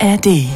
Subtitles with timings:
[0.00, 0.46] ARD.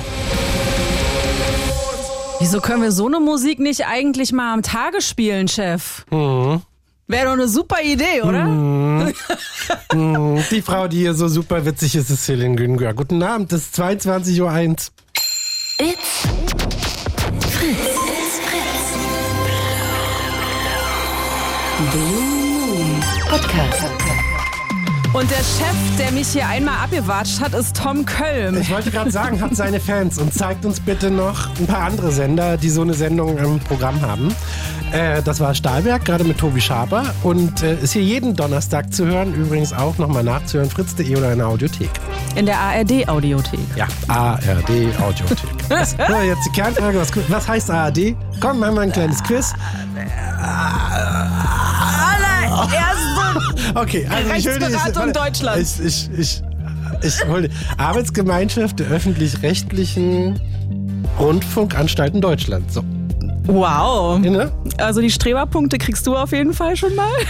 [2.40, 6.04] Wieso können wir so eine Musik nicht eigentlich mal am Tage spielen, Chef?
[6.10, 6.62] Mhm.
[7.06, 8.44] Wäre doch eine super Idee, oder?
[8.44, 9.12] Mhm.
[10.50, 12.94] Die Frau, die hier so super witzig ist, ist Celine Güngör.
[12.94, 14.52] Guten Abend, es ist 22.01 Uhr.
[15.78, 16.26] It's
[17.50, 17.78] Fritz.
[18.08, 18.84] It's Fritz.
[21.92, 24.01] Blue Moon Podcast.
[25.12, 28.56] Und der Chef, der mich hier einmal abgewatscht hat, ist Tom Kölm.
[28.58, 32.10] Ich wollte gerade sagen, hat seine Fans und zeigt uns bitte noch ein paar andere
[32.10, 34.34] Sender, die so eine Sendung im Programm haben.
[34.90, 39.04] Äh, das war Stahlberg, gerade mit Tobi Schaper und äh, ist hier jeden Donnerstag zu
[39.04, 39.34] hören.
[39.34, 41.90] Übrigens auch nochmal nachzuhören, fritz.de oder in der Audiothek.
[42.34, 43.60] In der ARD-Audiothek.
[43.76, 45.38] Ja, ARD Audiothek.
[45.68, 48.16] Was, so, jetzt die Kernfrage, was, was heißt ARD?
[48.40, 49.52] Komm, machen wir ein kleines Quiz.
[52.42, 53.11] Allererste
[53.74, 55.80] Okay, also ich will Rechtsberatung warte, Deutschlands.
[55.80, 56.42] Ich, ich, ich,
[57.02, 60.38] ich hol Arbeitsgemeinschaft der öffentlich-rechtlichen
[61.18, 62.74] Rundfunkanstalten Deutschlands.
[62.74, 62.84] So,
[63.46, 64.18] Wow.
[64.20, 64.52] ne?
[64.78, 67.10] Also die Streberpunkte kriegst du auf jeden Fall schon mal.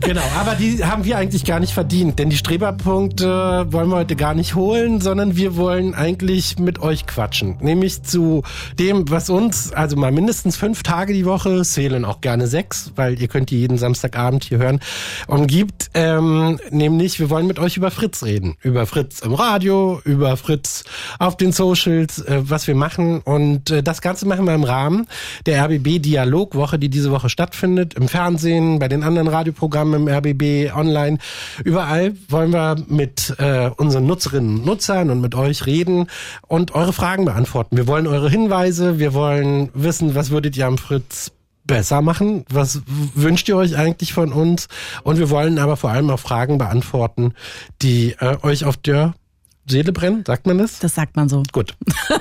[0.00, 4.16] Genau, aber die haben wir eigentlich gar nicht verdient, denn die Streberpunkte wollen wir heute
[4.16, 7.58] gar nicht holen, sondern wir wollen eigentlich mit euch quatschen.
[7.60, 8.42] Nämlich zu
[8.78, 13.20] dem, was uns, also mal mindestens fünf Tage die Woche, zählen auch gerne sechs, weil
[13.20, 14.80] ihr könnt die jeden Samstagabend hier hören,
[15.26, 15.90] umgibt.
[15.92, 18.56] Ähm, nämlich, wir wollen mit euch über Fritz reden.
[18.62, 20.84] Über Fritz im Radio, über Fritz
[21.18, 23.20] auf den Socials, äh, was wir machen.
[23.20, 25.06] Und äh, das Ganze machen wir im Rahmen
[25.48, 30.76] der RBB Dialogwoche, die diese Woche stattfindet, im Fernsehen, bei den anderen Radioprogrammen im RBB,
[30.76, 31.16] online.
[31.64, 36.06] Überall wollen wir mit äh, unseren Nutzerinnen und Nutzern und mit euch reden
[36.46, 37.78] und eure Fragen beantworten.
[37.78, 41.32] Wir wollen eure Hinweise, wir wollen wissen, was würdet ihr am Fritz
[41.64, 42.44] besser machen?
[42.50, 42.82] Was
[43.14, 44.68] wünscht ihr euch eigentlich von uns?
[45.02, 47.32] Und wir wollen aber vor allem auch Fragen beantworten,
[47.80, 49.14] die äh, euch auf der
[49.68, 50.78] Seele brennen, sagt man das?
[50.78, 51.42] Das sagt man so.
[51.52, 51.74] Gut.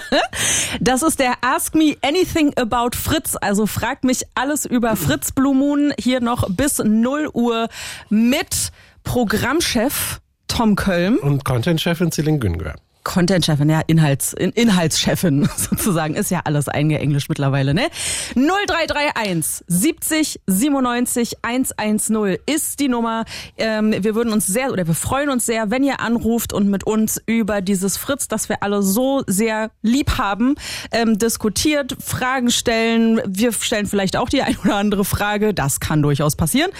[0.79, 3.35] Das ist der Ask Me Anything About Fritz.
[3.39, 7.69] Also fragt mich alles über Fritz Blue Moon hier noch bis 0 Uhr
[8.09, 8.71] mit
[9.03, 11.17] Programmchef Tom Kölm.
[11.17, 12.75] Und Content-Chefin Celine Güngör.
[13.07, 17.87] Content-Chefin, ja, Inhalts, In- Inhaltschefin sozusagen, ist ja alles eingeenglischt mittlerweile, ne?
[18.35, 23.23] 0331 70 97 110 ist die Nummer.
[23.57, 26.85] Ähm, wir würden uns sehr, oder wir freuen uns sehr, wenn ihr anruft und mit
[26.85, 30.55] uns über dieses Fritz, das wir alle so sehr lieb haben,
[30.91, 33.21] ähm, diskutiert, Fragen stellen.
[33.25, 36.71] Wir stellen vielleicht auch die ein oder andere Frage, das kann durchaus passieren.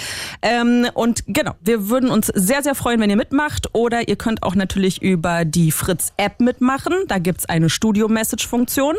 [0.42, 4.44] Ähm, und genau, wir würden uns sehr, sehr freuen, wenn ihr mitmacht oder ihr könnt
[4.44, 6.94] auch natürlich über die Fritz App mitmachen.
[7.08, 8.96] Da gibt's eine Studio-Message-Funktion.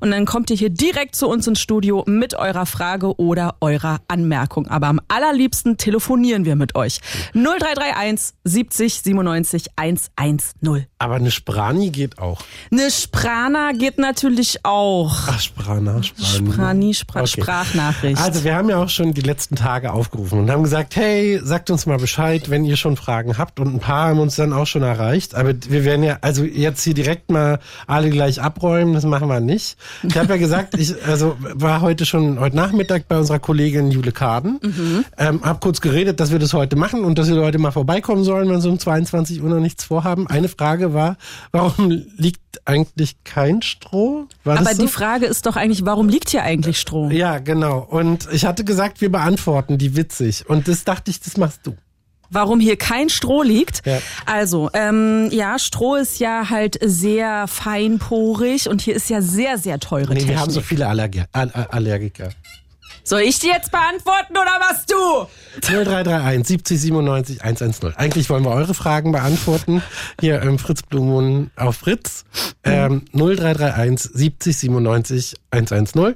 [0.00, 4.00] Und dann kommt ihr hier direkt zu uns ins Studio mit eurer Frage oder eurer
[4.08, 4.66] Anmerkung.
[4.68, 7.00] Aber am allerliebsten telefonieren wir mit euch.
[7.34, 10.86] 0331 70 97 110.
[10.98, 12.40] Aber eine Sprani geht auch.
[12.70, 15.12] Eine Sprana geht natürlich auch.
[15.28, 16.52] Ach, Sprana, Sprani.
[16.52, 17.40] Sprani, Spra Okay.
[17.42, 18.20] Sprachnachricht.
[18.20, 21.70] Also wir haben ja auch schon die letzten Tage aufgerufen und haben gesagt, hey, sagt
[21.70, 23.60] uns mal Bescheid, wenn ihr schon Fragen habt.
[23.60, 25.34] Und ein paar haben uns dann auch schon erreicht.
[25.34, 29.40] Aber wir werden ja, also jetzt hier direkt mal alle gleich abräumen, das machen wir
[29.40, 29.76] nicht.
[30.02, 34.12] Ich habe ja gesagt, ich also war heute schon heute Nachmittag bei unserer Kollegin Jule
[34.12, 37.70] Kaden, ähm, hab kurz geredet, dass wir das heute machen und dass wir heute mal
[37.72, 40.26] vorbeikommen sollen, wenn sie um 22 Uhr noch nichts vorhaben.
[40.26, 41.16] Eine Frage war,
[41.50, 44.26] warum liegt eigentlich kein Stroh?
[44.44, 44.82] War Aber so?
[44.82, 47.10] die Frage ist doch eigentlich, warum liegt hier eigentlich Stroh?
[47.10, 47.78] Ja, genau.
[47.78, 50.48] Und ich hatte gesagt, wir beantworten die witzig.
[50.48, 51.74] Und das dachte ich, das machst du.
[52.32, 53.86] Warum hier kein Stroh liegt?
[53.86, 53.98] Ja.
[54.26, 59.78] Also, ähm, ja, Stroh ist ja halt sehr feinporig und hier ist ja sehr, sehr
[59.78, 60.28] teure Nee, Technik.
[60.28, 62.30] wir haben so viele Allergi All All- Allergiker.
[63.04, 65.26] Soll ich die jetzt beantworten oder was du?
[65.60, 67.94] 0331 70 97 110.
[67.96, 69.82] Eigentlich wollen wir eure Fragen beantworten.
[70.20, 72.24] Hier im Fritz Blumen auf Fritz.
[72.62, 76.14] Ähm, 0331 70 97 110.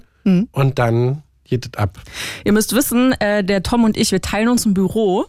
[0.52, 1.98] Und dann geht es ab.
[2.44, 5.26] Ihr müsst wissen, äh, der Tom und ich, wir teilen uns ein Büro.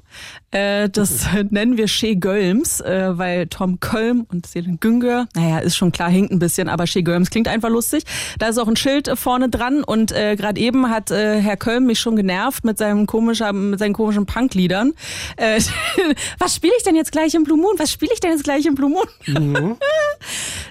[0.52, 5.76] Äh, das nennen wir Shea Gölms, äh, weil Tom Kölm und Selin Güngör, naja, ist
[5.76, 8.04] schon klar, hinkt ein bisschen, aber Shea Gölms klingt einfach lustig.
[8.40, 11.58] Da ist auch ein Schild äh, vorne dran und äh, gerade eben hat äh, Herr
[11.58, 14.94] Kölm mich schon genervt mit seinem komischen, mit seinen komischen Punkliedern.
[15.36, 15.60] Äh,
[16.40, 17.76] was spiele ich denn jetzt gleich im Blue Moon?
[17.78, 19.78] Was spiele ich denn jetzt gleich im Blue Moon?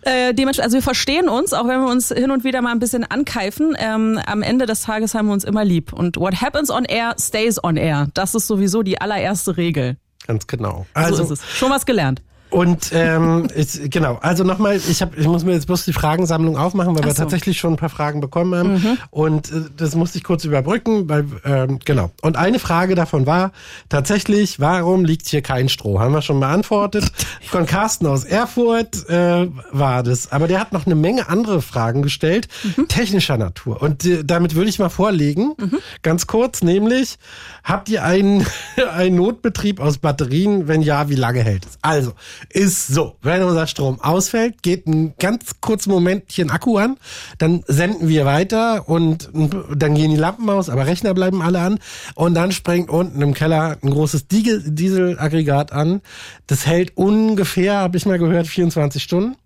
[0.03, 2.79] Äh, dementsprechend, also wir verstehen uns, auch wenn wir uns hin und wieder mal ein
[2.79, 3.77] bisschen ankeifen.
[3.79, 5.93] Ähm, am Ende des Tages haben wir uns immer lieb.
[5.93, 8.09] Und what happens on air stays on air.
[8.15, 9.97] Das ist sowieso die allererste Regel.
[10.27, 10.87] Ganz genau.
[10.95, 11.57] so Also, ist es.
[11.57, 12.23] Schon was gelernt.
[12.51, 16.57] Und ähm, ich, genau, also nochmal, ich, hab, ich muss mir jetzt bloß die Fragensammlung
[16.57, 17.23] aufmachen, weil wir so.
[17.23, 18.99] tatsächlich schon ein paar Fragen bekommen haben.
[19.11, 22.11] Und äh, das musste ich kurz überbrücken, weil, ähm, genau.
[22.23, 23.53] Und eine Frage davon war
[23.89, 25.99] tatsächlich, warum liegt hier kein Stroh?
[25.99, 27.11] Haben wir schon beantwortet.
[27.43, 30.31] Von Carsten aus Erfurt äh, war das.
[30.31, 32.49] Aber der hat noch eine Menge andere Fragen gestellt,
[32.89, 33.83] technischer Natur.
[33.83, 35.55] Und äh, damit würde ich mal vorlegen,
[36.03, 37.19] ganz kurz, nämlich,
[37.65, 38.47] habt ihr einen,
[38.95, 40.69] einen Notbetrieb aus Batterien?
[40.69, 41.79] Wenn ja, wie lange hält es?
[41.83, 42.13] Also,
[42.51, 46.97] ist so, wenn unser Strom ausfällt, geht ein ganz kurzen Momentchen Akku an,
[47.39, 51.79] dann senden wir weiter und dann gehen die Lampen aus, aber Rechner bleiben alle an
[52.15, 56.01] und dann springt unten im Keller ein großes Diesel- Dieselaggregat an.
[56.47, 59.37] Das hält ungefähr, habe ich mal gehört, 24 Stunden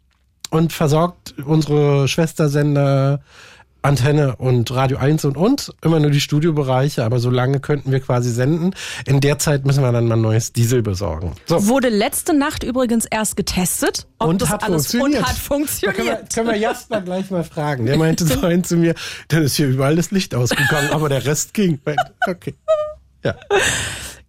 [0.51, 3.21] und versorgt unsere Schwestersender
[3.83, 8.01] Antenne und Radio 1 und und, immer nur die Studiobereiche, aber so lange könnten wir
[8.01, 8.75] quasi senden.
[9.07, 11.33] In der Zeit müssen wir dann mal neues Diesel besorgen.
[11.47, 11.67] So.
[11.69, 15.23] Wurde letzte Nacht übrigens erst getestet, ob Und das hat alles funktioniert.
[15.23, 16.35] und hat Da können wir, funktioniert.
[16.35, 17.87] können wir Jasper gleich mal fragen.
[17.87, 18.95] Der meinte vorhin zu mir,
[19.29, 21.81] dann ist hier überall das Licht ausgegangen, aber der Rest ging.
[22.27, 22.55] Okay.
[23.25, 23.35] Ja,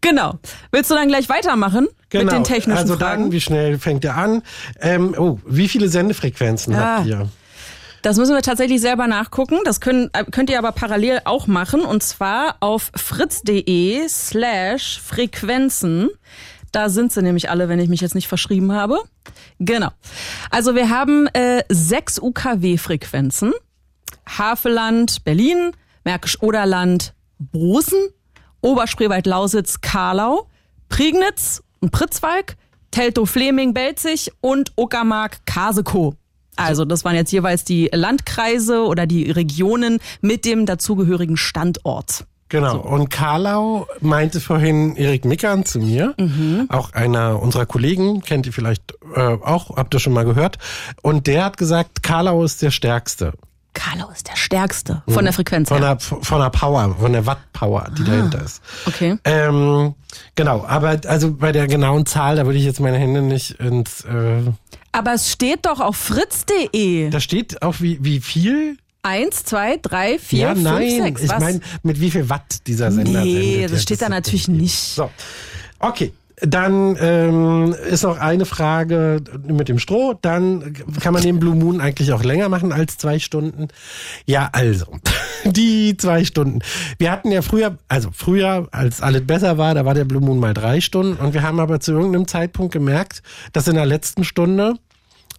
[0.02, 0.40] Genau.
[0.72, 2.24] Willst du dann gleich weitermachen genau.
[2.26, 3.24] mit den technischen also Fragen?
[3.26, 4.42] dann, wie schnell fängt er an?
[4.80, 6.98] Ähm, oh, wie viele Sendefrequenzen Ah.
[6.98, 7.30] habt ihr?
[8.02, 9.60] Das müssen wir tatsächlich selber nachgucken.
[9.64, 11.82] Das können, äh, könnt ihr aber parallel auch machen.
[11.82, 16.10] Und zwar auf fritz.de slash Frequenzen.
[16.72, 19.00] Da sind sie nämlich alle, wenn ich mich jetzt nicht verschrieben habe.
[19.60, 19.90] Genau.
[20.50, 23.54] Also wir haben äh, sechs UKW-Frequenzen.
[24.28, 25.72] Havelland, Berlin,
[26.04, 28.00] Märkisch-Oderland, Bosen,
[28.62, 30.48] Oberspreewald-Lausitz, Karlau,
[30.90, 32.56] Prignitz und Pritzwalk,
[32.92, 36.16] Teltow-Fleming, Belzig und Uckermark-Kaseko.
[36.66, 42.26] Also das waren jetzt jeweils die Landkreise oder die Regionen mit dem dazugehörigen Standort.
[42.50, 42.80] Genau.
[42.80, 46.66] Und Karlau meinte vorhin Erik Mickern zu mir, Mhm.
[46.70, 50.58] auch einer unserer Kollegen, kennt ihr vielleicht äh, auch, habt ihr schon mal gehört.
[51.02, 53.32] Und der hat gesagt, Karlau ist der stärkste.
[53.74, 55.96] Karlau ist der stärkste von der Frequenz Von her.
[55.96, 58.62] der, von der Power, von der Watt-Power, die dahinter ist.
[58.86, 59.18] Okay.
[59.24, 59.96] Ähm,
[60.36, 64.02] genau, aber also bei der genauen Zahl, da würde ich jetzt meine Hände nicht ins.
[64.04, 64.42] Äh,
[64.92, 67.10] Aber es steht doch auf fritz.de.
[67.10, 68.78] da steht auch wie, wie viel?
[69.04, 71.02] Eins, zwei, drei, vier, ja, fünf, nein.
[71.02, 71.22] sechs.
[71.24, 71.40] Ich Was?
[71.40, 73.64] meine, mit wie viel Watt dieser Sender Nee, sendet.
[73.66, 74.76] das Ja, steht da ist natürlich nicht.
[74.78, 75.10] So.
[75.80, 76.14] Okay.
[76.42, 80.16] Dann ähm, ist noch eine Frage mit dem Stroh.
[80.20, 83.68] Dann kann man den Blue Moon eigentlich auch länger machen als zwei Stunden.
[84.26, 84.86] Ja, also
[85.46, 86.60] die zwei Stunden.
[86.98, 90.40] Wir hatten ja früher, also früher, als alles besser war, da war der Blue Moon
[90.40, 91.24] mal drei Stunden.
[91.24, 93.22] Und wir haben aber zu irgendeinem Zeitpunkt gemerkt,
[93.54, 94.74] dass in der letzten Stunde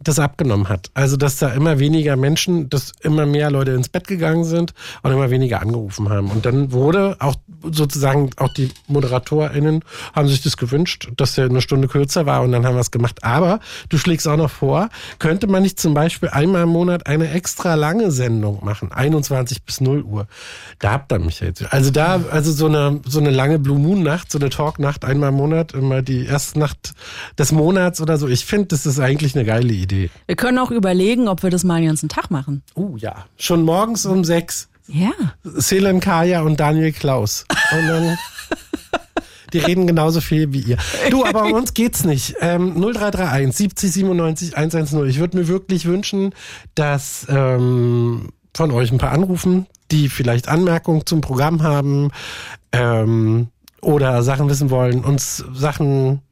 [0.02, 0.90] das abgenommen hat.
[0.94, 5.12] Also, dass da immer weniger Menschen, dass immer mehr Leute ins Bett gegangen sind und
[5.12, 6.31] immer weniger angerufen haben.
[6.31, 9.84] Und dann wurde auch sozusagen, auch die ModeratorInnen
[10.14, 12.90] haben sich das gewünscht, dass der eine Stunde kürzer war und dann haben wir es
[12.90, 13.22] gemacht.
[13.22, 14.88] Aber du schlägst auch noch vor,
[15.19, 19.81] könnte man nicht zum Beispiel einmal im Monat eine extra lange Sendung machen, 21 bis
[19.81, 20.26] 0 Uhr.
[20.78, 21.72] Da habt ihr mich jetzt.
[21.72, 25.31] Also da, also so eine, so eine lange Blue Moon Nacht, so eine Talk-Nacht einmal
[25.31, 26.94] im Monat, immer die erste Nacht
[27.38, 28.28] des Monats oder so.
[28.28, 29.91] Ich finde, das ist eigentlich eine geile Idee.
[30.26, 32.62] Wir können auch überlegen, ob wir das mal den ganzen Tag machen.
[32.74, 33.26] Oh ja.
[33.36, 34.68] Schon morgens um sechs.
[34.88, 35.12] Ja.
[35.44, 37.46] Selem Kaya und Daniel Klaus.
[37.72, 38.18] Und dann.
[39.52, 40.78] Die reden genauso viel wie ihr.
[41.10, 42.36] Du, aber um uns geht's nicht.
[42.40, 45.06] Ähm, 0331 70 97 110.
[45.06, 46.34] Ich würde mir wirklich wünschen,
[46.74, 52.10] dass ähm, von euch ein paar anrufen, die vielleicht Anmerkungen zum Programm haben
[52.72, 53.48] ähm,
[53.82, 56.22] oder Sachen wissen wollen, uns Sachen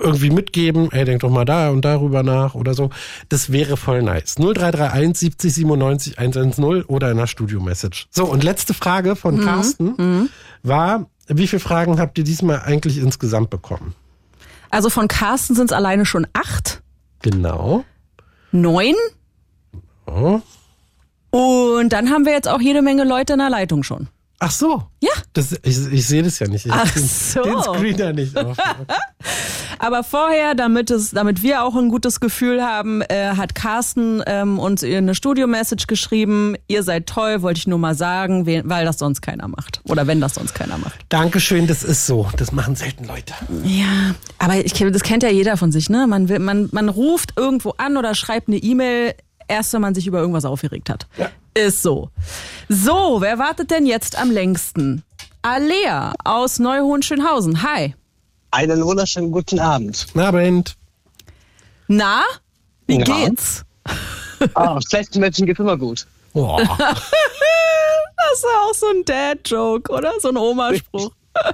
[0.00, 2.90] irgendwie mitgeben, ey, denk doch mal da und darüber nach oder so.
[3.28, 4.36] Das wäre voll nice.
[4.36, 8.06] 0331 70 97 110 oder in der Studio-Message.
[8.10, 10.28] So, und letzte Frage von Carsten
[10.62, 13.94] war, wie viele Fragen habt ihr diesmal eigentlich insgesamt bekommen?
[14.70, 16.82] Also von Carsten sind es alleine schon acht,
[17.22, 17.84] Genau.
[18.52, 18.94] neun.
[20.06, 20.40] Oh.
[21.30, 24.08] Und dann haben wir jetzt auch jede Menge Leute in der Leitung schon.
[24.40, 24.84] Ach so.
[25.00, 25.10] Ja.
[25.32, 26.64] Das, ich, ich sehe das ja nicht.
[26.66, 27.42] Ich Ach den, so.
[27.42, 28.56] Den Screener nicht auf.
[29.80, 34.58] Aber vorher, damit es, damit wir auch ein gutes Gefühl haben, äh, hat Carsten ähm,
[34.58, 36.56] uns eine Studio-Message geschrieben.
[36.66, 39.80] Ihr seid toll, wollte ich nur mal sagen, we- weil das sonst keiner macht.
[39.88, 40.98] Oder wenn das sonst keiner macht.
[41.08, 42.28] Dankeschön, das ist so.
[42.36, 43.34] Das machen selten Leute.
[43.64, 46.06] Ja, aber ich, das kennt ja jeder von sich, ne?
[46.08, 49.14] Man, will, man, man ruft irgendwo an oder schreibt eine E-Mail,
[49.46, 51.06] erst wenn man sich über irgendwas aufgeregt hat.
[51.16, 51.28] Ja.
[51.58, 52.10] Ist so.
[52.68, 55.02] So, wer wartet denn jetzt am längsten?
[55.42, 57.62] Alea aus Neuhohenschönhausen.
[57.64, 57.94] Hi.
[58.52, 60.06] Einen wunderschönen guten Abend.
[60.14, 60.76] Na, Abend.
[61.88, 62.22] Na,
[62.86, 63.04] wie Ja.
[63.04, 63.64] geht's?
[64.54, 66.06] Ah, schlechten Menschen geht's immer gut.
[66.34, 66.60] Oh.
[68.30, 70.12] Das ist auch so ein Dad-Joke, oder?
[70.20, 71.10] So ein Oma-Spruch.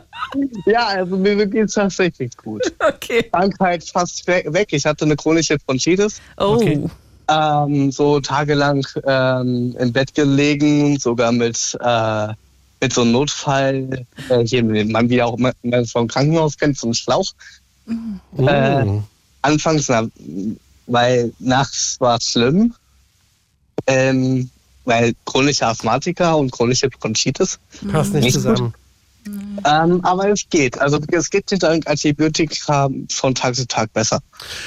[0.67, 2.63] Ja, also mir geht es tatsächlich gut.
[2.81, 3.23] Okay.
[3.31, 4.69] Krankheit fast we- weg.
[4.73, 6.21] Ich hatte eine chronische Bronchitis.
[6.39, 6.57] Oh.
[6.57, 6.85] Okay.
[7.29, 12.29] Ähm, so tagelang ähm, im Bett gelegen, sogar mit, äh,
[12.81, 16.87] mit so einem Notfall, äh, hier, man wie auch immer man vom Krankenhaus kennt, so
[16.87, 17.31] einem Schlauch.
[18.37, 18.47] Oh.
[18.47, 19.01] Äh,
[19.43, 20.07] Anfangs, na,
[20.87, 22.75] weil nachts war es schlimm,
[23.87, 24.49] ähm,
[24.87, 27.59] weil chronische Asthmatiker und chronische Bronchitis.
[27.91, 28.75] Passt nicht nicht zusammen.
[29.27, 30.79] Ähm, aber es geht.
[30.79, 34.21] Also es geht hinter Antibiotika von Tag zu Tag besser.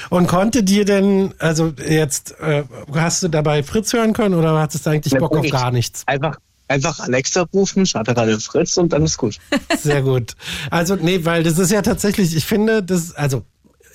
[0.10, 4.86] Und konnte dir denn, also jetzt, äh, hast du dabei Fritz hören können oder hattest
[4.86, 6.04] du eigentlich Bock auf gar nichts?
[6.06, 6.38] Einfach,
[6.68, 9.38] einfach Alexa rufen, starte Radio Fritz und dann ist gut.
[9.78, 10.34] Sehr gut.
[10.72, 13.44] Also, nee, weil das ist ja tatsächlich, ich finde, das, also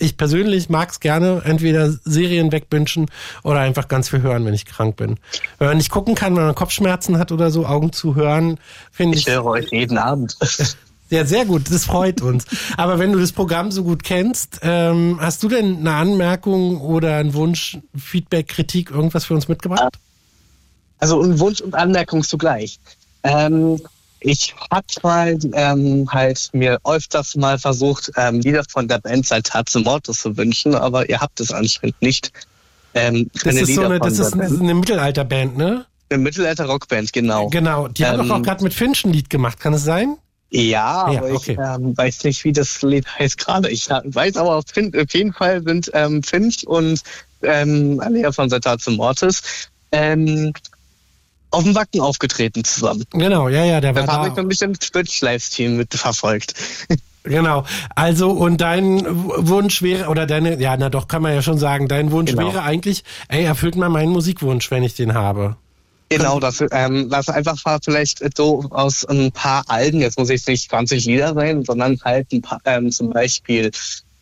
[0.02, 3.06] ich persönlich mag es gerne, entweder Serien wegbünschen
[3.42, 5.18] oder einfach ganz viel hören, wenn ich krank bin.
[5.58, 8.58] Wenn man nicht gucken kann, wenn man Kopfschmerzen hat oder so, Augen zu hören,
[8.90, 9.26] finde ich.
[9.26, 10.36] Ich höre euch jeden Abend.
[11.10, 12.46] Ja, sehr gut, das freut uns.
[12.78, 17.16] Aber wenn du das Programm so gut kennst, ähm, hast du denn eine Anmerkung oder
[17.16, 19.98] einen Wunsch, Feedback, Kritik, irgendwas für uns mitgebracht?
[21.00, 22.80] Also ein Wunsch und Anmerkung zugleich.
[23.24, 23.78] Ähm,
[24.24, 29.80] ich hatte mal ähm, halt mir öfters mal versucht, ähm, Lieder von der Band Saltatio
[29.80, 32.32] Mortis zu wünschen, aber ihr habt es anscheinend nicht.
[32.94, 35.86] Ähm, Das ist so eine, das ist eine Mittelalterband, ne?
[36.10, 37.48] Eine Mittelalter-Rockband, genau.
[37.48, 37.88] Genau.
[37.88, 40.16] Die haben Ähm, doch auch gerade mit Finch ein Lied gemacht, kann es sein?
[40.50, 41.52] Ja, Ja, aber okay.
[41.52, 43.70] ich ähm, weiß nicht, wie das Lied heißt gerade.
[43.70, 47.00] Ich weiß aber auf, auf jeden Fall sind ähm, Finch und
[47.42, 49.40] ähm, Alea von Saltatio Mortis
[49.92, 50.52] ähm,
[51.52, 53.04] auf dem Wacken aufgetreten zusammen.
[53.10, 54.40] Genau, ja, ja, der war Da habe ich da.
[54.40, 56.54] ein bisschen Twitch-Livestream mitverfolgt.
[57.24, 57.64] Genau.
[57.94, 61.86] Also, und dein Wunsch wäre, oder deine, ja, na doch, kann man ja schon sagen,
[61.86, 62.48] dein Wunsch Genau.
[62.48, 65.56] wäre eigentlich, ey, erfüllt mal meinen Musikwunsch, wenn ich den habe.
[66.08, 70.44] Genau, das, ähm, das einfach mal vielleicht so aus ein paar Alben, jetzt muss ich
[70.48, 73.70] nicht 20 Lieder sein, sondern halt ein paar, ähm, zum Beispiel,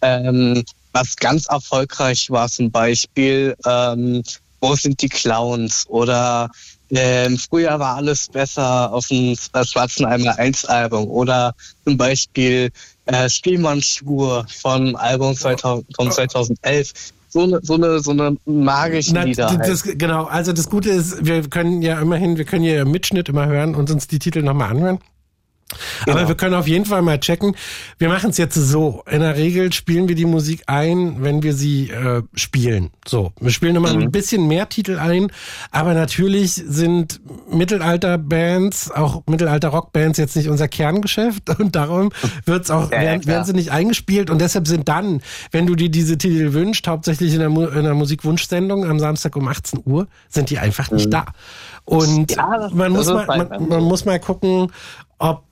[0.02, 4.22] ähm, was ganz erfolgreich war, zum Beispiel, ähm,
[4.60, 6.50] wo sind die Clowns oder
[6.90, 11.54] ähm, früher war alles besser auf dem äh, Schwarzen Einmal 1 Album oder
[11.84, 12.70] zum Beispiel
[13.06, 16.92] äh, Spielmannschuhe vom Album 2000, von 2011.
[17.28, 19.50] So eine, so eine, so eine magische Na, Lieder.
[19.50, 19.68] halt.
[19.68, 23.46] das, genau, also das Gute ist, wir können ja immerhin, wir können ja Mitschnitt immer
[23.46, 24.98] hören und uns die Titel nochmal anhören.
[26.06, 26.28] Aber Genau.
[26.28, 27.54] wir können auf jeden Fall mal checken.
[27.98, 29.02] Wir machen es jetzt so.
[29.10, 32.90] In der Regel spielen wir die Musik ein, wenn wir sie äh, spielen.
[33.06, 34.02] So, wir spielen immer Mhm.
[34.02, 35.30] ein bisschen mehr Titel ein,
[35.70, 42.10] aber natürlich sind Mittelalter-Bands, auch Mittelalter-Rock-Bands jetzt nicht unser Kerngeschäft und darum
[42.46, 45.88] wird's auch, Ja, werden, werden sie nicht eingespielt und deshalb sind dann, wenn du dir
[45.90, 50.06] diese Titel wünschst, hauptsächlich in der, Mu in der Musikwunschsendung am Samstag um 18 Uhr,
[50.28, 51.26] sind die einfach nicht da.
[51.84, 52.32] Und.
[52.36, 54.70] Ja, man, muss mal, man, man muss mal gucken,
[55.20, 55.44] ob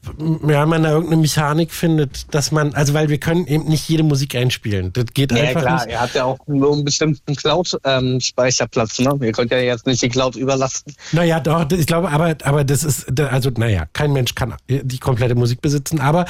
[0.48, 4.02] ja, man da irgendeine Mechanik findet, dass man, also weil wir können eben nicht jede
[4.02, 4.94] Musik einspielen.
[4.94, 5.92] Das geht Ja, einfach klar, nicht.
[5.92, 9.18] ihr habt ja auch nur einen bestimmten Cloud-Speicherplatz, ne?
[9.20, 10.94] Ihr könnt ja jetzt nicht die Cloud überlasten.
[11.12, 15.34] Naja, doch, ich glaube, aber, aber das ist, also naja, kein Mensch kann die komplette
[15.34, 16.24] Musik besitzen, aber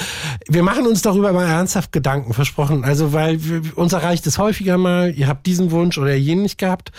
[0.48, 2.84] wir machen uns darüber mal ernsthaft Gedanken, versprochen.
[2.84, 6.58] Also, weil wir, uns erreicht es häufiger mal, ihr habt diesen Wunsch oder jenen nicht
[6.58, 6.90] gehabt.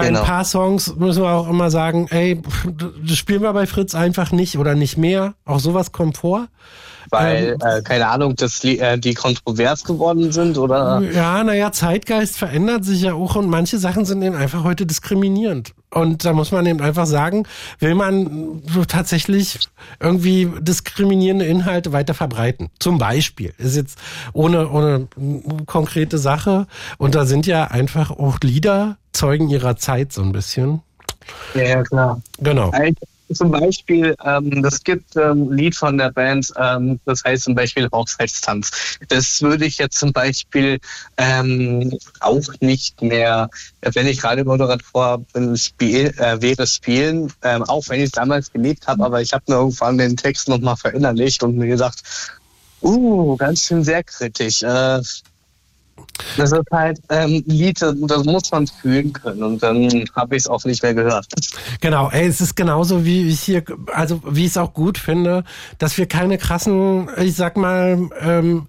[0.00, 0.20] Bei Genau.
[0.20, 2.40] ein paar Songs müssen wir auch immer sagen, ey,
[3.06, 5.34] das spielen wir bei Fritz einfach nicht oder nicht mehr.
[5.44, 6.48] Auch sowas kommt vor.
[7.10, 11.02] Weil, Ähm, äh, keine Ahnung, dass die, äh, die kontrovers geworden sind oder.
[11.12, 15.74] Ja, naja, Zeitgeist verändert sich ja auch und manche Sachen sind eben einfach heute diskriminierend.
[15.90, 17.44] Und da muss man eben einfach sagen,
[17.78, 19.58] will man so tatsächlich
[20.00, 22.68] irgendwie diskriminierende Inhalte weiter verbreiten.
[22.78, 23.54] Zum Beispiel.
[23.56, 23.98] Ist jetzt
[24.34, 25.08] ohne, ohne
[25.64, 26.66] konkrete Sache.
[26.98, 30.82] Und da sind ja einfach auch Lieder Zeugen ihrer Zeit so ein bisschen.
[31.54, 32.20] Ja, ja, klar.
[32.38, 32.70] Genau.
[33.32, 37.54] Zum Beispiel, ähm, es gibt ähm, ein Lied von der Band, ähm, das heißt zum
[37.54, 38.98] Beispiel Hochzeitstanz.
[39.08, 40.78] Das würde ich jetzt zum Beispiel
[41.18, 43.50] ähm, auch nicht mehr,
[43.82, 48.86] wenn ich Radiomoderator bin, spiel, äh, wäre spielen, ähm, auch wenn ich es damals geliebt
[48.86, 52.02] habe, aber ich habe mir irgendwann den Text nochmal verinnerlicht und mir gedacht,
[52.82, 54.62] uh, ganz schön sehr kritisch.
[54.62, 55.00] Äh,
[56.36, 60.46] das ist halt ähm, Lied, das muss man fühlen können und dann habe ich es
[60.48, 61.26] auch nicht mehr gehört.
[61.80, 65.44] Genau, ey, es ist genauso wie ich hier, also wie ich es auch gut finde,
[65.78, 68.66] dass wir keine krassen, ich sag mal, ähm,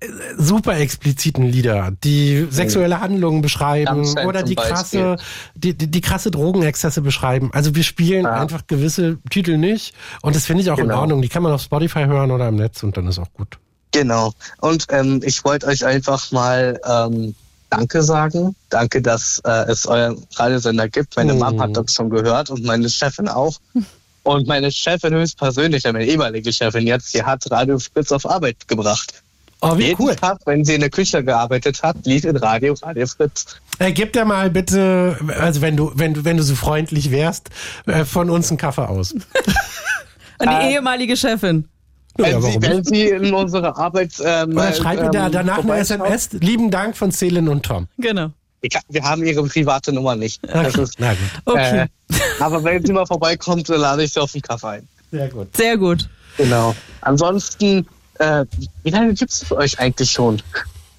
[0.00, 5.16] äh, super expliziten Lieder, die sexuelle Handlungen beschreiben Rammstein oder die krasse,
[5.54, 7.50] die, die, die krasse Drogenexzesse beschreiben.
[7.52, 8.32] Also wir spielen Ja.
[8.40, 11.00] einfach gewisse Titel nicht und das finde ich auch in Genau.
[11.00, 11.22] Ordnung.
[11.22, 13.58] Die kann man auf Spotify hören oder im Netz und dann ist auch gut.
[13.94, 14.32] Genau.
[14.60, 17.34] Und ähm, ich wollte euch einfach mal ähm,
[17.70, 18.54] Danke sagen.
[18.70, 21.16] Danke, dass äh, es euren Radiosender gibt.
[21.16, 21.38] Meine Oh.
[21.38, 23.56] Mom hat das schon gehört und meine Chefin auch.
[24.26, 29.22] Und meine Chefin höchstpersönlich, meine ehemalige Chefin jetzt, die hat Radio Fritz auf Arbeit gebracht.
[29.60, 30.16] Oh, wie Jeden cool.
[30.16, 33.44] Tag, wenn sie in der Küche gearbeitet hat, lief in Radio Radio Fritz.
[33.80, 37.50] Äh, gib dir mal bitte, also wenn du, wenn du, wenn du so freundlich wärst,
[37.84, 39.12] äh, von uns einen Kaffee aus.
[40.38, 41.68] An die Äh, ehemalige Chefin.
[42.16, 44.12] Naja, wenn, sie, wenn sie in unsere Arbeit.
[44.24, 45.76] Ähm, Oder schreib mir da ähm, danach eine.
[45.76, 46.30] SMS.
[46.32, 47.88] Lieben Dank von Celine und Tom.
[47.98, 48.30] Genau.
[48.60, 50.40] Ich, wir haben ihre private Nummer nicht.
[50.46, 51.18] Das ist, Na gut.
[51.44, 51.80] Okay.
[51.82, 54.88] äh, aber wenn sie mal vorbeikommt, dann lade ich sie auf den Kaffee ein.
[55.10, 55.56] Sehr gut.
[55.56, 56.08] Sehr gut.
[56.38, 56.74] Genau.
[57.02, 57.86] Ansonsten,
[58.18, 58.44] äh,
[58.82, 60.36] wie lange gibt es euch eigentlich schon?
[60.36, 60.42] Ich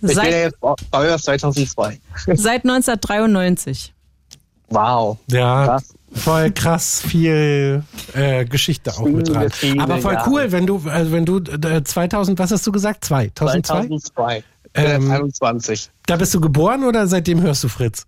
[0.01, 0.57] bin ja Seit, jetzt
[0.91, 1.99] euer 2002.
[2.35, 3.94] seit 1993.
[4.69, 5.17] Wow.
[5.29, 5.93] Ja, Krass.
[6.13, 9.51] voll krass viel äh, Geschichte auch mit dran.
[9.79, 13.05] Aber voll cool, wenn du, also wenn du äh, 2000, was hast du gesagt?
[13.05, 13.61] 2002?
[13.87, 14.37] 2002.
[14.37, 14.43] Ich
[14.73, 15.89] bin Ähm, jetzt 21.
[16.07, 18.05] Da bist du geboren oder seitdem hörst du Fritz?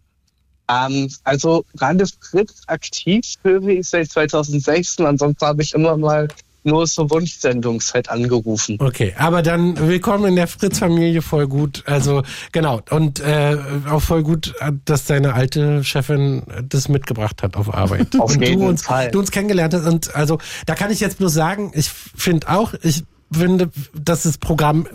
[0.69, 5.05] Ähm, also Radio Fritz aktiv höre ich seit 2016.
[5.05, 6.27] Ansonsten habe ich immer mal
[6.67, 8.77] nur zur Wunschsendungszeit angerufen.
[8.79, 11.83] Okay, aber dann willkommen in der Fritz-Familie, voll gut.
[11.87, 13.57] Also genau, und äh,
[13.89, 14.53] auch voll gut,
[14.85, 18.07] dass deine alte Chefin das mitgebracht hat auf Arbeit.
[18.19, 19.09] Auf und jeden du uns, Fall.
[19.11, 19.85] du uns kennengelernt hast.
[19.85, 24.37] Und also da kann ich jetzt bloß sagen, ich finde auch, ich finde, dass das
[24.37, 24.87] Programm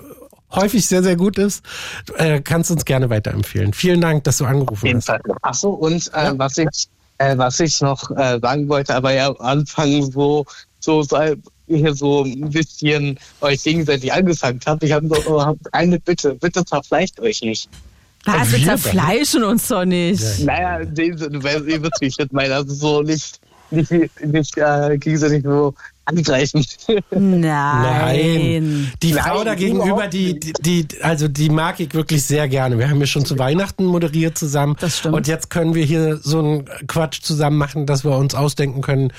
[0.50, 1.64] häufig sehr, sehr gut ist.
[2.06, 3.72] Du, äh, kannst uns gerne weiterempfehlen.
[3.72, 5.06] Vielen Dank, dass du Auf angerufen jeden hast.
[5.06, 5.20] Fall.
[5.40, 6.88] Achso, und äh, was ich
[7.18, 10.44] äh, was ich noch äh, sagen wollte, aber ja am Anfang so
[10.80, 11.04] so
[11.72, 14.82] sei hier so ein bisschen euch gegenseitig angesagt habt.
[14.82, 17.68] Ich habe so hab eine Bitte, bitte verfleicht euch nicht.
[18.24, 20.40] Was, wir zerfleischen uns doch nicht.
[20.44, 22.54] Naja, in dem Sinne, weil ihr wisst, wie ich das meine.
[22.54, 23.90] Also so nicht, nicht,
[24.24, 25.74] nicht äh, gegenseitig so
[26.04, 26.64] angreifen.
[27.10, 28.92] Nein.
[29.02, 32.48] Die Nein, Frau da gegenüber, überhaupt die, die, die, also die mag ich wirklich sehr
[32.48, 32.78] gerne.
[32.78, 34.76] Wir haben ja schon zu Weihnachten moderiert zusammen.
[34.80, 35.14] Das stimmt.
[35.14, 39.12] Und jetzt können wir hier so einen Quatsch zusammen machen, dass wir uns ausdenken können,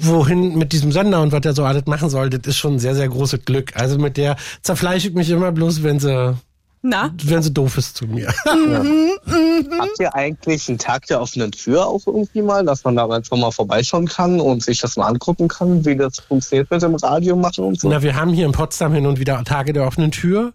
[0.00, 2.30] wohin mit diesem Sender und was der so alles machen soll.
[2.30, 3.76] Das ist schon ein sehr, sehr großes Glück.
[3.76, 6.36] Also mit der zerfleische ich mich immer bloß, wenn sie,
[6.84, 7.14] Na?
[7.22, 8.26] wenn sie doof ist zu mir.
[8.44, 13.36] Habt ihr eigentlich einen Tag der offenen Tür auch irgendwie mal, dass man da einfach
[13.36, 17.36] mal vorbeischauen kann und sich das mal angucken kann, wie das funktioniert mit dem Radio
[17.36, 17.88] machen und so?
[17.88, 20.52] Na, wir haben hier in Potsdam hin und wieder Tage der offenen Tür.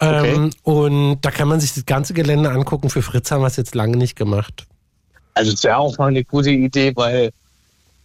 [0.00, 2.88] Ähm, Und da kann man sich das ganze Gelände angucken.
[2.88, 4.66] Für Fritz haben wir es jetzt lange nicht gemacht.
[5.34, 7.30] Also das wäre auch mal eine gute Idee, weil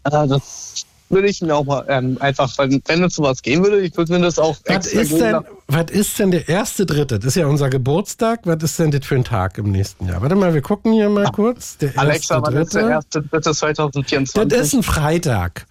[0.04, 3.82] äh, das würde ich mir auch mal ähm, einfach, wenn, wenn es sowas gehen würde,
[3.82, 5.40] ich würde mir das auch Was ist, denn.
[5.74, 7.18] Was ist denn der erste Dritte?
[7.18, 8.42] Das ist ja unser Geburtstag.
[8.44, 10.22] Was ist denn das für ein Tag im nächsten Jahr?
[10.22, 11.78] Warte mal, wir gucken hier mal kurz.
[11.78, 14.50] Der Alexa, erste wann ist der erste dritte 2024?
[14.50, 15.66] Das ist ein Freitag.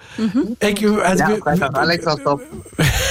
[0.61, 2.41] Ich, also ja, wir, Freitag, Alexa, stopp.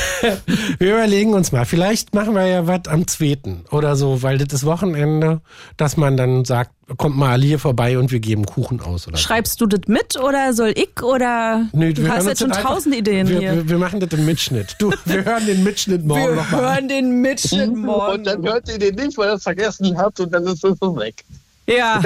[0.79, 1.65] wir überlegen uns mal.
[1.65, 3.63] Vielleicht machen wir ja was am 2.
[3.71, 5.41] oder so, weil das ist Wochenende,
[5.77, 9.07] dass man dann sagt, kommt mal hier vorbei und wir geben Kuchen aus.
[9.07, 9.23] Oder so.
[9.23, 12.95] Schreibst du das mit oder soll ich oder Nee, du wir hast jetzt schon tausend
[12.95, 13.55] Ideen wir, hier.
[13.55, 14.75] Wir, wir machen das im Mitschnitt.
[14.79, 16.80] Du, wir hören den Mitschnitt morgen nochmal.
[16.81, 17.83] Hören den Mitschnitt Und
[18.25, 18.43] dann morgen.
[18.47, 21.23] hört ihr den nicht, weil ihr es vergessen habt und dann ist es so weg.
[21.67, 22.01] Ja,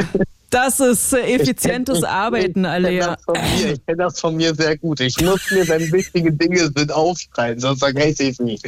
[0.50, 2.88] das ist äh, effizientes Arbeiten, Ich alle.
[2.90, 3.16] kenne Ja.
[3.16, 3.72] das, von mir.
[3.74, 5.00] Ich kenn das von mir sehr gut.
[5.00, 8.60] Ich muss mir, wenn wichtige Dinge sind, aufschreiben, sonst vergesse ich es nie.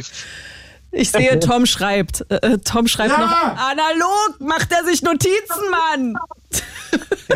[0.90, 2.24] Ich sehe, Tom schreibt.
[2.30, 3.18] Äh, äh, Tom schreibt Ja.
[3.18, 6.14] noch analog, macht er sich Notizen, Mann.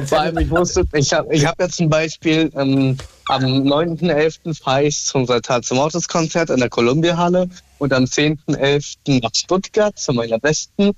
[0.07, 2.97] Vor allem, ich wusste, ich habe ich hab jetzt zum Beispiel ähm,
[3.29, 4.61] am 9.11.
[4.63, 9.23] fahre ich zum Saltat zum Autos-Konzert in der Columbia-Halle und am 10.11.
[9.23, 10.93] nach Stuttgart zu meiner Besten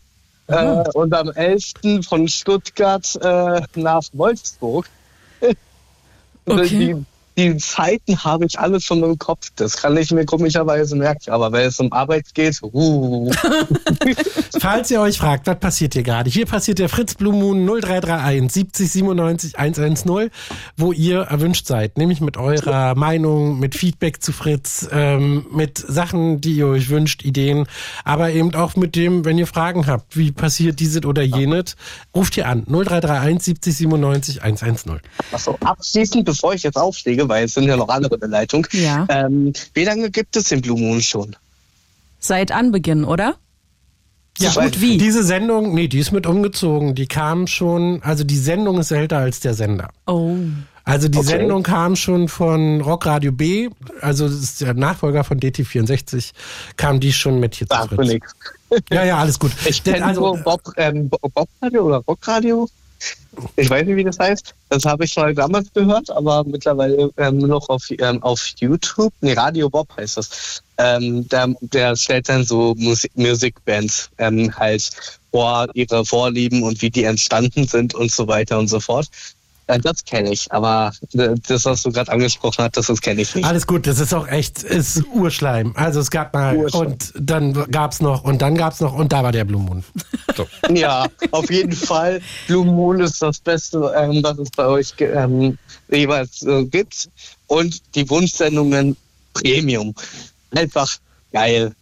[0.49, 2.05] äh, und am 11.
[2.07, 4.89] von Stuttgart äh, nach Wolfsburg.
[6.47, 6.69] Okay.
[6.69, 7.05] Die,
[7.37, 9.51] die Zeiten habe ich alle schon im Kopf.
[9.57, 11.31] Das kann ich mir komischerweise merken.
[11.31, 13.31] Aber wenn es um Arbeit geht, uh,
[14.61, 16.31] Falls ihr euch fragt, was passiert hier gerade?
[16.31, 20.31] Hier passiert der Fritz Blue Moon 0331 70 97 110,
[20.77, 21.99] wo ihr erwünscht seid.
[21.99, 27.25] Nämlich mit eurer Meinung, mit Feedback zu Fritz, ähm, mit Sachen, die ihr euch wünscht,
[27.25, 27.67] Ideen,
[28.05, 31.77] aber eben auch mit dem, wenn ihr Fragen habt, wie passiert dieses oder jenes,
[32.15, 35.01] ruft ihr an 0331 70 97 110.
[35.33, 36.79] Achso, abschließend, bevor ich jetzt
[37.25, 38.67] auflege, weil es sind ja noch andere in der Leitung.
[38.73, 39.07] Ja.
[39.09, 41.37] Ähm, wie lange gibt es den Blue Moon schon?
[42.21, 43.37] Seit Anbeginn, oder?
[44.39, 44.99] Ja, So gut wie.
[44.99, 46.95] Diese Sendung, nee, die ist mit umgezogen.
[46.95, 49.91] Die kam schon, also die Sendung ist älter als der Sender.
[50.07, 50.37] Oh.
[50.87, 51.29] Also die Okay.
[51.29, 53.71] Sendung kam schon von Rockradio B,
[54.03, 56.33] also das ist der Nachfolger von DT64,
[56.77, 58.35] kam die schon mit hier zu nichts.
[58.91, 59.53] Ja, ja, alles gut.
[59.67, 62.69] Ich kenne also, nur Bob, ähm, Bo- Bobradio oder Rockradio.
[63.57, 64.55] Ich weiß nicht, wie das heißt.
[64.69, 69.13] Das habe ich mal damals gehört, aber mittlerweile ähm, nur noch auf, ähm, auf YouTube.
[69.21, 70.63] Nee, Radio Bob heißt das.
[70.79, 74.91] Ähm, der, der stellt dann so Musik, Musikbands ähm, halt
[75.31, 79.09] vor, ihre Vorlieben und wie die entstanden sind und so weiter und so fort.
[79.67, 83.35] Äh, das kenne ich, aber das, was du gerade angesprochen hast, das, das kenne ich
[83.35, 83.45] nicht.
[83.45, 85.73] Alles gut, das ist auch echt, ist Urschleim.
[85.77, 86.87] Also es gab mal Urschleim.
[86.87, 89.85] und dann gab's noch und dann gab's noch und da war der Blue Moon.
[90.37, 90.47] So.
[90.71, 92.21] Ja, auf jeden Fall.
[92.47, 95.57] Blue Moon ist das Beste, ähm, was es bei euch ähm,
[95.89, 97.09] jeweils äh, gibt.
[97.47, 98.97] Und die Wunschsendungen
[99.35, 99.95] Premium.
[100.53, 100.97] Einfach
[101.33, 101.75] geil.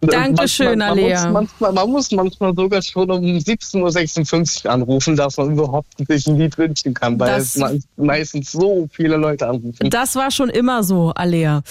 [0.00, 1.24] Dankeschön, man, man, Alea.
[1.24, 6.26] muss manchmal, man muss manchmal sogar schon um 17.56 Uhr anrufen, dass man überhaupt sich
[6.26, 9.90] ein Lied wünschen kann, weil Das- es me- meistens so viele Leute anrufen.
[9.90, 11.62] Das war schon immer so, Alea.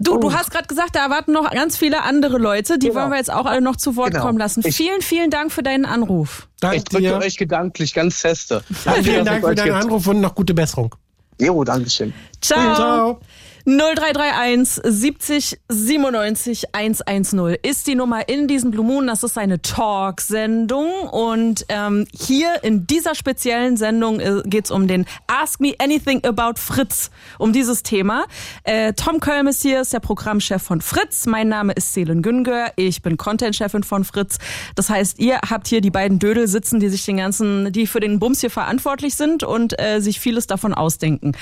[0.00, 0.18] Du, Oh.
[0.18, 2.78] du hast gerade gesagt, da erwarten noch ganz viele andere Leute.
[2.78, 3.00] Die Genau.
[3.00, 4.26] wollen wir jetzt auch alle noch zu Wort Genau.
[4.26, 4.62] kommen lassen.
[4.64, 6.46] Ich- vielen, vielen Dank für deinen Anruf.
[6.54, 7.16] Ich Danke drücke dir.
[7.18, 8.62] euch gedanklich ganz feste.
[9.02, 9.76] Vielen Dank für deinen gibt.
[9.84, 10.94] Anruf und noch gute Besserung.
[11.40, 12.12] Jo, Dankeschön.
[12.40, 12.74] Ciao.
[12.74, 13.20] Ciao.
[13.68, 19.06] 0331 70 97 110 ist die Nummer in diesem Blue Moon.
[19.06, 25.04] Das ist eine Talk-Sendung und ähm, hier in dieser speziellen Sendung äh, geht's um den
[25.26, 28.24] Ask Me Anything About Fritz, um dieses Thema.
[28.64, 31.26] Äh, Tom Kölm ist hier, ist der Programmchef von Fritz.
[31.26, 32.72] Mein Name ist Selin Güngör.
[32.76, 34.38] Ich bin Content-Chefin von Fritz.
[34.76, 38.00] Das heißt, ihr habt hier die beiden Dödel sitzen, die sich den ganzen, die für
[38.00, 41.32] den Bums hier verantwortlich sind und äh, sich vieles davon ausdenken.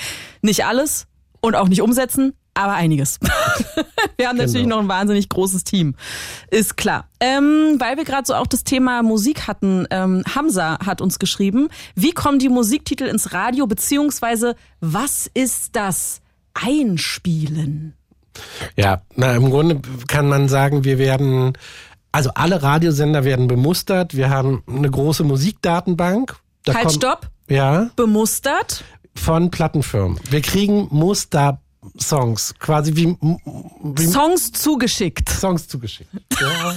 [0.41, 1.07] Nicht alles,
[1.47, 3.19] und auch nicht umsetzen, aber einiges.
[4.17, 4.77] wir haben natürlich Genau.
[4.77, 5.95] noch ein wahnsinnig großes Team.
[6.49, 7.07] Ist klar.
[7.19, 11.69] Ähm, weil wir gerade so auch das Thema Musik hatten, ähm, Hamza hat uns geschrieben,
[11.95, 16.21] wie kommen die Musiktitel ins Radio, beziehungsweise was ist das
[16.53, 17.93] Einspielen?
[18.75, 21.53] Ja, na, im Grunde kann man sagen, wir werden,
[22.11, 24.15] also alle Radiosender werden bemustert.
[24.15, 26.35] Wir haben eine große Musikdatenbank.
[26.63, 27.29] Da halt, stopp.
[27.49, 28.83] Ja, Bemustert.
[29.17, 30.19] Von Plattenfirmen.
[30.29, 33.17] Wir kriegen Muster-Songs, quasi wie,
[33.83, 35.29] wie Songs zugeschickt.
[35.29, 36.09] Songs zugeschickt.
[36.39, 36.75] Ja.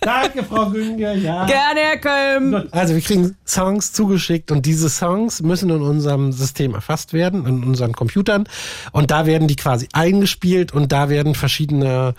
[0.00, 1.44] Danke, Frau Günger, ja.
[1.44, 2.68] Gerne, Herr Kölm.
[2.70, 7.62] Also wir kriegen Songs zugeschickt und diese Songs müssen in unserem System erfasst werden, in
[7.64, 8.48] unseren Computern.
[8.92, 12.14] Und da werden die quasi eingespielt und da werden verschiedene,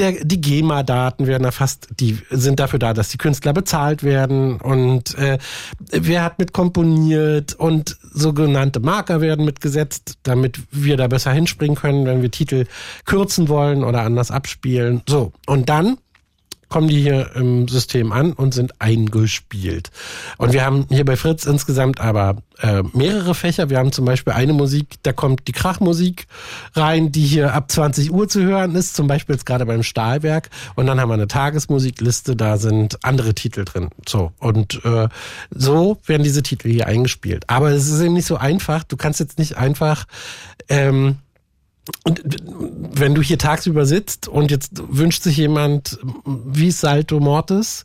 [0.00, 5.16] der, die GEMA-Daten werden erfasst, die sind dafür da, dass die Künstler bezahlt werden und
[5.16, 5.38] äh,
[5.90, 12.06] wer hat mit komponiert und sogenannte Marker werden mitgesetzt, damit wir da besser hinspringen können,
[12.06, 12.64] wenn wir Titel
[13.04, 15.02] kürzen wollen oder anders abspielen.
[15.08, 15.98] So, und dann
[16.70, 19.90] kommen die hier im System an und sind eingespielt.
[20.38, 23.70] Und wir haben hier bei Fritz insgesamt aber äh, mehrere Fächer.
[23.70, 26.26] Wir haben zum Beispiel eine Musik, da kommt die Krachmusik
[26.74, 30.48] rein, die hier ab 20 Uhr zu hören ist, zum Beispiel jetzt gerade beim Stahlwerk.
[30.76, 33.90] Und dann haben wir eine Tagesmusikliste, da sind andere Titel drin.
[34.08, 35.08] So, und äh,
[35.50, 37.44] so werden diese Titel hier eingespielt.
[37.48, 38.84] Aber es ist eben nicht so einfach.
[38.84, 40.06] Du kannst jetzt nicht einfach
[40.68, 41.18] ähm,
[42.04, 42.22] und
[42.92, 47.82] wenn du hier tagsüber sitzt und jetzt wünscht sich jemand, wie Salto Mortis,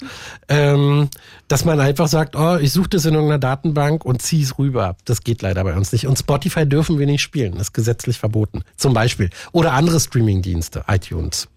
[0.47, 1.09] ähm,
[1.47, 4.95] dass man einfach sagt, oh, ich suche das in irgendeiner Datenbank und ziehe es rüber.
[5.05, 6.07] Das geht leider bei uns nicht.
[6.07, 7.53] Und Spotify dürfen wir nicht spielen.
[7.53, 8.63] Das ist gesetzlich verboten.
[8.77, 9.29] Zum Beispiel.
[9.51, 11.47] Oder andere Streamingdienste, iTunes.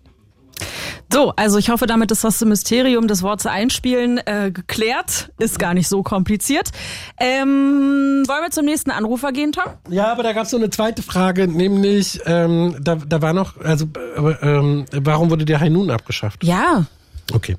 [1.13, 5.31] So, also ich hoffe, damit ist das Mysterium des Wortes einspielen äh, geklärt.
[5.39, 6.71] Ist gar nicht so kompliziert.
[7.19, 9.65] Ähm, wollen wir zum nächsten Anrufer gehen, Tom?
[9.89, 13.59] Ja, aber da gab es noch eine zweite Frage, nämlich, ähm, da, da war noch,
[13.61, 16.45] also, äh, ähm, warum wurde der Hainun abgeschafft?
[16.45, 16.85] Ja,
[17.33, 17.57] Okay.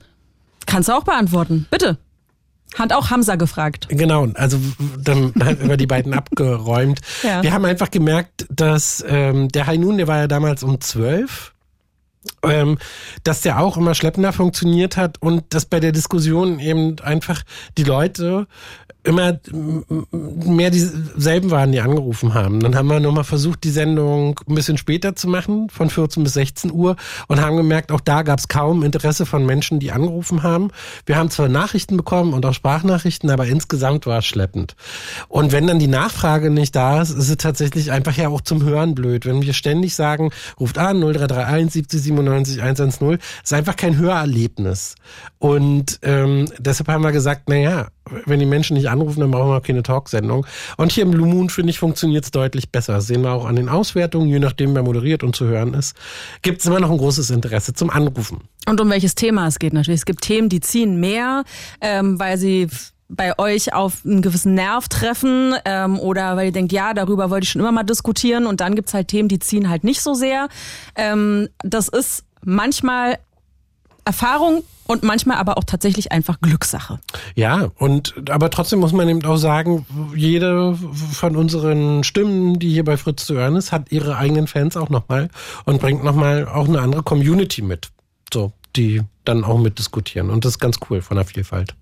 [0.65, 1.67] kannst du auch beantworten.
[1.71, 1.97] Bitte.
[2.77, 3.87] Hat auch Hamza gefragt.
[3.89, 4.59] Genau, also
[4.99, 6.99] dann haben wir die beiden abgeräumt.
[7.23, 7.41] Ja.
[7.41, 11.53] Wir haben einfach gemerkt, dass ähm, der Hainun, der war ja damals um zwölf,
[12.43, 12.77] ähm,
[13.23, 17.43] dass der auch immer schleppender funktioniert hat und dass bei der Diskussion eben einfach
[17.77, 18.47] die Leute
[19.09, 22.59] immer m- m- mehr dieselben waren, die angerufen haben.
[22.59, 26.33] Dann haben wir nochmal versucht, die Sendung ein bisschen später zu machen, von 14 bis
[26.33, 26.95] 16 Uhr
[27.27, 30.69] und haben gemerkt, auch da gab es kaum Interesse von Menschen, die angerufen haben.
[31.05, 34.75] Wir haben zwar Nachrichten bekommen und auch Sprachnachrichten, aber insgesamt war es schleppend.
[35.27, 38.63] Und wenn dann die Nachfrage nicht da ist, ist es tatsächlich einfach ja auch zum
[38.63, 39.25] Hören blöd.
[39.25, 44.95] Wenn wir ständig sagen, ruft an 0331 70 97 110, ist einfach kein Hörerlebnis.
[45.39, 47.87] Und ähm, deshalb haben wir gesagt, naja,
[48.25, 50.45] wenn die Menschen nicht anrufen, dann brauchen wir auch keine Talksendung.
[50.77, 52.93] Und hier im Blue finde ich, funktioniert es deutlich besser.
[52.93, 55.95] Das sehen wir auch an den Auswertungen, je nachdem, wer moderiert und zu hören ist,
[56.41, 58.41] gibt es immer noch ein großes Interesse zum Anrufen.
[58.67, 60.01] Und um welches Thema es geht natürlich.
[60.01, 61.43] Es gibt Themen, die ziehen mehr,
[61.81, 62.67] ähm, weil sie
[63.09, 67.45] bei euch auf einen gewissen Nerv treffen ähm, oder weil ihr denkt, ja, darüber wollte
[67.45, 68.45] ich schon immer mal diskutieren.
[68.45, 70.47] Und dann gibt's halt Themen, die ziehen halt nicht so sehr.
[70.95, 73.17] Ähm, das ist manchmal
[74.09, 76.99] Erfahrung und manchmal aber auch tatsächlich einfach Glückssache.
[77.35, 80.75] Ja, und aber trotzdem muss man eben auch sagen, jede
[81.13, 84.89] von unseren Stimmen, die hier bei Fritz zu hören ist, hat ihre eigenen Fans auch
[84.89, 85.29] nochmal
[85.65, 87.89] und bringt nochmal auch eine andere Community mit.
[88.33, 90.31] So, die dann auch mitdiskutieren.
[90.31, 91.75] Und das ist ganz cool von der Vielfalt.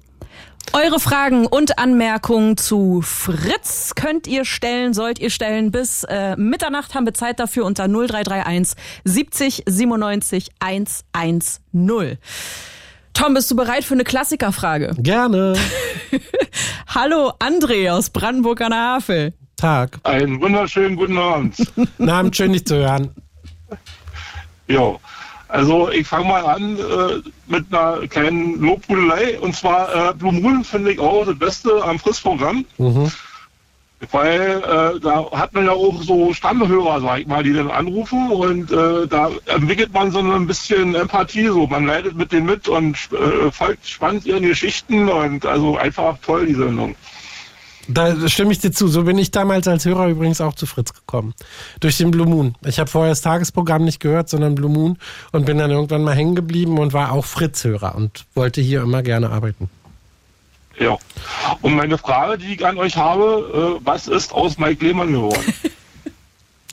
[0.73, 5.71] Eure Fragen und Anmerkungen zu Fritz könnt ihr stellen, sollt ihr stellen.
[5.71, 12.17] Bis äh, Mitternacht haben wir Zeit dafür unter 0331 70 97 110.
[13.13, 14.93] Tom, bist du bereit für eine Klassikerfrage?
[14.99, 15.53] Gerne.
[16.93, 19.33] Hallo André aus Brandenburg an der Havel.
[19.55, 19.99] Tag.
[20.03, 21.57] Einen wunderschönen guten Abend.
[21.75, 23.09] Guten Abend, schön dich zu hören.
[24.67, 24.99] Jo.
[25.47, 29.39] Also ich fange mal an äh, mit einer kleinen Lobhudelei.
[29.39, 32.65] Und zwar äh, Blue Moon finde ich auch das Beste am Friss-Programm.
[34.11, 38.29] Weil äh, da hat man ja auch so Stammhörer, sag ich mal, die dann anrufen
[38.29, 42.67] und äh, da entwickelt man so ein bisschen Empathie, so man leidet mit denen mit
[42.67, 46.95] und äh, folgt spannend ihren Geschichten und also einfach toll die Sendung.
[47.87, 48.87] Da stimme ich dir zu.
[48.87, 51.33] So bin ich damals als Hörer übrigens auch zu Fritz gekommen.
[51.79, 52.55] Durch den Blue Moon.
[52.65, 54.97] Ich habe vorher das Tagesprogramm nicht gehört, sondern Blue Moon
[55.31, 59.03] und bin dann irgendwann mal hängen geblieben und war auch Fritz-Hörer und wollte hier immer
[59.03, 59.69] gerne arbeiten.
[60.79, 60.97] Ja.
[61.61, 65.53] Und meine Frage, die ich an euch habe, äh, was ist aus Mike Lehmann geworden?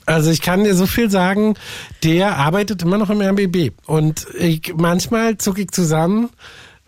[0.07, 1.55] Also ich kann dir so viel sagen,
[2.03, 3.71] der arbeitet immer noch im RBB.
[3.87, 6.29] Und ich, manchmal zucke ich zusammen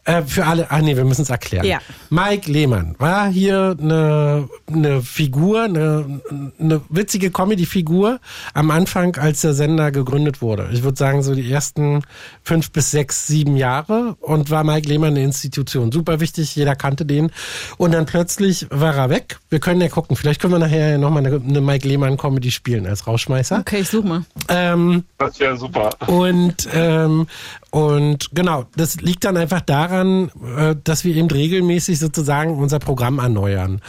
[0.08, 0.72] äh, für alle.
[0.72, 1.66] Ah nee, wir müssen es erklären.
[1.66, 1.80] Ja.
[2.10, 6.22] Mike Lehmann war hier eine, eine Figur, eine,
[6.60, 8.20] eine witzige Comedy-Figur
[8.54, 10.70] am Anfang, als der Sender gegründet wurde.
[10.72, 12.04] Ich würde sagen, so die ersten
[12.44, 15.92] fünf bis sechs, sieben Jahre und war Mike Lehmann eine Institution.
[15.92, 17.32] Super wichtig, jeder kannte den.
[17.78, 19.40] Und dann plötzlich war er weg.
[19.50, 23.08] Wir können ja gucken, vielleicht können wir nachher nochmal eine, eine Mike Lehmann-Comedy spielen als
[23.08, 23.60] Rausschmeißer.
[23.60, 24.24] Okay, ich such mal.
[24.48, 25.90] Ähm, Das wäre super.
[26.08, 27.28] und, ähm,
[27.72, 33.20] und genau, das liegt dann einfach daran, äh, dass wir eben regelmäßig sozusagen unser Programm
[33.20, 33.82] erneuern.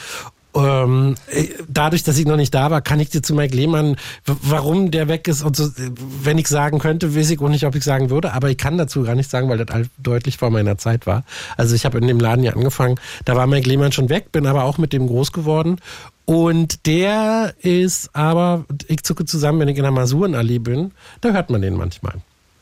[0.55, 3.97] Ähm, äh, dadurch, dass ich noch nicht da war, kann ich dir zu Mike Lehmann,
[4.25, 5.91] warum der weg ist und so, äh,
[6.23, 8.79] wenn ich sagen könnte, weiß ich auch nicht, ob ich sagen würde, aber ich kann
[8.79, 11.25] dazu gar nicht sagen, weil das deutlich vor meiner Zeit war.
[11.57, 14.47] Also ich habe in dem Laden ja angefangen, da war Mike Lehmann schon weg, bin
[14.47, 15.77] aber auch mit dem groß geworden.
[16.25, 21.51] Und der ist aber, ich zucke zusammen, wenn ich in der Masurenallee bin, da hört
[21.51, 22.15] man den manchmal.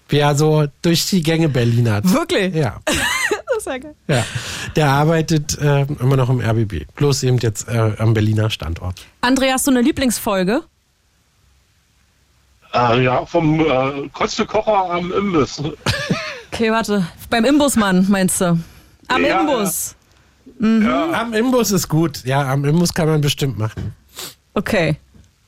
[0.08, 2.00] Wie er so durch die Gänge Berliner.
[2.04, 2.54] Wirklich?
[2.54, 2.80] Ja,
[3.66, 3.94] ist ja geil.
[4.08, 4.24] ja.
[4.76, 6.86] Der arbeitet äh, immer noch im RBB.
[6.94, 9.04] Bloß eben jetzt äh, am Berliner Standort.
[9.22, 10.62] André, hast du eine Lieblingsfolge?
[12.74, 15.62] Äh, ja, vom äh, Kotze-Kocher am Imbiss.
[16.52, 17.06] Okay, warte.
[17.28, 18.58] Beim Imbusmann, meinst du?
[19.08, 19.94] Am Ja, Imbus.
[20.58, 22.24] Am Imbus ist gut.
[22.24, 23.94] Ja, am Imbus kann man bestimmt machen.
[24.54, 24.96] Okay.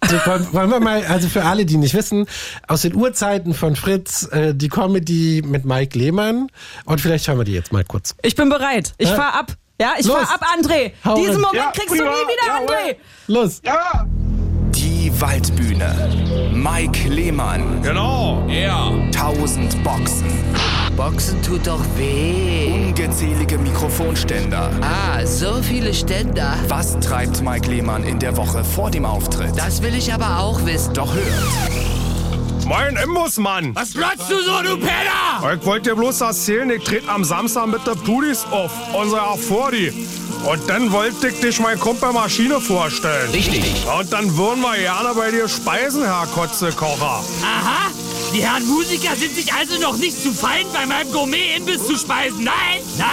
[0.00, 2.26] Also, wollen, wollen wir mal, also für alle, die nicht wissen,
[2.66, 6.48] aus den Urzeiten von Fritz, äh, die Comedy mit Mike Lehmann.
[6.84, 8.14] Und vielleicht hören wir die jetzt mal kurz.
[8.22, 8.94] Ich bin bereit.
[8.98, 9.16] Ich Hä?
[9.16, 9.52] fahr ab.
[9.80, 10.16] Ja, ich Los.
[10.16, 10.92] fahr ab, André.
[11.04, 11.40] Hau Diesen.
[11.40, 12.11] Moment Ja, kriegst du prima.
[12.11, 12.74] nie wieder, Jawohl.
[12.74, 12.96] André.
[13.26, 13.61] Los!
[13.64, 14.06] Ja!
[14.88, 16.51] Die Waldbühne.
[16.55, 17.83] Mike Lehmann.
[17.83, 18.90] Genau, er.
[19.14, 20.24] 1000 Boxen.
[20.96, 22.72] Boxen tut doch weh.
[22.72, 24.70] Ungezählige Mikrofonständer.
[24.81, 26.55] Ah, so viele Ständer.
[26.68, 29.53] Was treibt Mike Lehmann in der Woche vor dem Auftritt?
[29.59, 30.94] Das will ich aber auch wissen.
[30.94, 32.66] Doch hört.
[32.66, 33.74] Mein Imbusmann.
[33.74, 35.55] Was glotzt du so, du Penner?
[35.55, 39.92] Ich wollte dir bloß erzählen, ich trete am Samstag mit der Pudis auf, unsere Afori.
[40.44, 43.31] Und dann wollte ich dich mein Kumpel Maschine vorstellen.
[43.31, 43.87] Richtig.
[43.98, 47.22] Und dann würden wir gerne bei dir speisen, Herr Kotzekocher.
[47.42, 47.90] Aha!
[48.35, 52.44] Die Herren Musiker sind sich also noch nicht zu fein, bei meinem Gourmet-Imbiss zu speisen.
[52.44, 52.83] Nein!
[52.98, 53.09] Nein!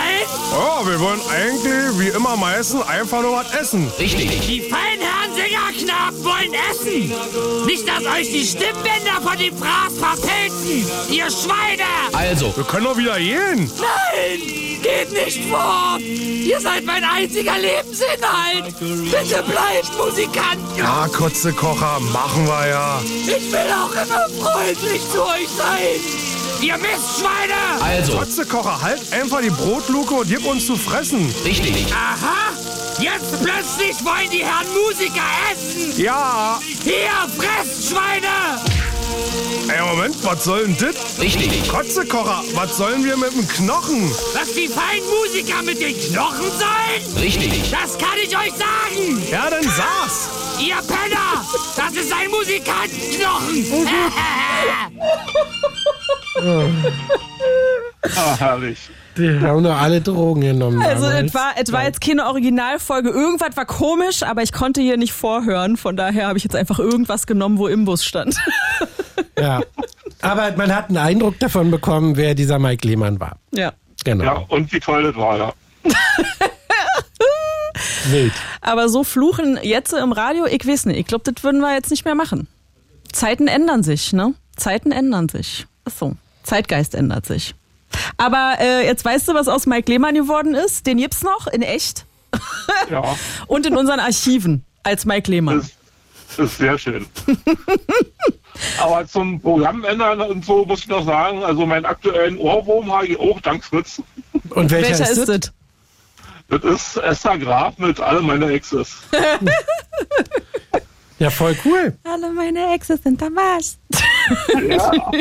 [0.52, 3.90] Ja, wir wollen eigentlich, wie immer meistens, einfach nur was essen.
[3.98, 4.42] Richtig.
[4.42, 7.66] Die feinen Herren Sängerknaben wollen essen!
[7.66, 10.86] Nicht, dass euch die Stimmbänder von dem Fraß verpelzen!
[11.10, 11.84] Ihr Schweine!
[12.12, 13.72] Also, Wir können doch wieder gehen.
[13.78, 14.65] Nein!
[15.10, 16.02] Geht nicht fort!
[16.02, 18.80] Ihr seid mein einziger Lebensinhalt!
[18.80, 20.60] Bitte bleibt Musikant!
[20.78, 23.02] Ja, Kotzekocher, machen wir ja.
[23.26, 26.00] Ich will auch immer freundlich zu euch sein!
[26.62, 27.82] Ihr Mistschweine!
[27.82, 31.34] also, Kotzekocher, halt einfach die Brotluke und gib uns zu fressen.
[31.44, 31.86] richtig.
[31.94, 32.54] Aha!
[33.00, 36.02] Jetzt plötzlich wollen die Herren Musiker essen!
[36.02, 36.60] Ja.
[36.84, 38.75] Hier, fresst, Schweine!
[39.68, 41.20] Ey, Moment, was soll denn das?
[41.20, 41.68] Richtig.
[41.70, 44.10] Kotzekocher, was sollen wir mit dem Knochen?
[44.34, 47.18] Was die feinen Musiker mit den Knochen sollen?
[47.22, 47.72] Richtig.
[47.72, 49.22] Das kann ich euch sagen!
[49.32, 50.30] Ja, dann sag's.
[50.60, 51.44] Ihr Penner!
[51.76, 53.66] Das ist ein Musikantenknochen!
[58.16, 58.78] Ah, herrlich.
[59.18, 60.82] Die haben doch alle Drogen genommen.
[60.82, 63.10] Also es war, es war jetzt keine Originalfolge.
[63.10, 65.78] Irgendwas war komisch, aber ich konnte hier nicht vorhören.
[65.78, 68.36] Von daher habe ich jetzt einfach irgendwas genommen, wo Imbus stand.
[69.40, 69.62] Ja.
[70.22, 73.38] Aber man hat einen Eindruck davon bekommen, wer dieser Mike Lehmann war.
[73.52, 73.74] ja.
[74.04, 74.24] Genau.
[74.24, 75.54] Ja, und wie toll das war, ja.
[78.10, 78.34] Wild.
[78.62, 81.00] Aber so fluchen jetzt im Radio, ich weiß nicht.
[81.00, 82.48] Ich glaube, das würden wir jetzt nicht mehr machen.
[83.12, 84.34] Zeiten ändern sich, ne?
[84.56, 85.66] Zeiten ändern sich.
[85.86, 86.16] Ist so.
[86.44, 87.56] Zeitgeist ändert sich.
[88.18, 90.86] Aber äh, jetzt weißt du, was aus Mike Lehmann geworden ist?
[90.86, 92.06] Den gibt's noch in echt
[92.92, 93.16] Ja,
[93.48, 95.60] und in unseren Archiven als Mike Lehmann.
[95.60, 95.72] das
[96.38, 97.06] ist sehr schön.
[98.80, 103.08] Aber zum Programm ändern und so muss ich noch sagen, also meinen aktuellen Ohrwurm habe
[103.08, 104.02] ich auch dank Fritz.
[104.50, 105.30] Und welcher, Welcher ist, ist es?
[105.30, 105.54] es?
[106.48, 108.98] Das ist Esther Graf mit alle meine Exes.
[111.18, 111.98] Ja, voll cool.
[112.04, 113.76] Alle meine Exes sind am Arsch.
[114.68, 115.12] Ja,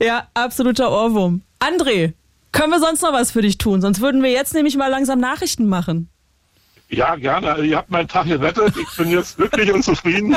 [0.02, 1.42] Ja, absoluter Ohrwurm.
[1.60, 2.14] André,
[2.50, 3.82] können wir sonst noch was für dich tun?
[3.82, 6.08] Sonst würden wir jetzt nämlich mal langsam Nachrichten machen.
[6.88, 7.62] Ja, gerne.
[7.64, 8.74] Ihr habt meinen Tag gerettet.
[8.76, 10.36] Ich bin jetzt glücklich und zufrieden.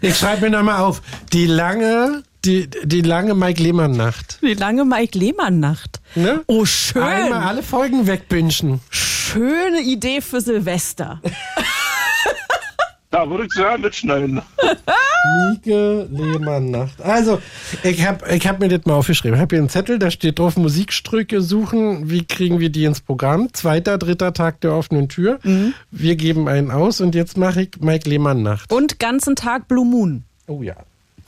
[0.00, 1.02] Ich schreibe mir nochmal auf.
[1.32, 4.38] Die lange, die, die lange Mike Lehmann-Nacht.
[4.42, 6.00] Die lange Mike Lehmann-Nacht.
[6.14, 6.42] Ne?
[6.46, 7.02] Oh, schön.
[7.02, 8.80] Einmal alle Folgen wegbünschen.
[8.90, 11.20] Schöne Idee für Silvester.
[13.14, 14.42] Da würde ich sehr mitschneiden.
[15.52, 17.00] Mieke Lehmann-Nacht.
[17.00, 17.40] Also,
[17.84, 19.36] ich hab, ich hab mir das mal aufgeschrieben.
[19.36, 22.10] Ich hab hier einen Zettel, da steht drauf Musikstücke suchen.
[22.10, 23.52] Wie kriegen wir die ins Programm?
[23.52, 25.38] Zweiter, dritter Tag der offenen Tür.
[25.92, 28.72] Wir geben einen aus und jetzt mache ich Mike Lehmann-Nacht.
[28.72, 30.24] Und ganzen Tag Blue Moon.
[30.48, 30.74] Oh ja.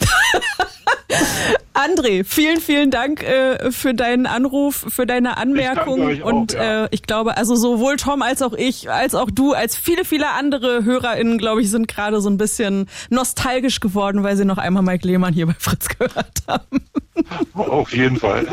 [1.75, 6.03] André, vielen, vielen Dank äh, für deinen Anruf, für deine Anmerkung.
[6.03, 6.85] euch auch, und ja.
[6.85, 10.31] äh, ich glaube, also sowohl Tom als auch ich, als auch du, als viele, viele
[10.31, 14.83] andere HörerInnen, glaube ich, sind gerade so ein bisschen nostalgisch geworden, weil sie noch einmal
[14.83, 16.85] Mike Lehmann hier bei Fritz gehört haben.
[17.55, 18.47] Auf jeden Fall.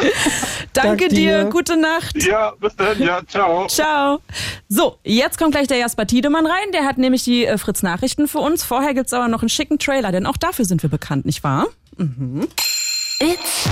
[0.73, 1.45] Danke Dank dir, dir.
[1.45, 2.15] gute Nacht.
[2.23, 3.01] Ja, bis dann.
[3.01, 3.67] Ja, ciao.
[3.67, 4.19] Ciao.
[4.67, 6.71] So, jetzt kommt gleich der Jasper Tiedemann rein.
[6.73, 8.63] Der hat nämlich die äh, Fritz Nachrichten für uns.
[8.63, 11.67] Vorher gibt's aber noch einen schicken Trailer, denn auch dafür sind wir bekannt, nicht wahr?
[11.95, 13.67] It's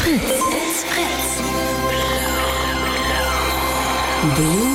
[0.00, 0.32] Fritz.
[0.48, 1.40] It's Fritz.
[4.36, 4.65] Blue.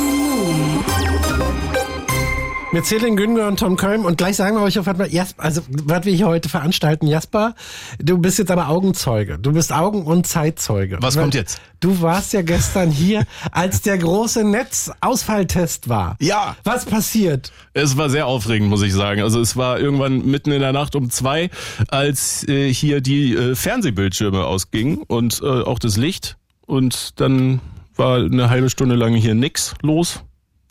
[2.73, 5.43] Mit Celine Günger und Tom Köln und gleich sagen wir euch auf was wir, Jasper,
[5.43, 7.05] also was wir hier heute veranstalten.
[7.05, 7.53] Jasper,
[7.99, 9.37] du bist jetzt aber Augenzeuge.
[9.37, 10.97] Du bist Augen- und Zeitzeuge.
[11.01, 11.59] Was Weil kommt jetzt?
[11.81, 16.15] Du warst ja gestern hier, als der große Netzausfalltest war.
[16.21, 16.55] Ja.
[16.63, 17.51] Was passiert?
[17.73, 19.21] Es war sehr aufregend, muss ich sagen.
[19.21, 21.49] Also es war irgendwann mitten in der Nacht um zwei,
[21.89, 26.37] als äh, hier die äh, Fernsehbildschirme ausgingen und äh, auch das Licht.
[26.67, 27.59] Und dann
[27.97, 30.23] war eine halbe Stunde lang hier nix los.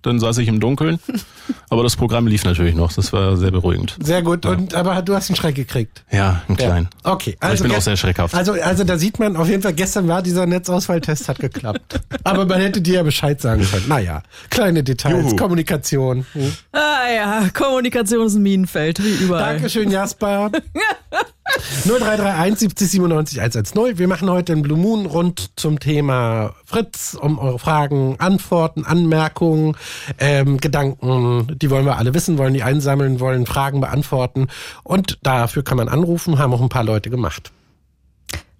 [0.03, 0.99] Dann saß ich im Dunkeln.
[1.71, 2.93] Aber das Programm lief natürlich noch.
[2.93, 3.97] Das war sehr beruhigend.
[4.03, 4.45] Sehr gut.
[4.45, 6.05] Und aber du hast einen Schreck gekriegt.
[6.11, 6.89] Ja, einen kleinen.
[7.05, 7.37] Okay.
[7.39, 8.35] Aber ich bin auch sehr schreckhaft.
[8.35, 12.01] Also, also da sieht man auf jeden Fall, gestern war dieser Netzausfalltest, hat geklappt.
[12.25, 13.85] aber man hätte dir ja Bescheid sagen können.
[13.89, 15.37] Naja, kleine Details, Juhu.
[15.37, 16.27] Kommunikation.
[16.33, 16.53] Hm.
[16.73, 19.55] Ah ja, Kommunikation ist ein Minenfeld, wie überall.
[19.55, 20.51] Dankeschön, Jasper.
[21.85, 23.99] 0331 70 97 110.
[23.99, 29.77] Wir machen heute einen Blue Moon rund zum Thema Fritz, um eure Fragen, Antworten, Anmerkungen,
[30.19, 34.49] ähm, Gedanken, die wollen wir alle wissen, wollen die einsammeln, wollen Fragen beantworten.
[34.85, 37.53] Und dafür kann man anrufen, haben auch ein paar Leute gemacht.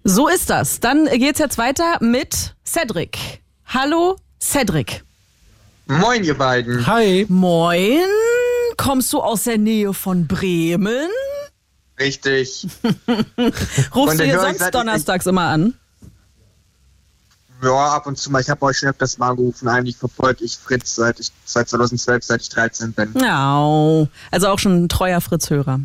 [0.03, 0.79] So ist das.
[0.79, 3.17] Dann geht's jetzt weiter mit Cedric.
[3.65, 5.03] Hallo, Cedric.
[5.85, 6.87] Moin, ihr beiden.
[6.87, 7.25] Hi.
[7.29, 8.01] Moin.
[8.77, 11.09] Kommst du aus der Nähe von Bremen?
[12.01, 12.67] Richtig.
[13.95, 15.73] Rufst du hier ich sonst seit- donnerstags immer an?
[17.63, 18.41] Ja, ab und zu mal.
[18.41, 19.67] Ich habe euch schon öfters mal angerufen.
[19.67, 23.13] Eigentlich verfolge ich Fritz seit ich seit 2012, seit ich 13 bin.
[23.21, 24.07] Ja.
[24.31, 25.81] Also auch schon ein treuer Fritz-Hörer.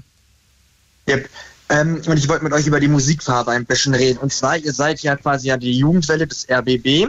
[1.06, 1.28] Yep.
[1.68, 4.18] Ähm, und ich wollte mit euch über die Musikfarbe ein bisschen reden.
[4.18, 7.08] Und zwar, ihr seid ja quasi ja die Jugendwelle des RBB.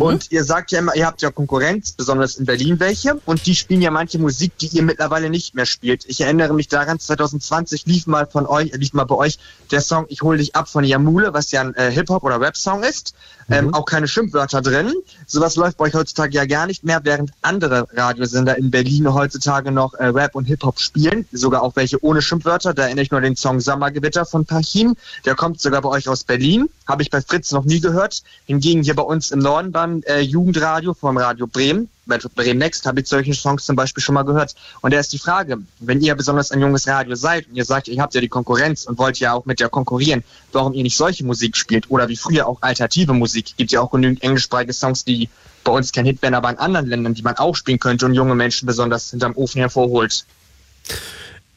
[0.00, 3.14] Und ihr sagt ja immer, ihr habt ja Konkurrenz, besonders in Berlin welche.
[3.24, 6.04] Und die spielen ja manche Musik, die ihr mittlerweile nicht mehr spielt.
[6.06, 9.38] Ich erinnere mich daran, 2020 lief mal von euch, lief mal bei euch
[9.70, 12.82] der Song Ich hol dich ab von Yamule, was ja ein äh, Hip-Hop- oder Rap-Song
[12.82, 13.14] ist.
[13.50, 14.92] Ähm, auch keine Schimpfwörter drin.
[15.26, 19.70] Sowas läuft bei euch heutzutage ja gar nicht mehr, während andere Radiosender in Berlin heutzutage
[19.70, 21.26] noch äh, Rap und Hip-Hop spielen.
[21.32, 22.74] Sogar auch welche ohne Schimpfwörter.
[22.74, 24.96] Da erinnere ich nur an den Song Sommergewitter von Pachim.
[25.24, 26.68] Der kommt sogar bei euch aus Berlin.
[26.86, 28.22] Habe ich bei Fritz noch nie gehört.
[28.46, 32.86] Hingegen hier bei uns im Norden beim äh, Jugendradio vom Radio Bremen, bei Bremen Next,
[32.86, 34.54] habe ich solche Songs zum Beispiel schon mal gehört.
[34.80, 37.88] Und da ist die Frage, wenn ihr besonders ein junges Radio seid und ihr sagt,
[37.88, 40.96] ihr habt ja die Konkurrenz und wollt ja auch mit der konkurrieren, warum ihr nicht
[40.96, 43.56] solche Musik spielt oder wie früher auch alternative Musik.
[43.56, 45.28] Gibt ja auch genügend englischsprachige Songs, die
[45.64, 48.14] bei uns kein Hit werden, aber in anderen Ländern, die man auch spielen könnte und
[48.14, 50.26] junge Menschen besonders hinterm Ofen hervorholt.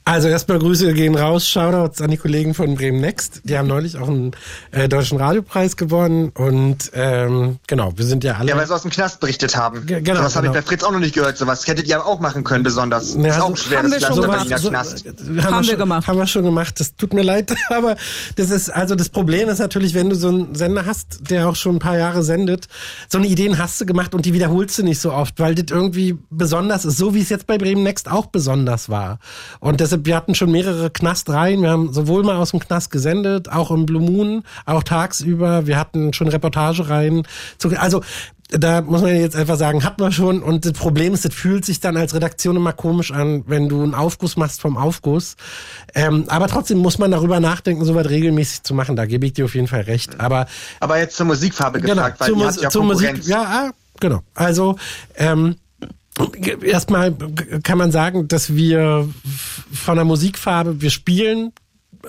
[0.10, 3.42] Also erstmal Grüße gehen raus, Shoutouts an die Kollegen von Bremen Next.
[3.44, 4.32] Die haben neulich auch einen
[4.72, 8.48] äh, deutschen Radiopreis gewonnen und ähm, genau, wir sind ja alle.
[8.48, 9.86] Ja, weil sie aus dem Knast berichtet haben.
[9.86, 10.64] Ge- genau, sowas habe ich genau.
[10.64, 11.38] bei Fritz auch noch nicht gehört.
[11.38, 13.16] Sowas hättet ihr aber auch machen können, besonders.
[13.16, 14.38] Ja, ist auch so- schwer, haben das wir Land schon gemacht.
[14.48, 15.06] Berliner so- Knast.
[15.06, 16.08] haben, Haben wir schon, gemacht.
[16.08, 16.80] Haben wir schon gemacht.
[16.80, 17.98] Das tut mir leid, aber
[18.38, 21.58] das ist also das Problem ist natürlich, wenn du so einen Sender hast, der auch
[21.58, 22.70] schon ein paar Jahre sendet,
[23.10, 25.66] so eine Ideen hast du gemacht und die wiederholst du nicht so oft, weil das
[25.70, 29.20] irgendwie besonders ist, so wie es jetzt bei Bremen Next auch besonders war.
[29.60, 31.62] Und deshalb also wir hatten schon mehrere Knastreihen.
[31.62, 35.66] Wir haben sowohl mal aus dem Knast gesendet, auch im Blue Moon, auch tagsüber.
[35.66, 37.24] Wir hatten schon Reportagereihen.
[37.58, 38.02] Zu, also
[38.50, 40.42] da muss man jetzt einfach sagen, hat man schon.
[40.44, 43.82] Und das Problem ist, das fühlt sich dann als Redaktion immer komisch an, wenn du
[43.82, 45.36] einen Aufguss machst vom Aufguss.
[45.96, 48.96] Ähm, aber trotzdem muss man darüber nachdenken, so was regelmäßig zu machen.
[48.96, 50.20] Da gebe ich dir auf jeden Fall recht.
[50.20, 50.46] Aber,
[50.80, 52.84] aber jetzt zur Musikfarbe genau, gefragt, weil zur, ja zur.
[52.84, 53.26] Musik.
[53.26, 54.22] Ja, ah, genau.
[54.34, 54.78] Also
[55.16, 55.56] ähm,
[56.64, 57.14] erstmal
[57.64, 59.10] kann man sagen, dass wir
[59.72, 61.52] von der Musikfarbe, wir spielen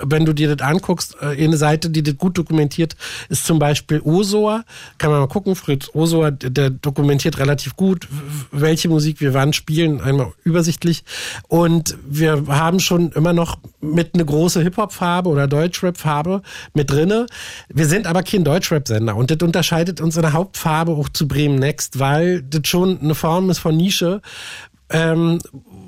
[0.03, 2.97] wenn du dir das anguckst, äh, eine Seite, die das gut dokumentiert,
[3.29, 4.65] ist zum Beispiel Osor.
[4.99, 8.09] Kann man mal gucken, Fritz Osor, der dokumentiert relativ gut,
[8.51, 11.05] welche Musik wir wann spielen, einmal übersichtlich.
[11.49, 16.43] Und wir haben schon immer noch mit eine große Hip-Hop-Farbe oder Deutschrap-Farbe
[16.75, 17.27] mit drinne.
[17.69, 21.59] Wir sind aber kein Deutschrap-Sender und das unterscheidet uns in der Hauptfarbe auch zu Bremen
[21.59, 24.21] Next, weil das schon eine Form ist von Nische,
[24.91, 25.41] ähm,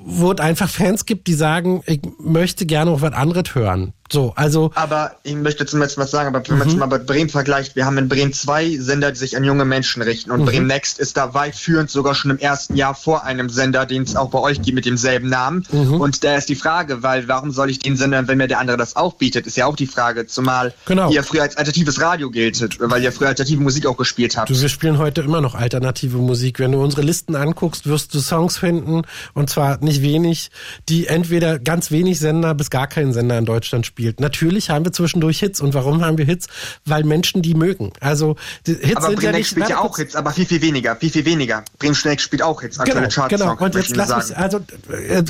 [0.04, 3.92] wo es einfach Fans gibt, die sagen, ich möchte gerne auch was anderes hören.
[4.12, 4.70] So, also.
[4.74, 7.76] Aber ich möchte zum Beispiel was sagen, aber wenn man es mal mit Bremen vergleicht,
[7.76, 10.30] wir haben in Bremen zwei Sender, die sich an junge Menschen richten.
[10.30, 10.46] Und Mhm.
[10.46, 14.02] Bremen Next ist da weit führend, sogar schon im ersten Jahr vor einem Sender, den
[14.02, 15.64] es auch bei euch gibt mit demselben Namen.
[15.70, 16.00] Mhm.
[16.00, 18.76] Und da ist die Frage, weil warum soll ich den Sender, wenn mir der andere
[18.76, 20.26] das auch bietet, ist ja auch die Frage.
[20.26, 21.10] Zumal Genau.
[21.10, 24.50] ihr früher als alternatives Radio giltet, weil ihr früher alternative Musik auch gespielt habt.
[24.50, 26.58] Du, wir spielen heute immer noch alternative Musik.
[26.58, 29.02] Wenn du unsere Listen anguckst, wirst du Songs finden,
[29.34, 30.50] und zwar nicht wenig,
[30.88, 34.18] die entweder ganz wenig Sender bis gar keinen Sender in Deutschland spielt.
[34.20, 35.60] Natürlich haben wir zwischendurch Hits.
[35.60, 36.46] Und warum haben wir Hits?
[36.86, 37.92] Weil Menschen die mögen.
[38.00, 38.36] Also
[38.66, 39.48] die Hits aber sind Bremen ja nicht.
[39.50, 41.64] spielt ja auch Hits, aber viel, viel weniger, viel, viel weniger.
[41.78, 43.34] Bremen Next spielt auch Hits, aktuelle Genau, Charts.
[43.36, 43.56] genau.
[43.58, 45.22] Und jetzt lass mich, also, äh,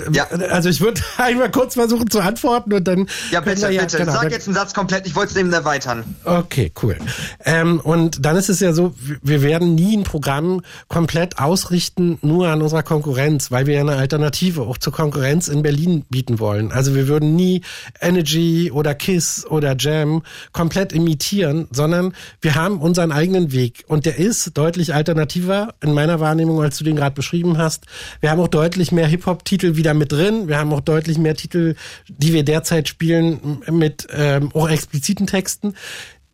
[0.50, 3.08] also ich würde einmal kurz versuchen zu antworten und dann.
[3.32, 3.96] Ja, bitte, wir bitte.
[3.98, 6.04] genau, Sag jetzt einen Satz komplett, ich wollte es eben erweitern.
[6.24, 6.96] Okay, cool.
[7.44, 12.18] Ähm, und dann ist es ja so, wir- wir werden nie ein Programm komplett ausrichten,
[12.22, 16.38] nur an unserer Konkurrenz, weil wir ja eine Alternative auch zur Konkurrenz in Berlin bieten
[16.38, 16.70] wollen.
[16.70, 17.62] Also wir würden nie
[18.00, 23.84] Energy oder Kiss oder Jam komplett imitieren, sondern wir haben unseren eigenen Weg.
[23.88, 27.86] Und der ist deutlich alternativer in meiner Wahrnehmung, als du den gerade beschrieben hast.
[28.20, 30.48] Wir haben auch deutlich mehr Hip-Hop-Titel wieder mit drin.
[30.48, 31.74] Wir haben auch deutlich mehr Titel,
[32.08, 35.74] die wir derzeit spielen, mit ähm, auch expliziten Texten,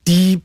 [0.09, 0.43] die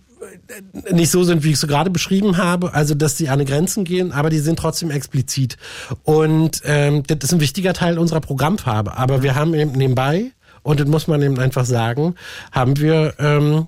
[0.85, 3.83] äh, nicht so sind, wie ich es gerade beschrieben habe, also dass sie an Grenzen
[3.83, 5.57] gehen, aber die sind trotzdem explizit.
[6.03, 8.97] Und ähm, das ist ein wichtiger Teil unserer Programmfarbe.
[8.97, 10.31] Aber wir haben eben nebenbei,
[10.63, 12.15] und das muss man eben einfach sagen,
[12.51, 13.67] haben wir ähm,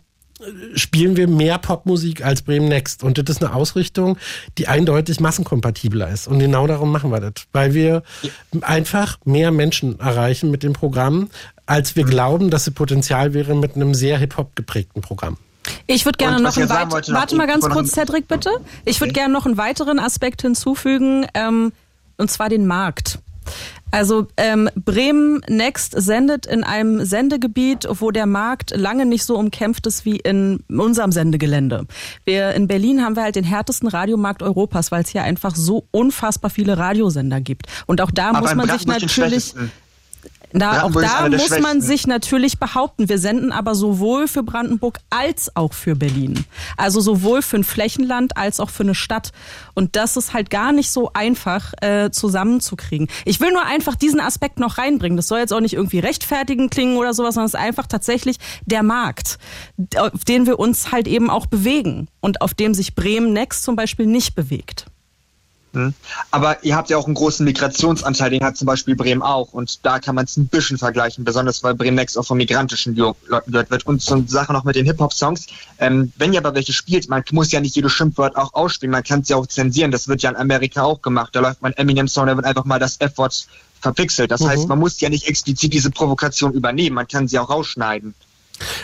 [0.76, 3.04] spielen wir mehr Popmusik als Bremen Next.
[3.04, 4.18] Und das ist eine Ausrichtung,
[4.58, 6.28] die eindeutig massenkompatibler ist.
[6.28, 7.34] Und genau darum machen wir das.
[7.52, 8.04] Weil wir
[8.62, 11.30] einfach mehr Menschen erreichen mit dem Programm,
[11.66, 15.38] als wir glauben, dass es Potenzial wäre mit einem sehr Hip-Hop geprägten Programm.
[15.88, 18.50] Ich würde gerne noch einen sagen weit wollte, noch warte mal ganz kurz, Cedric, bitte.
[18.84, 21.72] Ich würde gerne noch einen weiteren Aspekt hinzufügen, ähm,
[22.18, 23.20] und zwar den Markt.
[23.94, 29.86] Also ähm, Bremen Next sendet in einem Sendegebiet, wo der Markt lange nicht so umkämpft
[29.86, 31.86] ist wie in unserem Sendegelände.
[32.26, 35.86] Wir in Berlin haben wir halt den härtesten Radiomarkt Europas, weil es hier einfach so
[35.92, 37.68] unfassbar viele Radiosender gibt.
[37.86, 39.54] Und auch da Aber muss man sich natürlich
[40.54, 41.82] na, auch da muss man schwächsten.
[41.82, 43.10] sich natürlich behaupten.
[43.10, 46.46] Wir senden aber sowohl für Brandenburg als auch für Berlin.
[46.78, 49.32] Also sowohl für ein Flächenland als auch für eine Stadt.
[49.74, 53.08] Und das ist halt gar nicht so einfach äh, zusammenzukriegen.
[53.26, 55.18] Ich will nur einfach diesen Aspekt noch reinbringen.
[55.18, 58.38] Das soll jetzt auch nicht irgendwie rechtfertigen klingen oder sowas, sondern es ist einfach tatsächlich
[58.68, 59.40] der Markt,
[59.98, 63.76] auf den wir uns halt eben auch bewegen und auf dem sich Bremen Next zum
[63.76, 64.86] Beispiel nicht bewegt.
[65.74, 65.94] Hm.
[66.30, 69.54] Aber ihr habt ja auch einen großen Migrationsanteil, den hat zum Beispiel Bremen auch.
[69.54, 72.96] Und da kann man es ein bisschen vergleichen, besonders weil Bremen Next auch von migrantischen
[72.96, 73.86] Leuten gehört wird.
[73.88, 75.48] Und so eine Sache noch mit den Hip-Hop-Songs.
[75.80, 79.04] Ähm, wenn ihr aber welche spielt, man muss ja nicht jedes Schimpfwort auch ausspielen, man
[79.04, 79.92] kann es ja auch zensieren.
[79.92, 81.36] Das wird ja in Amerika auch gemacht.
[81.36, 83.48] Da läuft man Eminem-Song, da wird einfach mal das F-Wort
[83.82, 84.32] verpixelt.
[84.32, 84.48] Das Mhm.
[84.50, 88.14] heißt, man muss ja nicht explizit diese Provokation übernehmen, man kann sie auch rausschneiden.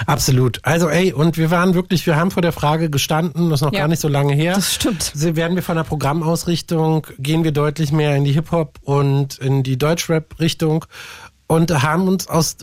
[0.06, 0.60] Absolut.
[0.64, 3.74] Also ey, und wir waren wirklich, wir haben vor der Frage gestanden, das ist noch
[3.74, 3.80] Ja.
[3.80, 4.56] gar nicht so lange her.
[4.56, 5.12] Das stimmt.
[5.36, 9.78] Werden wir von der Programmausrichtung, gehen wir deutlich mehr in die Hip-Hop und in die
[9.78, 10.86] Deutschrap-Richtung
[11.48, 12.58] und haben uns aus,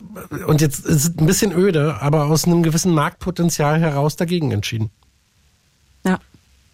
[0.47, 4.91] und jetzt ist es ein bisschen öde, aber aus einem gewissen Marktpotenzial heraus dagegen entschieden.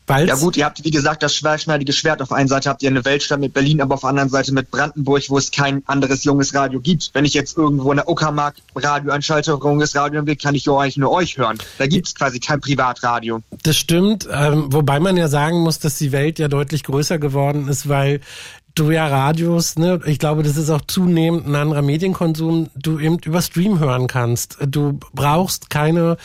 [0.09, 0.15] Ja.
[0.15, 2.23] Weil's, Ja gut, ihr habt wie gesagt das schwerschneidige Schwert.
[2.23, 4.71] Auf einer Seite habt ihr eine Weltstadt mit Berlin, aber auf der anderen Seite mit
[4.71, 7.11] Brandenburg, wo es kein anderes junges Radio gibt.
[7.13, 10.73] Wenn ich jetzt irgendwo in der Uckermark Radio einschalte, junges Radio will, kann ich ja
[10.77, 11.59] eigentlich nur euch hören.
[11.79, 13.41] Da gibt es quasi kein Privatradio.
[13.63, 17.69] Das stimmt, ähm, wobei man ja sagen muss, dass die Welt ja deutlich größer geworden
[17.69, 18.21] ist, weil
[18.75, 23.19] du ja Radios, ne, ich glaube, das ist auch zunehmend ein anderer Medienkonsum, du eben
[23.25, 24.57] über Stream hören kannst.
[24.67, 26.17] Du brauchst keine,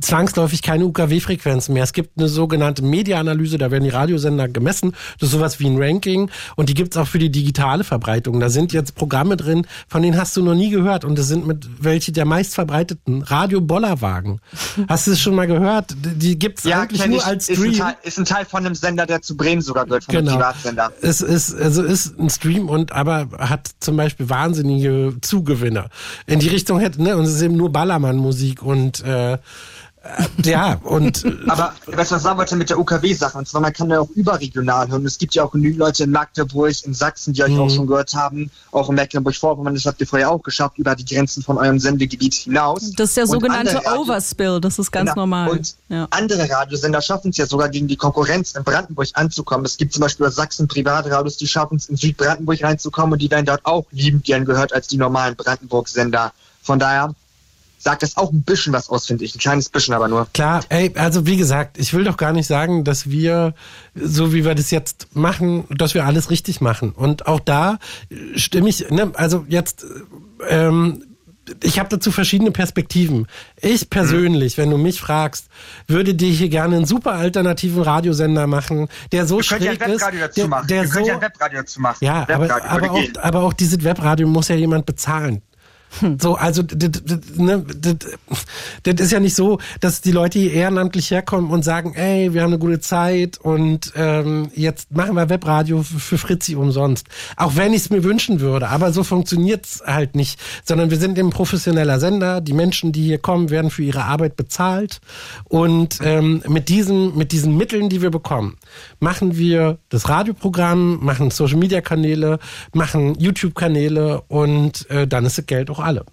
[0.00, 1.84] zwangsläufig keine UKW-Frequenzen mehr.
[1.84, 4.92] Es gibt eine sogenannte Media-Analyse, da werden die Radiosender gemessen.
[5.20, 8.40] Das ist sowas wie ein Ranking und die gibt's auch für die digitale Verbreitung.
[8.40, 11.46] Da sind jetzt Programme drin, von denen hast du noch nie gehört und das sind
[11.46, 14.40] mit welche der meistverbreiteten Radio-Bollerwagen.
[14.88, 15.94] Hast du es schon mal gehört?
[15.96, 17.24] Die gibt's Ja, eigentlich nur ich.
[17.24, 17.78] als ist ein, Stream.
[17.78, 20.36] Teil, ist ein Teil von einem Sender, der zu Bremen sogar gehört, von einem Genau.
[20.38, 20.92] Privatsender.
[21.00, 25.88] Es ist, also ist ein Stream und aber hat zum Beispiel wahnsinnige Zugewinner.
[26.26, 29.38] In die Richtung hätte, ne, und es ist eben nur Ballermann-Musik und äh,
[30.44, 33.38] ja, und Aber weißt du, was ich sagen wollte mit der UKW-Sache?
[33.38, 35.06] Und zwar, man kann ja auch überregional hören.
[35.06, 37.60] Es gibt ja auch genügend Leute in Magdeburg, in Sachsen, die euch Mhm.
[37.60, 38.50] auch schon gehört haben.
[38.72, 42.34] Auch in Mecklenburg-Vorpommern, das habt ihr vorher auch geschafft, über die Grenzen von eurem Sendegebiet
[42.34, 42.92] hinaus.
[42.96, 45.22] Das ist der Und sogenannte Overspill, das ist ganz Genau.
[45.22, 45.50] normal.
[45.50, 46.08] Und ja.
[46.10, 49.64] andere Radiosender schaffen es ja sogar gegen die Konkurrenz in Brandenburg anzukommen.
[49.66, 53.30] Es gibt zum Beispiel aus Sachsen Privatradios, die schaffen es in Südbrandenburg reinzukommen und die
[53.30, 56.32] werden dort auch liebend gern gehört als die normalen Brandenburg-Sender.
[56.62, 57.14] Von daher
[57.82, 59.34] sagt das auch ein bisschen was aus, finde ich.
[59.34, 60.28] Ein kleines bisschen aber nur.
[60.32, 63.54] Klar, ey, also wie gesagt, ich will doch gar nicht sagen, dass wir,
[63.94, 66.92] so wie wir das jetzt machen, dass wir alles richtig machen.
[66.92, 67.78] Und auch da
[68.10, 69.84] äh, stimme ich, ne, also jetzt,
[70.48, 71.04] ähm,
[71.60, 73.26] ich habe dazu verschiedene Perspektiven.
[73.60, 75.48] Ich persönlich, wenn du mich fragst,
[75.88, 80.00] würde dir hier gerne einen super alternativen Radiosender machen, der so Wir ja schräg ist,
[80.00, 82.04] Webradio dazu der, der so ja ein Webradio dazu machen.
[82.04, 85.42] ja, aber, Webradio aber, würde auch, aber auch dieses Webradio muss ja jemand bezahlen.
[86.18, 86.62] So, also
[87.36, 87.96] ne, das,
[88.82, 92.42] das ist ja nicht so, dass die Leute hier ehrenamtlich herkommen und sagen, ey, wir
[92.42, 97.06] haben eine gute Zeit und ähm, jetzt machen wir Webradio für, Fritzi umsonst.
[97.36, 101.18] Auch wenn ich es mir wünschen würde, aber so funktioniert's halt nicht, sondern wir sind
[101.18, 102.40] eben professioneller Sender.
[102.40, 105.00] Die Menschen, die hier kommen, werden für ihre Arbeit bezahlt
[105.44, 108.56] und ähm, mit diesen mit diesen Mitteln, die wir bekommen,
[109.00, 112.38] machen wir das Radioprogramm, machen Social Media Kanäle,
[112.72, 116.04] machen YouTube Kanäle und äh, dann ist das Geld auch alle.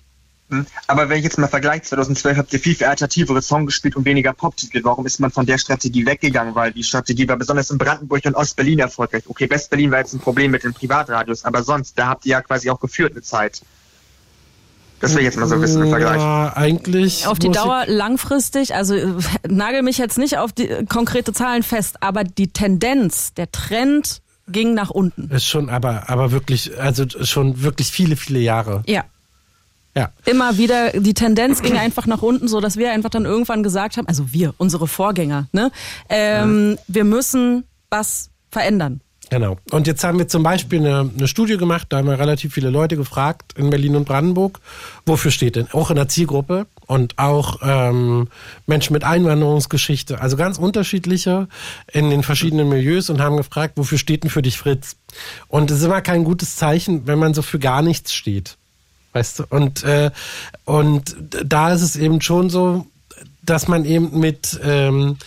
[0.49, 0.65] Hm.
[0.87, 4.05] Aber wenn ich jetzt mal vergleiche, 2012 habt ihr viel, viel alternativere Songs gespielt und
[4.05, 4.81] weniger Pop-Titel.
[4.83, 6.55] Warum ist man von der Strategie weggegangen?
[6.55, 9.23] Weil die Strategie war besonders in Brandenburg und Ostberlin erfolgreich.
[9.27, 12.41] Okay, Westberlin war jetzt ein Problem mit den Privatradios, aber sonst, da habt ihr ja
[12.41, 13.61] quasi auch geführt eine Zeit.
[14.99, 16.19] Das will ich jetzt mal so ein bisschen im Vergleich.
[16.19, 17.27] Ja, eigentlich.
[17.27, 19.13] Auf die Dauer langfristig, also äh,
[19.47, 24.21] nagel mich jetzt nicht auf die äh, konkrete Zahlen fest, aber die Tendenz, der Trend
[24.49, 25.29] ging nach unten.
[25.29, 28.83] Ist schon, aber, aber wirklich, also schon wirklich viele, viele Jahre.
[28.87, 29.05] Ja.
[29.95, 30.11] Ja.
[30.25, 33.97] Immer wieder, die Tendenz ging einfach nach unten, so dass wir einfach dann irgendwann gesagt
[33.97, 35.71] haben, also wir, unsere Vorgänger, ne,
[36.09, 39.01] ähm, wir müssen was verändern.
[39.29, 39.57] Genau.
[39.71, 42.69] Und jetzt haben wir zum Beispiel eine, eine Studie gemacht, da haben wir relativ viele
[42.71, 44.59] Leute gefragt in Berlin und Brandenburg,
[45.05, 45.67] wofür steht denn?
[45.71, 48.27] Auch in der Zielgruppe und auch ähm,
[48.65, 51.47] Menschen mit Einwanderungsgeschichte, also ganz unterschiedliche
[51.91, 54.95] in den verschiedenen Milieus und haben gefragt, wofür steht denn für dich Fritz?
[55.47, 58.57] Und es ist immer kein gutes Zeichen, wenn man so für gar nichts steht.
[59.13, 59.43] Weißt du?
[59.49, 60.11] Und, äh,
[60.65, 62.85] und da ist es eben schon so,
[63.41, 65.17] dass man eben mit ähm,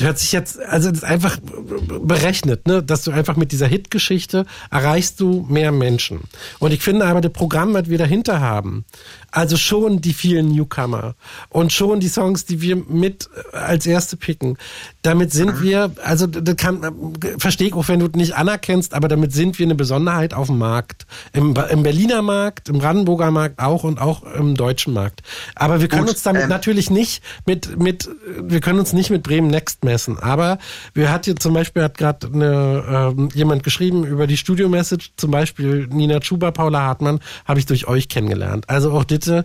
[0.00, 4.44] hört sich jetzt, also das ist einfach berechnet, ne, dass du einfach mit dieser Hitgeschichte
[4.70, 6.20] erreichst du mehr Menschen.
[6.58, 8.84] Und ich finde aber, das Programm, was wir dahinter haben,
[9.30, 11.14] also schon die vielen Newcomer
[11.48, 14.58] und schon die Songs, die wir mit äh, als erste picken,
[15.02, 19.08] damit sind wir, also das kann, verstehe ich auch, wenn du es nicht anerkennst, aber
[19.08, 21.06] damit sind wir eine Besonderheit auf dem Markt.
[21.32, 25.22] Im, Im Berliner Markt, im Brandenburger Markt auch und auch im deutschen Markt.
[25.54, 28.08] Aber wir können Gut, uns damit ähm, natürlich nicht mit, mit,
[28.40, 30.18] wir können uns nicht mit Bremen Next messen.
[30.18, 30.58] Aber
[30.94, 35.86] wir hat hier zum Beispiel, hat gerade ähm, jemand geschrieben über die Studio-Message, zum Beispiel
[35.88, 38.68] Nina Schuber, Paula Hartmann, habe ich durch euch kennengelernt.
[38.68, 39.44] Also auch Ditte,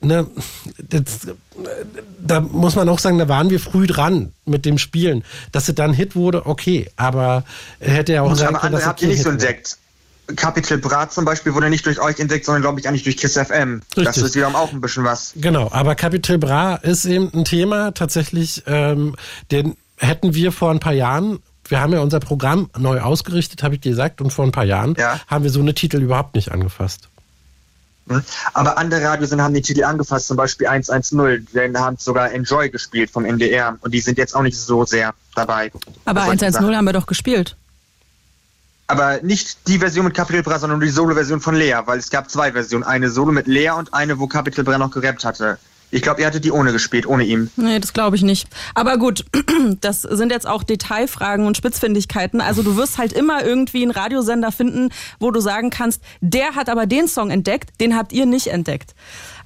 [0.00, 0.26] ne,
[0.82, 1.28] das,
[2.18, 5.24] da muss man auch sagen, da waren wir früh dran mit dem Spielen.
[5.52, 7.44] Dass es dann Hit wurde, okay, aber
[7.80, 9.78] hätte ja auch sein können, dass habt nicht so entdeckt.
[10.34, 13.34] Capital Brat zum Beispiel wurde nicht durch euch entdeckt, sondern glaube ich eigentlich durch Kiss
[13.38, 13.82] FM.
[13.94, 14.24] Das Richtig.
[14.24, 15.32] ist wiederum auch ein bisschen was.
[15.36, 19.14] Genau, aber Capital Bra ist eben ein Thema tatsächlich, ähm,
[19.52, 23.74] den hätten wir vor ein paar Jahren, wir haben ja unser Programm neu ausgerichtet, habe
[23.76, 25.20] ich dir gesagt, und vor ein paar Jahren Ja.
[25.28, 27.08] haben wir so eine Titel überhaupt nicht angefasst.
[28.08, 28.22] Hm?
[28.54, 33.10] Aber andere Radiosender haben die Titel angefasst, zum Beispiel 110, denn haben sogar Enjoy gespielt
[33.10, 35.72] vom NDR und die sind jetzt auch nicht so sehr dabei.
[36.04, 36.76] Aber Bei solchen 110 Sachen.
[36.76, 37.56] haben wir doch gespielt.
[38.88, 42.10] Aber nicht die Version mit Capital Bra, sondern nur die Solo-Version von Lea, weil es
[42.10, 42.84] gab zwei Versionen.
[42.84, 45.58] Eine Solo mit Lea und eine, wo Capital Bra noch gerappt hatte.
[45.90, 47.50] Ich glaube, ihr hattet die ohne gespielt, ohne ihm.
[47.56, 48.48] Nee, das glaube ich nicht.
[48.74, 49.24] Aber gut,
[49.80, 52.40] das sind jetzt auch Detailfragen und Spitzfindigkeiten.
[52.40, 56.68] Also du wirst halt immer irgendwie einen Radiosender finden, wo du sagen kannst, der hat
[56.68, 58.94] aber den Song entdeckt, den habt ihr nicht entdeckt.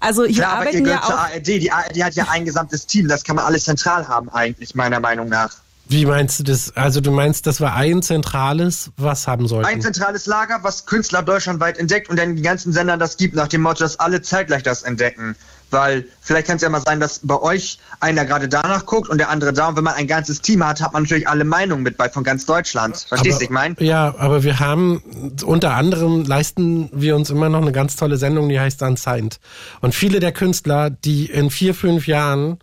[0.01, 1.25] Also hier Klar, aber ihr arbeiten gehört ja zur auch...
[1.25, 1.47] ARD.
[1.47, 3.07] Die ARD hat ja ein gesamtes Team.
[3.07, 5.51] Das kann man alles zentral haben, eigentlich, meiner Meinung nach.
[5.91, 6.77] Wie meinst du das?
[6.77, 9.67] Also du meinst, dass wir ein zentrales was haben sollten?
[9.67, 13.49] Ein zentrales Lager, was Künstler deutschlandweit entdeckt und dann die ganzen Sendern das gibt, nach
[13.49, 15.35] dem Motto, dass alle zeitgleich das entdecken.
[15.73, 19.19] Weil vielleicht kann es ja mal sein, dass bei euch einer gerade danach guckt und
[19.19, 19.67] der andere da.
[19.67, 22.23] Und wenn man ein ganzes Team hat, hat man natürlich alle Meinungen mit bei von
[22.23, 22.97] ganz Deutschland.
[22.97, 23.75] Verstehst du, ich mein?
[23.81, 25.03] Ja, aber wir haben
[25.45, 29.41] unter anderem leisten wir uns immer noch eine ganz tolle Sendung, die heißt Unsigned.
[29.81, 32.61] Und viele der Künstler, die in vier, fünf Jahren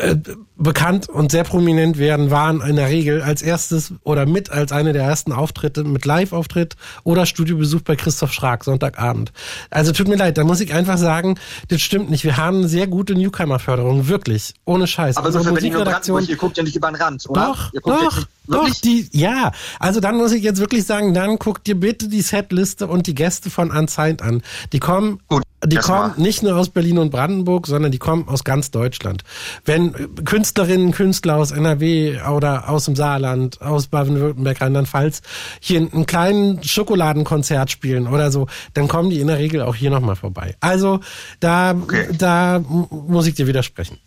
[0.00, 0.16] äh,
[0.56, 4.92] bekannt und sehr prominent werden, waren in der Regel als erstes oder mit als eine
[4.92, 9.32] der ersten Auftritte mit Live-Auftritt oder Studiobesuch bei Christoph Schrag Sonntagabend.
[9.70, 11.36] Also tut mir leid, da muss ich einfach sagen,
[11.68, 12.24] das stimmt nicht.
[12.24, 15.16] Wir haben eine sehr gute Newcomer-Förderung, wirklich, ohne Scheiß.
[15.16, 17.46] Aber so Musikredaktion- ihr guckt ja nicht über den Rand, oder?
[17.46, 18.80] doch, ihr guckt doch, jetzt doch, wirklich?
[18.80, 19.52] die, ja.
[19.80, 23.14] Also dann muss ich jetzt wirklich sagen, dann guck dir bitte die Setliste und die
[23.14, 24.42] Gäste von Unsigned an.
[24.72, 25.20] Die kommen,
[25.64, 29.22] die kommen nicht nur aus Berlin und Brandenburg, sondern die kommen aus ganz Deutschland.
[29.64, 35.22] Wenn äh, Künstlerinnen, Künstler aus NRW oder aus dem Saarland, aus Baden-Württemberg, Rheinland-Pfalz
[35.60, 39.90] hier einen kleinen Schokoladenkonzert spielen oder so, dann kommen die in der Regel auch hier
[39.90, 40.54] nochmal vorbei.
[40.60, 41.00] Also
[41.40, 41.74] da,
[42.16, 43.98] da m- muss ich dir widersprechen.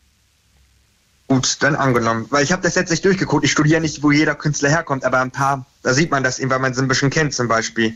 [1.30, 2.26] Gut, dann angenommen.
[2.32, 3.46] Weil ich habe das jetzt nicht durchgeguckt.
[3.46, 6.50] Ich studiere nicht, wo jeder Künstler herkommt, aber ein paar, da sieht man das eben,
[6.50, 7.94] weil man sie ein bisschen kennt zum Beispiel.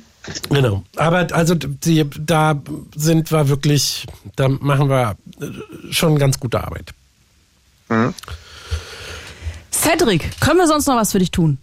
[0.49, 0.83] Genau.
[0.97, 2.61] Aber also die, da
[2.95, 4.05] sind wir wirklich,
[4.35, 6.93] da machen wir äh, schon ganz gute Arbeit.
[9.71, 11.57] Cedric, können wir sonst noch was für dich tun?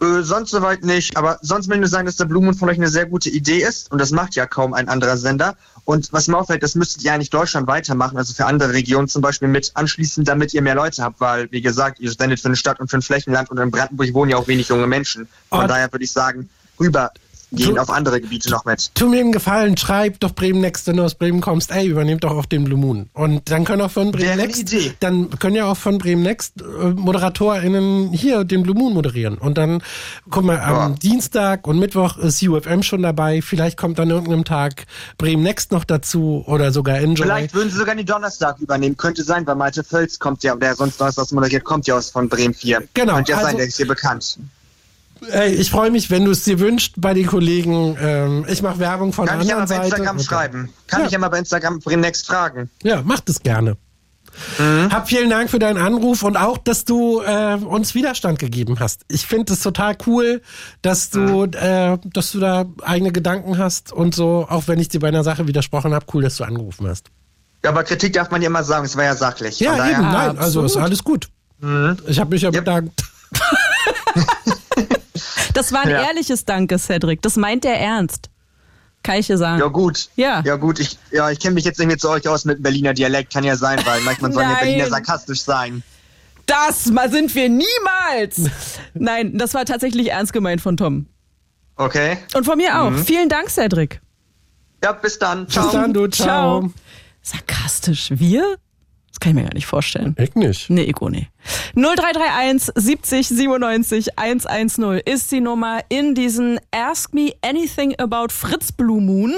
[0.00, 2.76] Äh, sonst soweit nicht, aber sonst will ich nur sagen, dass der Blumen von euch
[2.76, 5.56] eine sehr gute Idee ist und das macht ja kaum ein anderer Sender.
[5.84, 9.22] Und was mir auffällt, das müsstet ihr eigentlich Deutschland weitermachen, also für andere Regionen zum
[9.22, 12.56] Beispiel mit anschließen, damit ihr mehr Leute habt, weil, wie gesagt, ihr sendet für eine
[12.56, 15.26] Stadt und für ein Flächenland und in Brandenburg wohnen ja auch wenig junge Menschen.
[15.48, 17.10] Von Und- daher würde ich sagen, rüber
[17.52, 18.90] gehen Du- auf andere Gebiete noch mit.
[18.94, 22.24] Tu mir einen Gefallen, schreib doch Bremen Next, wenn du aus Bremen kommst, ey, übernehmt
[22.24, 23.08] doch auch den Blue Moon.
[23.14, 24.92] Und dann können auch von Bremen Wäre Next, Idee.
[25.00, 29.38] dann können ja auch von Bremen Next äh, ModeratorInnen hier den Blue Moon moderieren.
[29.38, 29.82] Und dann,
[30.30, 33.42] guck mal, am Dienstag und Mittwoch ist UFM schon dabei.
[33.42, 34.86] Vielleicht kommt an irgendeinem Tag
[35.16, 37.24] Bremen Next noch dazu oder sogar Enjoy.
[37.26, 38.96] Vielleicht würden sie sogar den Donnerstag übernehmen.
[38.96, 42.28] Könnte sein, weil Malte Völz kommt ja, der sonst Donnerstags moderiert, kommt ja aus von
[42.28, 42.82] Bremen 4.
[42.94, 44.38] Genau, Könnte ja also- sein, der ist hier bekannt.
[45.30, 47.96] Ey, ich freue mich, wenn du es dir wünscht bei den Kollegen.
[48.00, 49.96] Ähm, ich mache Werbung von Kann der ich ja mal anderen bei Seite.
[50.02, 50.72] Instagram schreiben.
[50.86, 51.06] Kann Ja.
[51.06, 52.70] ich ja mal bei Instagram Next fragen.
[52.82, 53.76] Ja, mach das gerne.
[54.58, 54.92] Mhm.
[54.92, 59.02] Hab vielen Dank für deinen Anruf und auch, dass du äh, uns Widerstand gegeben hast.
[59.08, 60.42] Ich finde es total cool,
[60.82, 61.52] dass du, Mhm.
[61.54, 65.24] äh, dass du da eigene Gedanken hast und so, auch wenn ich dir bei einer
[65.24, 67.06] Sache widersprochen habe, cool, dass du angerufen hast.
[67.64, 69.58] Ja, aber Kritik darf man ja immer sagen, es war ja sachlich.
[69.58, 71.28] Ja, eben, nein, also ist alles gut.
[71.58, 71.96] Mhm.
[72.06, 73.02] Ich habe mich ja bedankt.
[75.54, 76.06] Das war ein Ja.
[76.06, 77.22] ehrliches Danke, Cedric.
[77.22, 78.30] Das meint er ernst.
[79.02, 79.60] Kann ich dir sagen.
[79.60, 80.08] Ja gut.
[80.16, 80.42] Ja.
[80.44, 82.62] Ja gut, ich, ja, ich kenne mich jetzt nicht mehr zu euch aus mit dem
[82.62, 84.56] Berliner Dialekt, kann ja sein, weil manchmal sollen ja.
[84.56, 85.82] Berliner sarkastisch sein.
[86.46, 88.50] Das mal sind wir niemals.
[88.94, 91.06] Nein, das war tatsächlich ernst gemeint von Tom.
[91.76, 92.18] Okay.
[92.34, 92.90] Und von mir auch.
[92.90, 93.04] Mhm.
[93.04, 94.00] Vielen Dank, Cedric.
[94.82, 95.48] Ja, bis dann.
[95.48, 95.64] Ciao.
[95.64, 96.70] Bis dann, du, ciao.
[97.22, 98.10] Sarkastisch.
[98.14, 98.56] Wir?
[99.18, 100.14] Das kann ich mir gar nicht vorstellen.
[100.16, 100.70] Ich nicht.
[100.70, 101.26] Nee, Ego, nee.
[101.74, 109.00] 0331 70 97 110 ist die Nummer in diesen Ask Me Anything About Fritz Blue
[109.00, 109.34] Moon.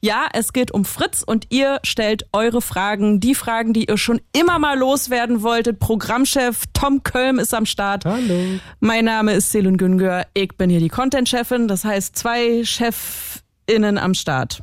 [0.00, 4.20] Ja, es geht um Fritz und ihr stellt eure Fragen, die Fragen, die ihr schon
[4.32, 5.80] immer mal loswerden wolltet.
[5.80, 8.04] Programmchef Tom Kölm ist am Start.
[8.04, 8.60] Hallo.
[8.78, 10.28] Mein Name ist Selin Güngör.
[10.34, 11.66] Ich bin hier die Content-Chefin.
[11.66, 14.62] Das heißt, zwei ChefInnen am Start.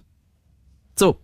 [0.96, 1.18] So.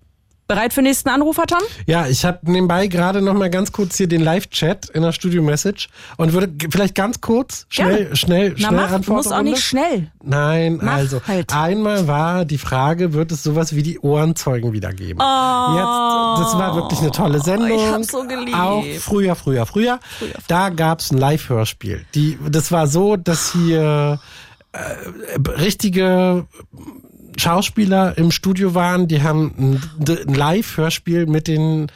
[0.48, 1.60] Bereit für den nächsten Anrufer, Tom?
[1.88, 5.90] Ja, ich habe nebenbei gerade noch mal ganz kurz hier den Live-Chat in der Studio-Message
[6.16, 8.16] und würde vielleicht ganz kurz, schnell, Gerne.
[8.16, 9.18] schnell, Na schnell mach, du antworten.
[9.18, 10.10] musst auch nicht schnell.
[10.24, 11.54] Nein, Mach also halt.
[11.54, 15.20] einmal war die Frage, wird es sowas wie die Ohrenzeugen wieder geben?
[15.22, 15.76] Oh.
[15.76, 17.78] Jetzt, das war wirklich eine tolle Sendung.
[17.78, 18.56] Ich hab's so geliebt.
[18.58, 20.00] Auch früher, früher, früher.
[20.48, 22.06] Da gab's ein Live-Hörspiel.
[22.16, 24.20] Die, das war so, dass hier
[24.72, 24.80] äh,
[25.60, 26.46] richtige
[27.38, 31.88] Schauspieler im Studio waren, die haben ein, ein Live-Hörspiel mit den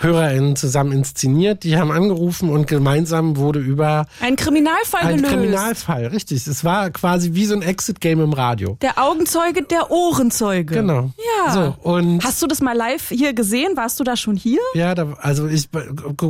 [0.00, 1.64] HörerInnen zusammen inszeniert.
[1.64, 5.32] Die haben angerufen und gemeinsam wurde über Ein Kriminalfall einen gelöst.
[5.34, 6.46] Kriminalfall, richtig.
[6.46, 8.78] Es war quasi wie so ein Exit-Game im Radio.
[8.80, 10.74] Der Augenzeuge, der Ohrenzeuge.
[10.76, 11.10] Genau.
[11.46, 11.52] Ja.
[11.52, 13.76] So, und Hast du das mal live hier gesehen?
[13.76, 14.60] Warst du da schon hier?
[14.74, 15.68] ja, da, also ich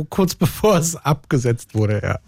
[0.09, 2.19] kurz bevor es abgesetzt wurde, ja.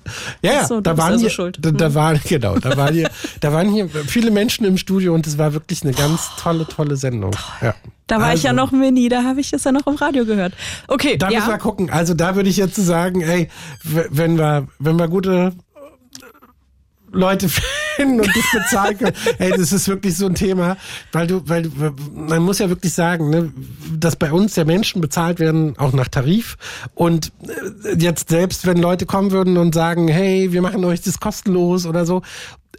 [0.42, 1.58] Ja, so, da waren also hier, schuld.
[1.62, 1.96] da, da Hm.
[1.96, 5.54] waren genau, da waren hier, da waren hier viele Menschen im Studio und es war
[5.54, 7.32] wirklich eine ganz tolle, tolle Sendung.
[7.62, 7.74] Ja.
[8.12, 10.26] Da war ich ja Also, noch Mini, da habe ich es ja noch im Radio
[10.26, 10.54] gehört.
[10.90, 11.40] Okay, Da ja.
[11.40, 11.90] müssen wir gucken.
[11.90, 13.48] Also da würde ich jetzt sagen, ey,
[13.84, 15.54] wenn wir, wenn wir gute
[17.12, 17.48] Leute
[17.98, 19.16] gewinnen und das bezahlen können.
[19.40, 20.78] Ey, das ist wirklich so ein Thema,
[21.12, 21.70] weil du, weil du,
[22.14, 23.52] man muss ja wirklich sagen, ne,
[23.98, 26.58] dass bei uns ja Menschen bezahlt werden, auch nach Tarif.
[26.94, 27.32] Und
[27.84, 31.86] äh, jetzt selbst, wenn Leute kommen würden und sagen, hey, wir machen euch das kostenlos
[31.86, 32.22] oder so,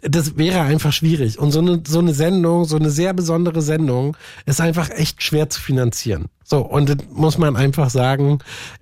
[0.01, 1.39] das wäre einfach schwierig.
[1.39, 5.49] Und so eine, so eine Sendung, so eine sehr besondere Sendung, ist einfach echt schwer
[5.49, 6.25] zu finanzieren.
[6.43, 8.39] So, und das muss man einfach sagen.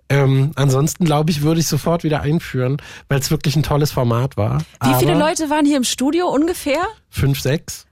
[0.09, 4.35] Ähm, ansonsten, glaube ich, würde ich sofort wieder einführen, weil es wirklich ein tolles Format
[4.35, 4.59] war.
[4.59, 6.81] Wie Aber viele Leute waren hier im Studio ungefähr?
[7.09, 7.85] Fünf, sechs.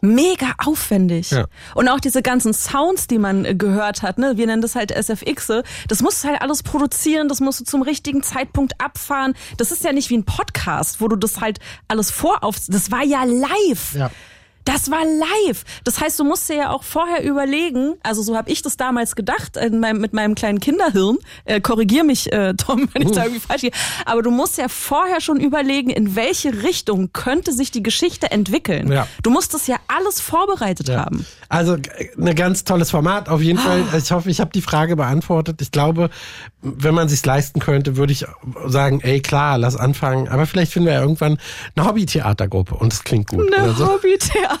[0.00, 1.30] Mega aufwendig.
[1.30, 1.46] Ja.
[1.74, 4.90] Und auch diese ganzen Sounds, die man äh, gehört hat, ne, wir nennen das halt
[4.90, 5.50] SFX,
[5.88, 9.34] das musst du halt alles produzieren, das musst du zum richtigen Zeitpunkt abfahren.
[9.56, 13.04] Das ist ja nicht wie ein Podcast, wo du das halt alles vorauf, das war
[13.04, 13.94] ja live.
[13.94, 14.10] Ja.
[14.68, 15.64] Das war live.
[15.84, 19.16] Das heißt, du musst dir ja auch vorher überlegen, also so habe ich das damals
[19.16, 21.16] gedacht, in meinem, mit meinem kleinen Kinderhirn.
[21.46, 23.70] Äh, Korrigier mich, äh, Tom, wenn ich da irgendwie falsch gehe.
[24.04, 28.92] Aber du musst ja vorher schon überlegen, in welche Richtung könnte sich die Geschichte entwickeln.
[28.92, 29.08] Ja.
[29.22, 31.24] Du musst das ja alles vorbereitet haben.
[31.48, 31.78] Also
[32.18, 33.84] ein ganz tolles Format, auf jeden Fall.
[33.96, 35.62] Ich hoffe, ich habe die Frage beantwortet.
[35.62, 36.10] Ich glaube,
[36.60, 38.26] wenn man sich leisten könnte, würde ich
[38.66, 40.28] sagen, ey klar, lass anfangen.
[40.28, 41.38] Aber vielleicht finden wir ja irgendwann
[41.74, 43.50] eine Hobby-Theatergruppe und es klingt gut.
[43.56, 43.86] Eine so.
[43.86, 44.57] Hobby-Theatergruppe.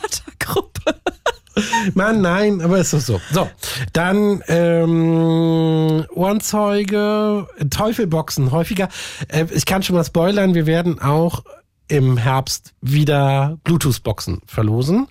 [1.94, 3.20] Mann, nein, aber es ist so.
[3.32, 3.48] So,
[3.92, 8.88] dann ähm, Ohrenzeuge, Teufelboxen häufiger.
[9.28, 11.42] Äh, ich kann schon mal spoilern, wir werden auch
[11.88, 15.08] im Herbst wieder Bluetooth-Boxen verlosen.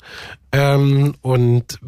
[0.52, 1.80] Ähm, und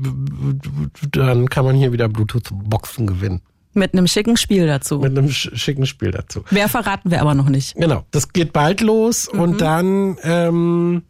[1.12, 3.42] dann kann man hier wieder Bluetooth-Boxen gewinnen.
[3.74, 5.00] Mit einem schicken Spiel dazu.
[5.00, 6.44] Mit einem sch schicken Spiel dazu.
[6.50, 7.76] Wer verraten wir aber noch nicht.
[7.76, 11.04] Genau, das geht bald los und dann ähm,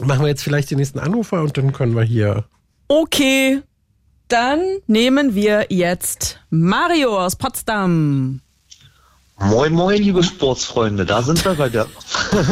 [0.00, 2.44] machen wir jetzt vielleicht den nächsten Anrufer und dann können wir hier.
[2.88, 3.62] Okay,
[4.28, 8.40] dann nehmen wir jetzt Mario aus Potsdam.
[9.38, 11.86] Moin, moin, liebe Sportsfreunde, da sind wir wieder.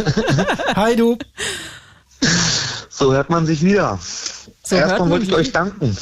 [0.75, 1.19] Hi, du.
[2.89, 3.99] So hört man sich wieder.
[4.65, 5.97] So Erstmal wollte ich euch danken,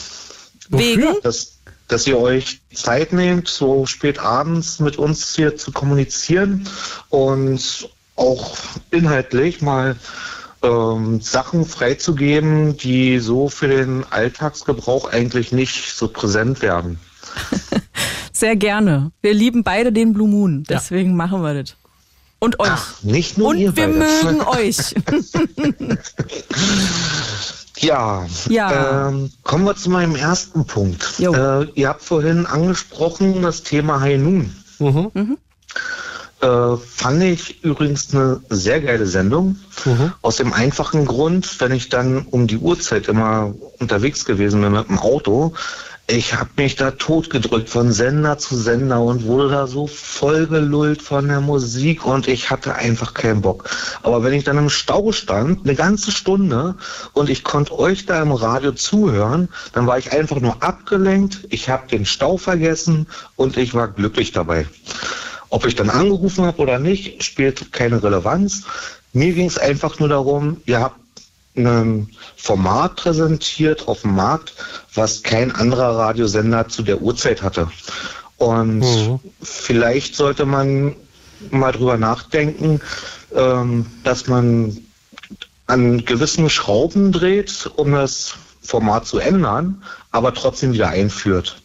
[0.69, 1.17] Wegen?
[1.23, 6.69] dass, dass ihr euch Zeit nehmt, so spät abends mit uns hier zu kommunizieren
[7.11, 8.57] und auch
[8.91, 9.97] inhaltlich mal
[10.63, 16.99] ähm, Sachen freizugeben, die so für den Alltagsgebrauch eigentlich nicht so präsent werden.
[18.33, 19.13] Sehr gerne.
[19.23, 21.77] Wir lieben beide den Blue Moon, deswegen machen wir das.
[22.39, 22.71] Und euch.
[23.03, 23.99] Nicht nur Und ihr wir beide.
[23.99, 24.95] mögen euch.
[27.79, 29.09] Ja, Ja.
[29.09, 31.19] Ähm, kommen wir zu meinem ersten Punkt.
[31.19, 34.55] Äh, ihr habt vorhin angesprochen das Thema High Noon.
[34.79, 35.39] Mhm.
[36.41, 39.57] Äh, fand ich übrigens eine sehr geile Sendung.
[40.23, 44.89] Aus dem einfachen Grund, wenn ich dann um die Uhrzeit immer unterwegs gewesen bin mit
[44.89, 45.55] dem Auto,
[46.09, 51.27] ich habe mich da totgedrückt von Sender zu Sender und wurde da so vollgelullt von
[51.27, 53.69] der Musik und ich hatte einfach keinen Bock.
[54.05, 56.77] Aber wenn ich dann im Stau stand, eine ganze Stunde
[57.13, 61.69] und ich konnte euch da im Radio zuhören, dann war ich einfach nur abgelenkt, ich
[61.71, 64.67] habe den Stau vergessen und ich war glücklich dabei.
[65.57, 68.65] Ob ich dann angerufen habe oder nicht, spielt keine Relevanz.
[69.15, 71.01] Mir ging es einfach nur darum, ihr habt
[71.57, 74.53] ein Format präsentiert auf dem Markt,
[74.93, 77.71] was kein anderer Radiosender zu der Uhrzeit hatte.
[78.37, 78.85] Und
[79.41, 80.95] vielleicht sollte man
[81.51, 82.83] mal drüber nachdenken,
[83.35, 84.77] ähm, dass man
[85.67, 91.57] an gewissen Schrauben dreht, um das Format zu ändern, aber trotzdem wieder einführt.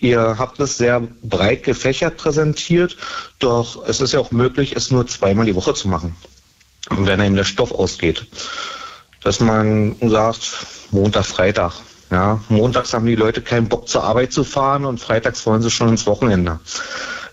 [0.00, 2.96] Ihr habt es sehr breit gefächert präsentiert,
[3.38, 6.14] doch es ist ja auch möglich, es nur zweimal die Woche zu machen,
[6.90, 8.26] wenn einem der Stoff ausgeht.
[9.22, 11.72] Dass man sagt, Montag, Freitag.
[12.10, 15.70] Ja, montags haben die Leute keinen Bock zur Arbeit zu fahren und freitags wollen sie
[15.70, 16.58] schon ins Wochenende.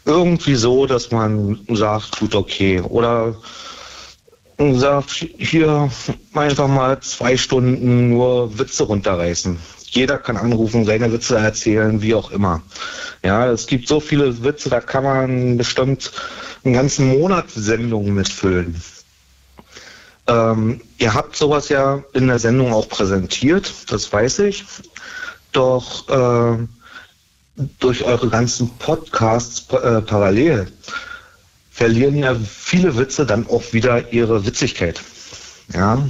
[0.04, 2.82] Irgendwie so, dass man sagt, gut, okay.
[2.82, 3.36] Oder
[4.58, 5.90] sagt, hier
[6.34, 9.60] einfach mal zwei Stunden nur Witze runterreißen.
[9.96, 12.62] Jeder kann anrufen, seine Witze erzählen, wie auch immer.
[13.24, 16.12] Ja, es gibt so viele Witze, da kann man bestimmt
[16.66, 18.76] einen ganzen Monat Sendungen mitfüllen.
[20.28, 24.66] Ähm, ihr habt sowas ja in der Sendung auch präsentiert, das weiß ich.
[25.54, 26.58] Doch äh,
[27.80, 30.68] durch eure ganzen Podcasts äh, parallel
[31.72, 35.02] verlieren ja viele Witze dann auch wieder ihre Witzigkeit.
[35.74, 36.06] Ja,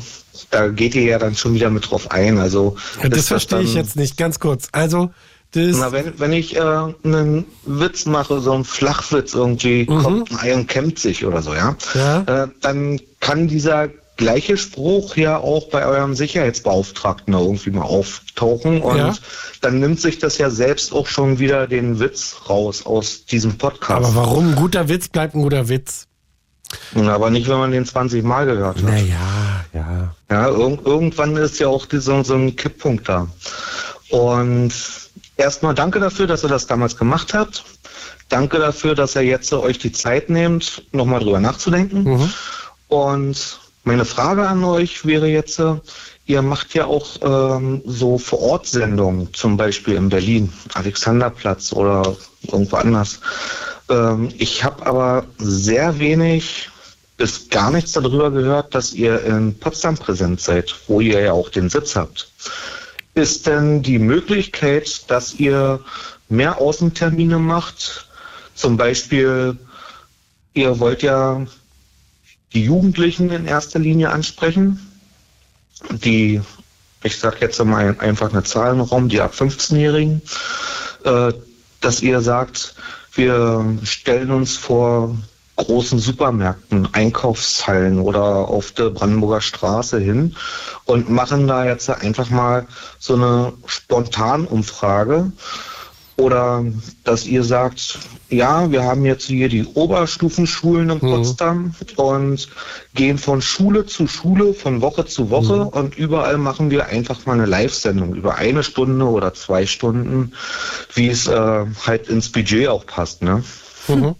[0.51, 2.37] da geht ihr ja dann schon wieder mit drauf ein.
[2.37, 4.67] Also Ja, das verstehe ich dann- jetzt nicht, ganz kurz.
[4.71, 5.11] Also,
[5.51, 5.77] das.
[5.77, 10.53] Na, wenn, wenn ich äh, einen Witz mache, so einen Flachwitz irgendwie, kommt ein Ei
[10.53, 15.85] und kämmt sich oder so, ja, Äh, dann kann dieser gleiche Spruch ja auch bei
[15.85, 19.13] eurem Sicherheitsbeauftragten irgendwie mal auftauchen und Ja.
[19.61, 24.05] dann nimmt sich das ja selbst auch schon wieder den Witz raus aus diesem Podcast.
[24.05, 24.49] Aber warum?
[24.51, 26.07] Ein guter Witz bleibt ein guter Witz.
[26.95, 28.83] Aber nicht, wenn man den 20 Mal gehört hat.
[28.83, 30.15] Naja, ja.
[30.29, 33.27] Ja, irg irgendwann ist ja auch die, so, so ein Kipppunkt da.
[34.09, 34.73] Und
[35.37, 37.63] erstmal danke dafür, dass ihr das damals gemacht habt.
[38.29, 42.03] Danke dafür, dass ihr jetzt euch die Zeit nehmt, nochmal drüber nachzudenken.
[42.03, 42.33] Mhm.
[42.87, 45.75] Und meine Frage an euch wäre jetzt, äh,
[46.25, 52.15] ihr macht ja auch ähm, so Vor-Ort-Sendungen, zum Beispiel in Berlin, Alexanderplatz oder
[52.47, 53.19] irgendwo anders.
[53.89, 56.69] Ähm, ich habe aber sehr wenig
[57.17, 61.49] bis gar nichts darüber gehört, dass ihr in Potsdam präsent seid, wo ihr ja auch
[61.49, 62.29] den Sitz habt.
[63.13, 65.79] Ist denn die Möglichkeit, dass ihr
[66.27, 68.07] mehr Außentermine macht?
[68.53, 69.57] Zum Beispiel,
[70.53, 71.45] ihr wollt ja
[72.53, 74.79] die Jugendlichen in erster Linie ansprechen,
[75.91, 76.41] die,
[77.03, 80.21] ich sage jetzt mal einfach eine Zahl im Raum, die ab 15-Jährigen,
[81.03, 81.33] äh,
[81.81, 82.75] dass ihr sagt,
[83.15, 85.15] wir stellen uns vor
[85.57, 90.35] großen Supermärkten, Einkaufshallen oder auf der Brandenburger Straße hin
[90.85, 92.67] und machen da jetzt einfach mal
[92.99, 95.31] so eine Spontanumfrage.
[96.17, 96.63] Oder
[97.03, 97.99] dass ihr sagt,
[98.29, 102.47] ja, wir haben jetzt hier die Oberstufenschulen in Potsdam und
[102.93, 107.33] gehen von Schule zu Schule, von Woche zu Woche und überall machen wir einfach mal
[107.33, 110.31] eine Live-Sendung über eine Stunde oder zwei Stunden,
[110.93, 113.43] wie es äh, halt ins Budget auch passt, ne?
[113.87, 114.15] Mhm.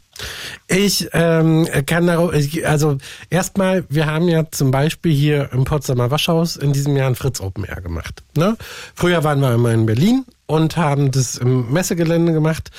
[0.68, 2.34] Ich ähm, kann darauf,
[2.64, 2.98] also
[3.30, 7.42] erstmal, wir haben ja zum Beispiel hier im Potsdamer Waschhaus in diesem Jahr ein Fritz
[7.42, 8.24] Open Air gemacht.
[8.38, 8.56] Ne?
[8.96, 12.70] Früher waren wir immer in Berlin und haben das im Messegelände gemacht.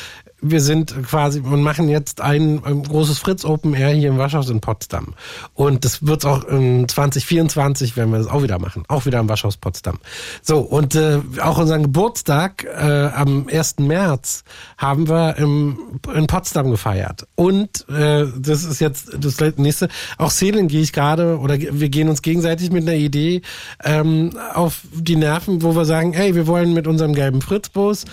[0.43, 4.51] Wir sind quasi und machen jetzt ein, ein großes Fritz Open Air hier im Waschhaus
[4.51, 5.15] in Potsdam.
[5.55, 8.85] Und das wird auch in 2024, werden wir das auch wieder machen.
[8.89, 9.99] Auch wieder im Waschhaus Potsdam.
[10.43, 13.79] So, und äh, auch unseren Geburtstag äh, am 1.
[13.79, 14.45] März
[14.77, 17.27] haben wir im, in Potsdam gefeiert.
[17.35, 19.89] Und äh, das ist jetzt das nächste.
[20.19, 23.43] Auch Seelen gehe ich gerade, oder wir gehen uns gegenseitig mit einer Idee
[23.85, 28.05] ähm, auf die Nerven, wo wir sagen, ey, wir wollen mit unserem gelben Fritzbus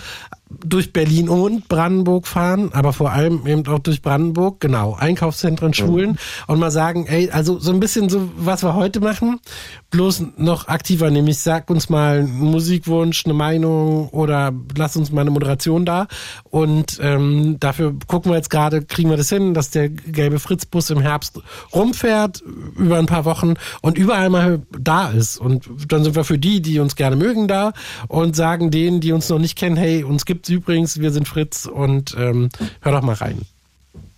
[0.64, 6.18] durch Berlin und Brandenburg fahren, aber vor allem eben auch durch Brandenburg, genau, Einkaufszentren, Schulen
[6.46, 9.40] und mal sagen, ey, also so ein bisschen so, was wir heute machen,
[9.90, 15.22] bloß noch aktiver, nämlich sag uns mal einen Musikwunsch, eine Meinung oder lass uns mal
[15.22, 16.06] eine Moderation da
[16.50, 20.90] und ähm, dafür gucken wir jetzt gerade, kriegen wir das hin, dass der gelbe Fritzbus
[20.90, 21.40] im Herbst
[21.74, 22.42] rumfährt
[22.76, 26.60] über ein paar Wochen und überall mal da ist und dann sind wir für die,
[26.60, 27.72] die uns gerne mögen, da
[28.08, 31.66] und sagen denen, die uns noch nicht kennen, hey, uns gibt's übrigens, wir sind Fritz
[31.66, 32.50] und ähm,
[32.82, 33.42] hör doch mal rein.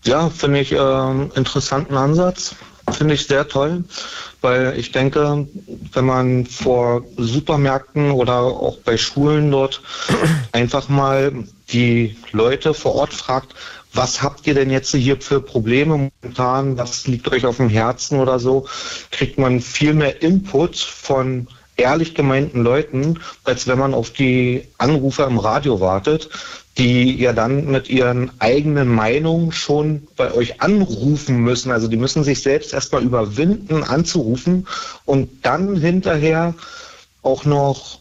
[0.04, 2.56] Ja, finde ich ähm, interessanten Ansatz.
[2.90, 3.84] Finde ich sehr toll,
[4.40, 5.48] weil ich denke,
[5.92, 9.82] wenn man vor Supermärkten oder auch bei Schulen dort
[10.52, 11.32] einfach mal
[11.70, 13.54] die Leute vor Ort fragt,
[13.92, 18.20] was habt ihr denn jetzt hier für Probleme momentan, was liegt euch auf dem Herzen
[18.20, 18.66] oder so,
[19.10, 25.24] kriegt man viel mehr Input von ehrlich gemeinten Leuten, als wenn man auf die Anrufe
[25.24, 26.30] im Radio wartet,
[26.78, 31.70] die ja dann mit ihren eigenen Meinungen schon bei euch anrufen müssen.
[31.70, 34.66] Also die müssen sich selbst erstmal überwinden, anzurufen
[35.04, 36.54] und dann hinterher
[37.22, 37.98] auch noch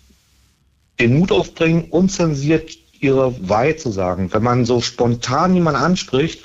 [0.99, 4.29] den Mut aufbringen, unzensiert ihre Wahrheit zu sagen.
[4.33, 6.43] Wenn man so spontan jemanden anspricht,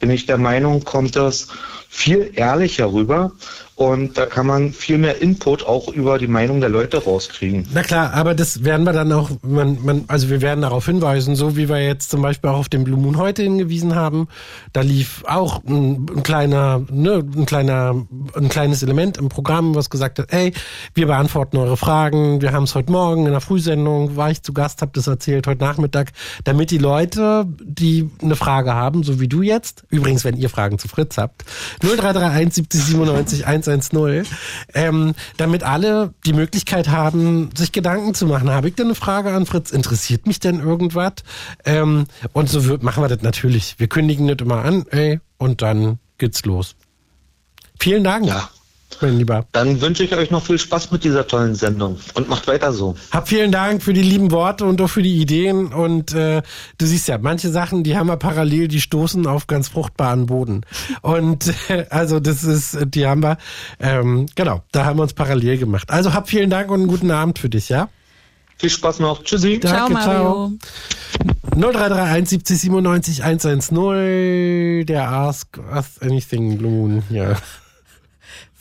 [0.00, 1.48] bin ich der Meinung, kommt das
[1.88, 3.32] viel ehrlicher rüber
[3.78, 7.64] und da kann man viel mehr Input auch über die Meinung der Leute rauskriegen.
[7.72, 11.36] Na klar, aber das werden wir dann auch, man, man, also wir werden darauf hinweisen,
[11.36, 14.26] so wie wir jetzt zum Beispiel auch auf den Blue Moon heute hingewiesen haben.
[14.72, 18.04] Da lief auch ein, ein kleiner, ne, ein kleiner,
[18.34, 20.52] ein kleines Element im Programm, was gesagt hat, ey,
[20.94, 22.42] wir beantworten eure Fragen.
[22.42, 25.46] Wir haben es heute Morgen in der Frühsendung, war ich zu Gast, hab das erzählt
[25.46, 26.10] heute Nachmittag,
[26.42, 30.80] damit die Leute, die eine Frage haben, so wie du jetzt, übrigens, wenn ihr Fragen
[30.80, 31.44] zu Fritz habt,
[31.82, 34.26] 0331 70 97 110,
[34.74, 38.50] ähm, damit alle die Möglichkeit haben, sich Gedanken zu machen.
[38.50, 39.70] Habe ich denn eine Frage an Fritz?
[39.70, 41.14] Interessiert mich denn irgendwas?
[41.64, 43.78] Ähm, und so wird, machen wir das natürlich.
[43.78, 46.76] Wir kündigen das immer an, ey, und dann geht's los.
[47.78, 48.26] Vielen Dank.
[48.26, 48.50] Ja.
[49.00, 49.44] Mein Lieber.
[49.52, 52.96] Dann wünsche ich euch noch viel Spaß mit dieser tollen Sendung und macht weiter so.
[53.12, 55.72] Hab vielen Dank für die lieben Worte und auch für die Ideen.
[55.72, 56.42] Und äh,
[56.78, 60.62] du siehst ja, manche Sachen, die haben wir parallel, die stoßen auf ganz fruchtbaren Boden.
[61.02, 63.38] Und äh, also das ist, die haben wir,
[63.78, 65.90] ähm, genau, da haben wir uns parallel gemacht.
[65.90, 67.88] Also hab vielen Dank und einen guten Abend für dich, ja?
[68.56, 69.22] Viel Spaß noch.
[69.22, 69.60] Tschüssi.
[69.60, 70.52] Danke, ciao.
[71.54, 77.36] 0331 70 97 110, der Ask Us Anything Blue Moon, ja.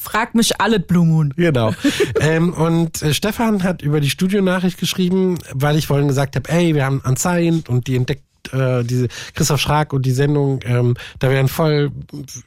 [0.10, 1.34] Frag mich alle Blue Moon.
[1.36, 1.74] Genau.
[2.22, 6.74] ähm, und äh, Stefan hat über die Studionachricht geschrieben, weil ich vorhin gesagt habe, ey,
[6.76, 11.30] wir haben Unsigned und die entdeckt äh, diese Christoph Schrag und die Sendung, ähm, da
[11.30, 11.92] werden voll,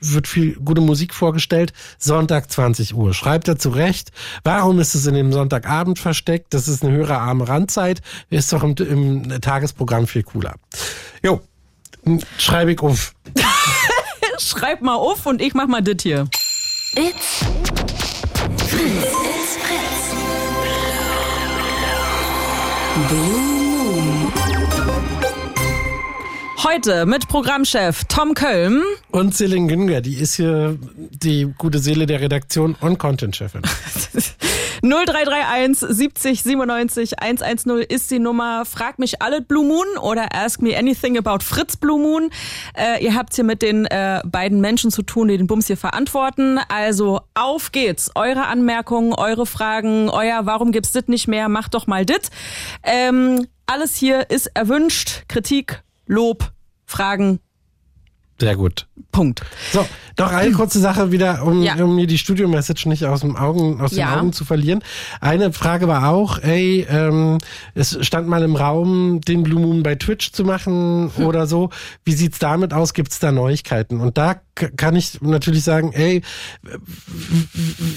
[0.01, 1.75] wird viel gute Musik vorgestellt.
[1.99, 3.13] Sonntag 20 Uhr.
[3.13, 4.11] Schreibt er zurecht.
[4.43, 6.55] Warum ist es in dem Sonntagabend versteckt?
[6.55, 8.01] Das ist eine höhere arme Randzeit.
[8.31, 10.55] Ist doch im, im Tagesprogramm viel cooler.
[11.23, 11.43] Jo,
[12.39, 13.15] schreibe ich auf.
[14.39, 16.27] Schreib mal auf und ich mach mal das hier.
[16.97, 17.45] It's
[18.68, 19.14] Fritz.
[19.22, 20.11] It's Fritz.
[23.09, 23.39] Blue
[26.63, 28.83] Heute mit Programmchef Tom Köln.
[29.11, 33.63] Und Celine Günger, die ist hier die gute Seele der Redaktion und Content-Chefin.
[34.83, 38.67] 0331 70 97 110 ist die Nummer.
[38.67, 42.31] Frag mich alle Blue Moon oder ask me anything about Fritz Blue Moon.
[42.77, 45.79] Äh, ihr habt hier mit den äh, beiden Menschen zu tun, die den Bums hier
[45.79, 46.59] verantworten.
[46.69, 48.11] Also auf geht's.
[48.15, 51.49] Eure Anmerkungen, eure Fragen, euer Warum gibt's dit nicht mehr?
[51.49, 52.31] Macht doch mal dit.
[52.83, 55.23] Ähm, alles hier ist erwünscht.
[55.29, 56.51] Kritik, Lob,
[56.87, 57.39] Fragen.
[58.41, 58.89] Sehr gut.
[59.13, 59.43] Punkt.
[59.71, 59.87] So,
[60.19, 61.75] noch eine kurze Sache wieder, um, Ja.
[61.85, 64.11] um mir die Studio-Message nicht aus, dem Augen, aus Ja.
[64.11, 64.83] den Augen zu verlieren.
[65.21, 67.39] Eine Frage war auch, ey, ähm,
[67.75, 71.27] es stand mal im Raum, den Blue Moon bei Twitch zu machen Hm.
[71.27, 71.69] oder so.
[72.05, 72.93] Wie sieht's damit aus?
[72.95, 74.01] Gibt's da Neuigkeiten?
[74.01, 76.23] Und da kann ich natürlich sagen, ey,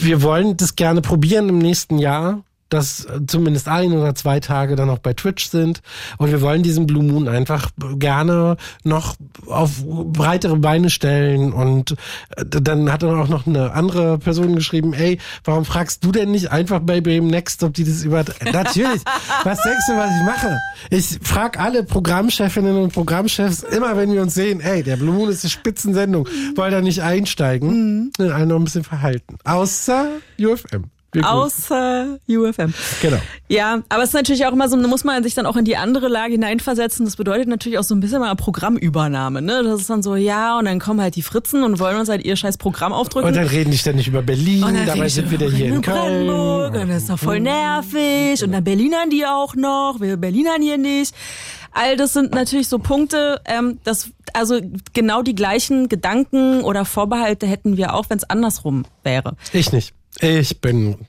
[0.02, 2.44] wir wollen das gerne probieren im nächsten Jahr
[2.74, 5.82] dass äh, zumindest ein oder zwei Tage dann auch bei Twitch sind.
[6.18, 9.16] Und wir wollen diesen Blue Moon einfach gerne noch
[9.46, 11.54] auf breitere Beine stellen.
[11.54, 11.92] Und
[12.36, 16.32] äh, dann hat dann auch noch eine andere Person geschrieben, ey, warum fragst du denn
[16.32, 18.26] nicht einfach bei BM Next, ob die das über...
[18.52, 19.02] Natürlich,
[19.44, 20.58] was denkst du, was ich mache?
[20.90, 25.30] Ich frage alle Programmchefinnen und Programmchefs immer, wenn wir uns sehen, ey, der Blue Moon
[25.30, 28.12] ist eine Spitzensendung, wollt ihr nicht einsteigen?
[28.18, 28.32] Mhm.
[28.32, 29.38] Einen noch ein bisschen verhalten.
[29.44, 30.08] Außer
[30.40, 30.93] UFM.
[31.14, 31.30] Grüßen.
[31.30, 32.74] Außer UFM.
[33.02, 33.18] Genau.
[33.48, 35.66] Ja, aber es ist natürlich auch immer so, da muss man sich dann auch in
[35.66, 37.06] die andere Lage hineinversetzen.
[37.06, 39.64] Das bedeutet natürlich auch so ein bisschen mal Programmübernahme, ne?
[39.64, 42.26] Das ist dann so, ja, und dann kommen halt die Fritzen und wollen uns halt
[42.26, 43.28] ihr scheiß Programm aufdrücken.
[43.28, 46.84] Und dann reden die ständig über Berlin, dabei sind wir hier in Brandenburg, Köln.
[46.84, 48.44] Und das ist doch voll nervig.
[48.44, 49.98] Und dann Berlinern die auch noch.
[50.00, 51.16] Wir Berlinern hier nicht.
[51.72, 54.60] All das sind natürlich so Punkte, ähm, das, also
[54.94, 59.36] genau die gleichen Gedanken oder Vorbehalte hätten wir auch, wenn es andersrum wäre.
[59.54, 59.94] Ich nicht.
[60.20, 61.08] Ich bin.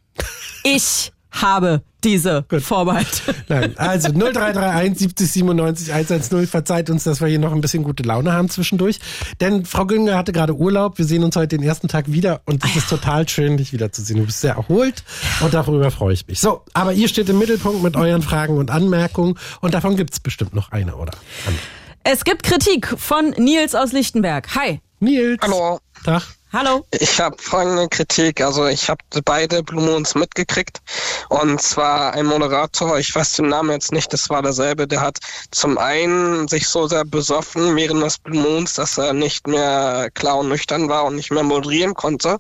[0.63, 3.35] Ich habe diese Vorbehalte.
[3.49, 6.47] Nein, also 0331 70 97 110.
[6.47, 9.01] Verzeiht uns, dass wir hier noch ein bisschen gute Laune haben zwischendurch.
[9.41, 10.99] Denn Frau Günger hatte gerade Urlaub.
[10.99, 14.21] Wir sehen uns heute den ersten Tag wieder und es ist total schön, dich wiederzusehen.
[14.21, 15.03] Du bist sehr erholt
[15.41, 16.41] und darüber freue ich mich.
[16.41, 20.55] So, aber ihr steht im Mittelpunkt mit euren Fragen und Anmerkungen und davon gibt's bestimmt
[20.55, 21.13] noch eine oder
[21.47, 21.65] andere.
[22.05, 24.55] Es gibt Kritik von Nils aus Lichtenberg.
[24.55, 24.81] Hi.
[25.01, 25.39] Nils.
[25.43, 25.81] Hallo.
[26.05, 26.23] Tag.
[26.55, 26.87] Hallo.
[26.93, 28.41] Ich habe folgende Kritik.
[28.41, 30.81] Also ich habe beide Blue Moons mitgekriegt.
[31.29, 35.19] Und zwar ein Moderator, ich weiß den Namen jetzt nicht, das war derselbe, der hat
[35.51, 40.39] zum einen sich so sehr besoffen während des Blue Moons, dass er nicht mehr klar
[40.39, 42.39] und nüchtern war und nicht mehr moderieren konnte.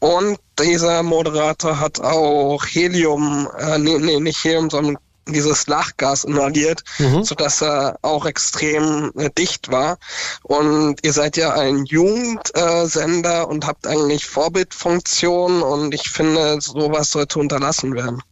[0.00, 6.82] Und dieser Moderator hat auch Helium, äh, nee, nee, nicht Helium, sondern dieses Lachgas inhaliert,
[6.98, 7.24] Mhm.
[7.24, 9.98] sodass er auch extrem äh, dicht war.
[10.42, 17.10] Und ihr seid ja ein Jugendsender äh, und habt eigentlich Vorbildfunktion und ich finde, sowas
[17.10, 18.22] sollte unterlassen werden.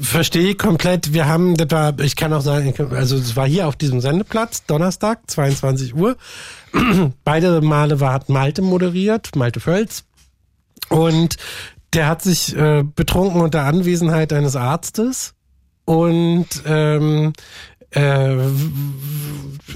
[0.00, 1.12] Verstehe ich komplett.
[1.12, 4.64] Wir haben, das war, ich kann auch sagen, also es war hier auf diesem Sendeplatz,
[4.66, 6.16] Donnerstag, 22 Uhr.
[7.24, 10.04] Beide Male war, hat Malte moderiert, Malte Völz.
[10.88, 11.36] Und
[11.92, 15.34] der hat sich äh, betrunken unter Anwesenheit eines Arztes.
[15.92, 17.34] Und ähm,
[17.90, 18.00] äh,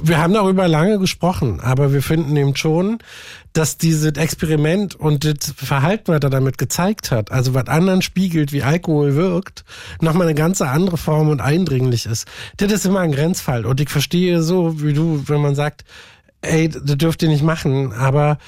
[0.02, 3.00] wir haben darüber lange gesprochen, aber wir finden eben schon,
[3.52, 8.50] dass dieses Experiment und das Verhalten, was er damit gezeigt hat, also was anderen spiegelt,
[8.52, 9.66] wie Alkohol wirkt,
[10.00, 12.26] nochmal eine ganz andere Form und eindringlich ist.
[12.56, 13.66] Das ist immer ein Grenzfall.
[13.66, 15.84] Und ich verstehe so, wie du, wenn man sagt,
[16.40, 18.38] ey, das dürft ihr nicht machen, aber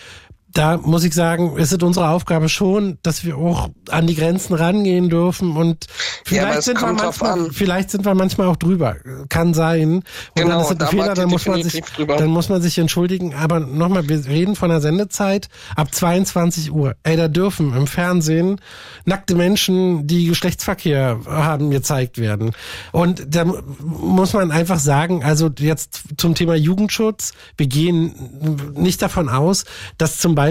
[0.59, 4.55] da muss ich sagen, ist es unsere Aufgabe schon, dass wir auch an die Grenzen
[4.55, 5.93] rangehen dürfen und Ja,
[6.25, 7.53] vielleicht es sind wir manchmal, an.
[7.53, 8.97] vielleicht sind wir manchmal auch drüber.
[9.29, 9.97] Kann sein.
[9.99, 10.05] Und
[10.35, 12.17] dann Genau, ist es ein Fehler, dann muss man sich, drüber.
[12.17, 13.35] dann muss man sich entschuldigen.
[13.35, 16.97] Aber nochmal, wir reden von der Sendezeit ab 22 Uhr.
[17.05, 18.61] Ey, da dürfen im Fernsehen
[19.05, 22.51] nackte Menschen, die Geschlechtsverkehr haben, gezeigt werden.
[22.91, 28.13] Und da mu- muss man einfach sagen, also jetzt zum Thema Jugendschutz, wir gehen
[28.75, 29.65] nicht davon aus,
[29.99, 30.48] dass zum Beispiel,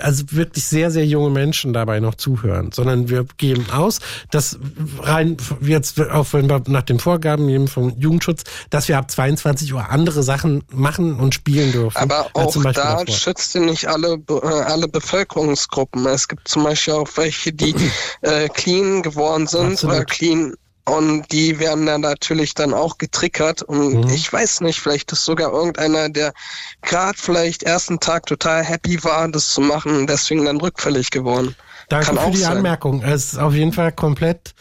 [0.00, 4.58] also wirklich sehr, sehr junge Menschen dabei noch zuhören, sondern wir gehen aus, dass
[5.00, 9.72] rein jetzt, auch wenn wir nach den Vorgaben eben vom Jugendschutz, dass wir ab 22
[9.72, 11.96] Uhr andere Sachen machen und spielen dürfen.
[11.96, 16.06] Aber auch zum Beispiel da schützt ihr nicht alle, äh, alle Bevölkerungsgruppen.
[16.06, 17.74] Es gibt zum Beispiel auch welche, die
[18.22, 19.96] äh, clean geworden sind Absolut.
[19.96, 20.54] oder clean
[20.88, 24.10] und die werden dann natürlich dann auch getriggert und Mhm.
[24.10, 26.32] ich weiß nicht, vielleicht ist sogar irgendeiner, der
[26.82, 31.54] gerade vielleicht ersten Tag total happy war, das zu machen und deswegen dann rückfällig geworden.
[31.88, 32.58] Danke Kann für auch die sein.
[32.58, 33.02] Anmerkung.
[33.02, 34.54] Es ist auf jeden Fall komplett,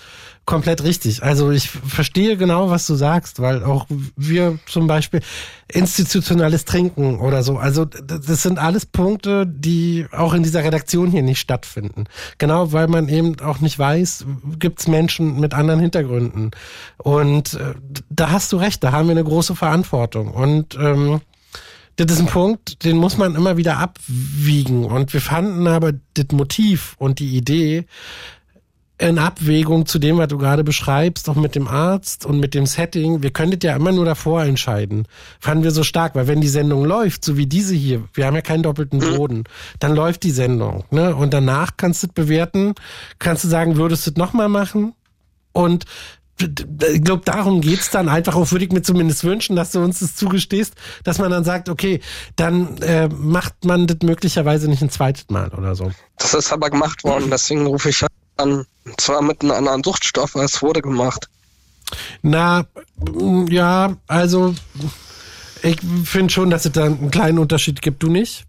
[0.45, 1.23] komplett richtig.
[1.23, 5.21] Also ich verstehe genau, was du sagst, weil auch wir zum Beispiel
[5.67, 11.23] institutionelles Trinken oder so, also das sind alles Punkte, die auch in dieser Redaktion hier
[11.23, 12.05] nicht stattfinden.
[12.37, 14.25] Genau, weil man eben auch nicht weiß,
[14.59, 16.51] gibt's Menschen mit anderen Hintergründen.
[16.97, 17.73] Und äh,
[18.09, 20.31] da hast du recht, da haben wir eine große Verantwortung.
[20.31, 21.21] Und ähm,
[21.97, 24.85] das ist ein Punkt, den muss man immer wieder abwiegen.
[24.85, 27.85] Und wir fanden aber das Motiv und die Idee
[28.97, 32.65] in Abwägung zu dem, was du gerade beschreibst, auch mit dem Arzt und mit dem
[32.65, 33.23] Setting.
[33.23, 35.07] Wir das ja immer nur davor entscheiden.
[35.39, 38.35] Fanden wir so stark, weil wenn die Sendung läuft, so wie diese hier, wir haben
[38.35, 39.43] ja keinen doppelten Boden,
[39.79, 40.85] dann läuft die Sendung.
[40.91, 41.13] Ne?
[41.13, 42.73] Und danach kannst du bewerten,
[43.19, 44.93] kannst du sagen, würdest du das nochmal machen?
[45.51, 45.85] Und
[46.41, 49.99] ich glaube, darum geht's dann einfach auch, würde ich mir zumindest wünschen, dass du uns
[49.99, 50.73] das zugestehst,
[51.03, 52.01] dass man dann sagt, okay,
[52.35, 55.91] dann äh, macht man das möglicherweise nicht ein zweites Mal oder so.
[56.17, 58.09] Das ist aber gemacht worden, deswegen rufe ich an.
[58.37, 58.65] Und
[58.97, 61.29] zwar mit einem anderen Duftstoff, als wurde gemacht.
[62.21, 62.65] Na,
[63.49, 64.55] ja, also
[65.61, 68.45] ich finde schon, dass es da einen kleinen Unterschied gibt, du nicht?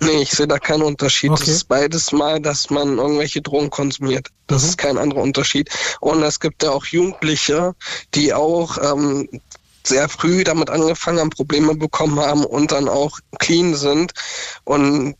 [0.00, 1.30] Nee, ich sehe da keinen Unterschied.
[1.30, 1.42] Okay.
[1.42, 4.28] Es ist beides mal, dass man irgendwelche Drogen konsumiert.
[4.46, 4.68] Das Mhm.
[4.68, 5.70] ist kein anderer Unterschied.
[6.00, 7.74] Und es gibt ja auch Jugendliche,
[8.14, 9.28] die auch ähm,
[9.84, 14.12] sehr früh damit angefangen haben, Probleme bekommen haben und dann auch clean sind.
[14.64, 15.14] Und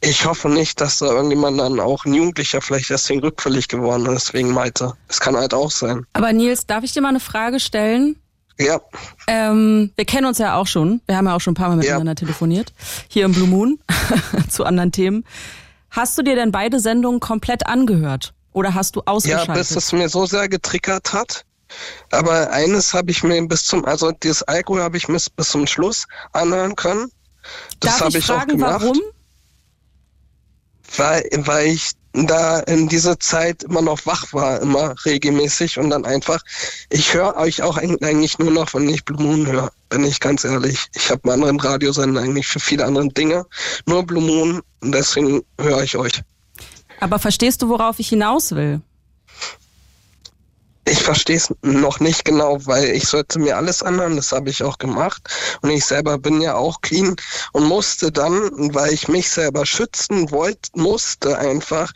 [0.00, 4.32] ich hoffe nicht, dass da irgendjemand dann auch ein Jugendlicher vielleicht deswegen rückfällig geworden ist,
[4.34, 4.94] wegen Malte.
[5.08, 6.06] Das kann halt auch sein.
[6.12, 8.16] Aber Nils, darf ich dir mal eine Frage stellen?
[8.58, 8.80] Ja.
[9.26, 11.00] Ähm, wir kennen uns ja auch schon.
[11.06, 12.72] Wir haben ja auch schon ein paar Mal miteinander telefoniert.
[13.08, 13.78] Hier im Blue Moon
[14.50, 15.24] zu anderen Themen.
[15.90, 18.34] Hast du dir denn beide Sendungen komplett angehört?
[18.52, 19.54] Oder hast du Ja, ausgeschaltet?
[19.54, 21.44] bis es mir so sehr getriggert hat.
[22.10, 25.66] Aber eines habe ich mir bis zum, also dieses Alkohol habe ich mir bis zum
[25.66, 27.10] Schluss anhören können.
[27.80, 28.82] Das habe ich ich auch fragen, gemacht.
[28.82, 29.00] warum?
[30.96, 36.04] Weil, weil ich da in dieser Zeit immer noch wach war, immer regelmäßig und dann
[36.04, 36.42] einfach,
[36.90, 40.44] ich höre euch auch eigentlich nur noch, wenn ich Blue Moon höre, bin ich ganz
[40.44, 40.88] ehrlich.
[40.94, 43.46] Ich habe einen anderen Radiosender eigentlich für viele andere Dinge,
[43.86, 46.22] nur Blue Moon und deswegen höre ich euch.
[47.00, 48.80] Aber verstehst du, worauf ich hinaus will?
[50.92, 54.62] Ich verstehe es noch nicht genau, weil ich sollte mir alles anhören, das habe ich
[54.62, 55.26] auch gemacht.
[55.62, 57.16] Und ich selber bin ja auch clean
[57.52, 61.92] und musste dann, weil ich mich selber schützen wollte, musste einfach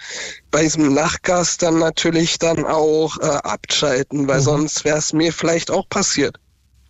[0.51, 5.71] bei diesem Nachtgas dann natürlich dann auch äh, abschalten, weil sonst wäre es mir vielleicht
[5.71, 6.41] auch passiert.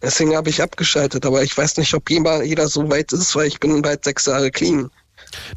[0.01, 3.49] Deswegen habe ich abgeschaltet, aber ich weiß nicht, ob jeder, jeder so weit ist, weil
[3.49, 4.93] ich bin bald sechs Jahre clean.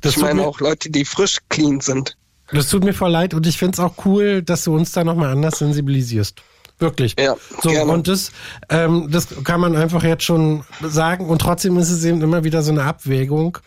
[0.02, 2.18] Das ich meine auch Leute, die frisch clean sind.
[2.52, 5.04] Das tut mir voll leid und ich finde es auch cool, dass du uns da
[5.04, 6.41] nochmal anders sensibilisierst.
[6.80, 7.16] Wirklich.
[7.20, 7.91] Ja, so, gerne.
[7.91, 8.32] und das,
[8.70, 12.62] ähm, das kann man einfach jetzt schon sagen und trotzdem ist es eben immer wieder
[12.64, 13.58] so eine Abwägung.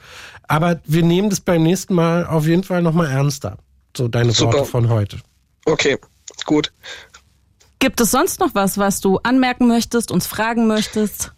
[0.49, 3.59] Aber wir nehmen das beim nächsten Mal auf jeden Fall nochmal ernster.
[3.97, 4.55] So deine Super.
[4.55, 5.19] Worte von heute.
[5.67, 5.99] Okay,
[6.47, 6.73] gut.
[7.79, 11.33] Gibt es sonst noch was, was du anmerken möchtest, uns fragen möchtest,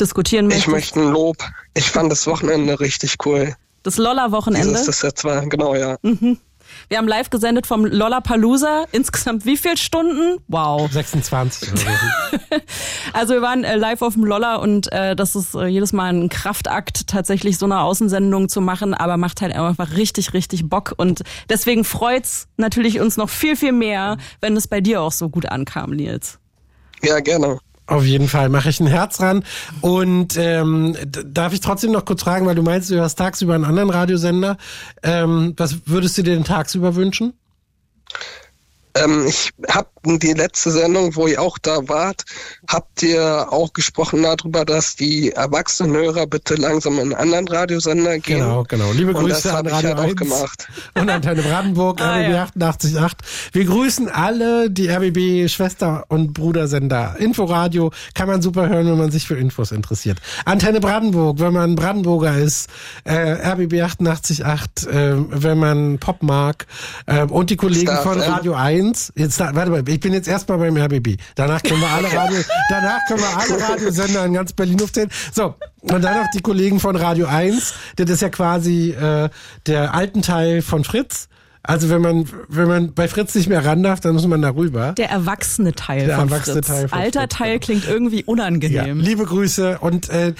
[0.00, 0.66] diskutieren möchtest?
[0.66, 1.36] Ich möchte ein Lob.
[1.74, 3.54] Ich fand das Wochenende richtig cool.
[3.82, 4.68] Das Lolla-Wochenende?
[4.68, 5.96] Dieses, das jetzt war, genau, ja.
[6.02, 6.38] Mhm.
[6.90, 8.86] Wir haben live gesendet vom Lollapalooza.
[8.90, 10.42] Insgesamt wie viele Stunden?
[10.48, 10.90] Wow.
[10.90, 11.86] 26 oder so.
[13.12, 16.12] Also wir waren äh, live auf dem Lolla und äh, das ist äh, jedes Mal
[16.12, 20.94] ein Kraftakt, tatsächlich so eine Außensendung zu machen, aber macht halt einfach richtig, richtig Bock.
[20.96, 25.28] Und deswegen freut's natürlich uns noch viel, viel mehr, wenn es bei dir auch so
[25.28, 26.38] gut ankam, Nils.
[27.02, 27.58] Ja, gerne.
[27.90, 29.44] Auf jeden Fall mache ich ein Herz ran.
[29.80, 33.64] Und ähm, darf ich trotzdem noch kurz fragen, weil du meinst, du hörst tagsüber einen
[33.64, 34.58] anderen Radiosender.
[35.02, 37.32] Ähm, was würdest du dir denn tagsüber wünschen?
[38.94, 42.24] Ähm, ich hab die letzte Sendung, wo ihr auch da wart,
[42.72, 48.18] habt ihr auch gesprochen darüber, dass die erwachsenen Hörer bitte langsam in einen anderen Radiosender
[48.18, 48.38] gehen.
[48.40, 48.92] Genau, genau.
[48.92, 50.68] Liebe Und Grüße das an habe ich Radio halt auch 1 gemacht.
[50.94, 52.44] und Antenne Brandenburg, Ah, RBB ja.
[52.68, 53.12] 88.8.
[53.52, 57.16] Wir grüßen alle die RBB Schwester- und Brudersender.
[57.18, 60.18] Inforadio kann man super hören, wenn man sich für Infos interessiert.
[60.44, 62.68] Antenne Brandenburg, wenn man Brandenburger ist.
[63.04, 66.66] Äh, RBB 88.8, äh, wenn man Pop mag.
[67.06, 68.20] Äh, und die Kollegen Star von.
[68.20, 69.12] Radio 1.
[69.16, 71.16] Jetzt, warte mal, ich bin jetzt erstmal beim RBB.
[71.34, 75.10] Danach können wir alle Radio, danach können wir alle Radiosender in ganz Berlin aufzählen.
[75.32, 75.54] So.
[75.82, 77.74] Und dann noch die Kollegen von Radio 1.
[77.96, 79.28] Das ist ja quasi äh,
[79.66, 81.28] der alten Teil von Fritz.
[81.62, 84.50] Also wenn man wenn man bei Fritz nicht mehr ran darf, dann muss man da
[84.50, 84.92] rüber.
[84.92, 86.66] Der erwachsene Teil Der von erwachsene Fritz.
[86.68, 88.98] Teil von Alter Fritz, Teil klingt irgendwie Ja, unangenehm.
[89.00, 90.32] liebe Grüße und äh,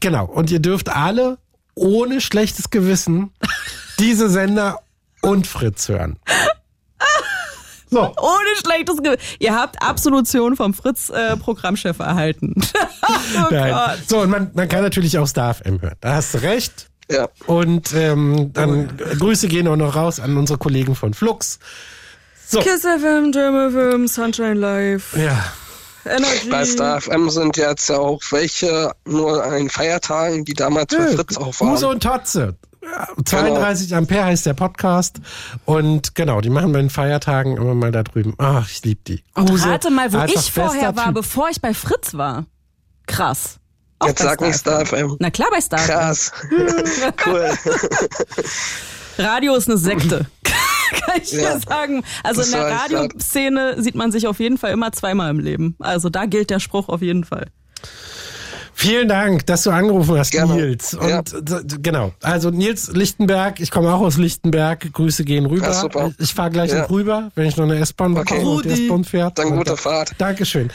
[0.00, 0.24] genau.
[0.24, 1.36] Und ihr dürft alle
[1.74, 3.30] ohne schlechtes Gewissen
[3.98, 4.78] diese Sender
[5.20, 6.16] und Fritz hören.
[7.94, 8.00] So.
[8.20, 9.20] Ohne schlechtes Gewissen.
[9.38, 12.54] Ihr habt Absolution vom Fritz-Programmchef erhalten.
[13.08, 13.72] oh Nein.
[13.72, 13.98] Gott.
[14.08, 15.96] So, und man, man kann natürlich auch Star FM hören.
[16.00, 16.88] Da hast du recht.
[17.10, 17.28] Ja.
[17.46, 21.58] Und ähm, dann Grüße gehen auch noch raus an unsere Kollegen von Flux.
[22.46, 22.60] So.
[22.60, 25.16] Kiss FM, Jam FM, Sunshine Live.
[25.16, 25.44] Ja.
[26.06, 26.50] Energy.
[26.50, 31.36] Bei Star FM sind jetzt ja auch welche nur an Feiertagen, die damals für Fritz
[31.36, 31.70] auch waren.
[31.70, 32.56] Huse und Totze.
[32.84, 35.20] Ja, 32 Ampere heißt der Podcast.
[35.64, 38.34] Und genau, die machen bei den Feiertagen immer mal da drüben.
[38.38, 39.22] Ach, ich liebe die.
[39.34, 41.14] Und rate mal, wo einfach ich vorher war, Typ.
[41.14, 42.46] bevor ich bei Fritz war.
[43.06, 43.58] Krass.
[44.00, 45.16] Auch Jetzt sag nicht Star FM.
[45.20, 45.90] Na klar bei Star FM.
[45.94, 46.32] Krass.
[47.26, 47.50] cool.
[49.18, 50.26] Radio ist eine Sekte.
[50.44, 51.54] Kann ich Ja.
[51.54, 52.04] dir sagen.
[52.22, 52.66] Also in der.
[52.70, 55.76] Radioszene sieht man sich auf jeden Fall immer zweimal im Leben.
[55.78, 57.46] Also da gilt der Spruch auf jeden Fall.
[58.84, 60.54] Vielen Dank, dass du angerufen hast, Gerne.
[60.54, 60.92] Nils.
[60.94, 61.22] Und Ja.
[61.80, 65.66] genau, also Nils Lichtenberg, ich komme auch aus Lichtenberg, Grüße gehen rüber.
[65.68, 66.12] Ja, super.
[66.18, 66.82] Ich fahre gleich Ja.
[66.82, 68.34] noch rüber, wenn ich noch eine S-Bahn Okay.
[68.34, 68.84] bekomme und die.
[68.84, 69.38] S-Bahn fährt.
[69.38, 70.12] Dann Und gute Fahrt.
[70.18, 70.68] Dankeschön.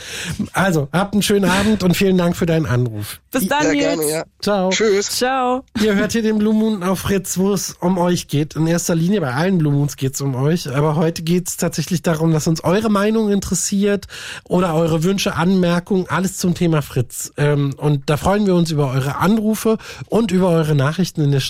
[0.53, 3.19] Also, habt einen schönen Abend und vielen Dank für deinen Anruf.
[3.31, 3.83] Bis dann, Ja, Nils.
[3.99, 4.23] gerne, ja.
[4.41, 4.69] Ciao.
[4.71, 5.09] Tschüss.
[5.09, 5.63] Ciao.
[5.79, 8.55] Ihr hört hier den Blue Moon auf Fritz, wo es um euch geht.
[8.55, 10.73] In erster Linie, bei allen Blue Moons geht es um euch.
[10.73, 14.07] Aber heute geht es tatsächlich darum, dass uns eure Meinung interessiert
[14.45, 17.31] oder eure Wünsche, Anmerkungen, alles zum Thema Fritz.
[17.37, 19.77] Ähm, und da freuen wir uns über eure Anrufe
[20.07, 21.41] und über eure Nachrichten in der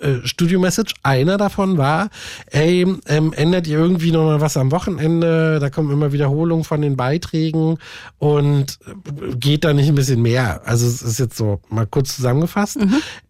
[0.00, 0.94] äh, Studio-Message.
[1.02, 2.08] Einer davon war,
[2.46, 5.58] ey, ähm, ändert ihr irgendwie noch mal was am Wochenende?
[5.60, 7.78] Da kommen immer Wiederholungen von den Beiträgen
[8.18, 10.62] und äh, geht da nicht ein bisschen mehr?
[10.64, 12.78] Also es ist jetzt so mal kurz zusammengefasst.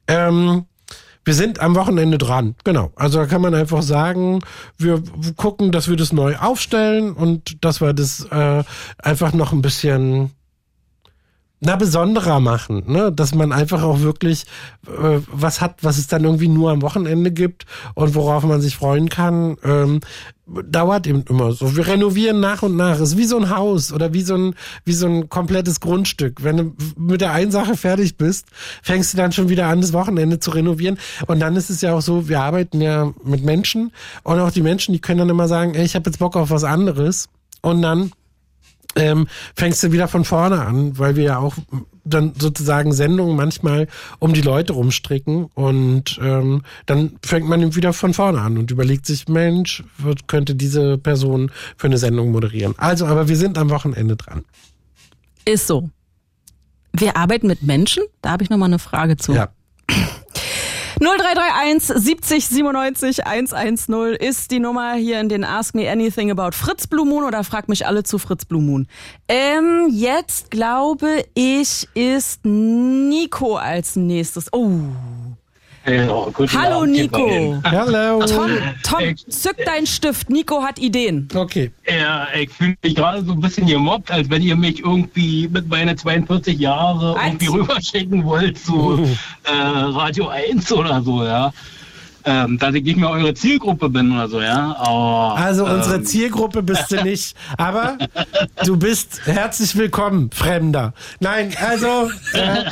[0.07, 0.65] Ähm,
[1.25, 2.55] wir sind am Wochenende dran.
[2.63, 2.93] Genau.
[2.95, 4.39] Also da kann man einfach sagen,
[4.79, 5.03] wir
[5.37, 8.63] gucken, dass wir das neu aufstellen und dass wir das äh,
[8.99, 10.31] einfach noch ein bisschen
[11.61, 13.13] na besonderer machen, ne?
[13.13, 14.45] dass man einfach auch wirklich
[14.87, 18.77] äh, was hat, was es dann irgendwie nur am Wochenende gibt und worauf man sich
[18.77, 20.01] freuen kann, ähm,
[20.47, 21.77] dauert eben immer so.
[21.77, 22.95] Wir renovieren nach und nach.
[22.95, 24.55] Es ist wie so ein Haus oder wie so ein
[24.85, 26.43] wie so ein komplettes Grundstück.
[26.43, 28.47] Wenn du mit der einen Sache fertig bist,
[28.83, 30.99] fängst du dann schon wieder an, das Wochenende zu renovieren.
[31.27, 34.63] Und dann ist es ja auch so, wir arbeiten ja mit Menschen und auch die
[34.63, 37.29] Menschen, die können dann immer sagen, ey, ich habe jetzt Bock auf was anderes
[37.61, 38.13] und dann
[38.97, 41.55] ähm, fängst du wieder von vorne an, weil wir ja auch
[42.05, 43.87] dann sozusagen Sendungen manchmal
[44.19, 49.07] um die Leute rumstricken und ähm, dann fängt man wieder von vorne an und überlegt
[49.07, 52.75] sich, Mensch, was könnte diese Person für eine Sendung moderieren.
[52.79, 54.45] Also, aber wir sind am Wochenende dran.
[55.45, 55.91] Ist so.
[56.93, 58.05] Wir arbeiten mit Menschen?
[58.23, 59.35] Da habe ich noch mal eine Frage zu.
[59.35, 59.51] Ja.
[61.01, 66.89] 0331 70 97 110 ist die Nummer hier in den Ask Me Anything About Fritz
[66.89, 68.89] Blue Moon oder frag mich alle zu Fritz Blue Moon.
[69.29, 74.53] Ähm, jetzt glaube ich, ist Nico als nächstes.
[74.53, 74.81] Oh.
[75.89, 77.61] Hallo, guten Hallo Abend, ihr Nico.
[77.65, 78.21] Hallo.
[78.27, 78.51] Tom,
[78.83, 80.29] Tom, zück deinen Stift.
[80.29, 81.29] Nico hat Ideen.
[81.35, 81.71] Okay.
[81.89, 85.67] Ja, ich fühle mich gerade so ein bisschen gemobbt, als wenn ihr mich irgendwie mit
[85.69, 89.03] meinen 42 Jahre irgendwie rüberschicken wollt zu
[89.45, 91.53] äh, Radio 1 oder so, ja.
[92.29, 94.77] Ähm, dass ich nicht mehr eure Zielgruppe bin oder so, ja.
[94.77, 97.97] Aber, Also unsere ähm, Zielgruppe bist du nicht, aber
[98.67, 100.93] du bist herzlich willkommen, Fremder.
[101.21, 102.65] Nein, also äh,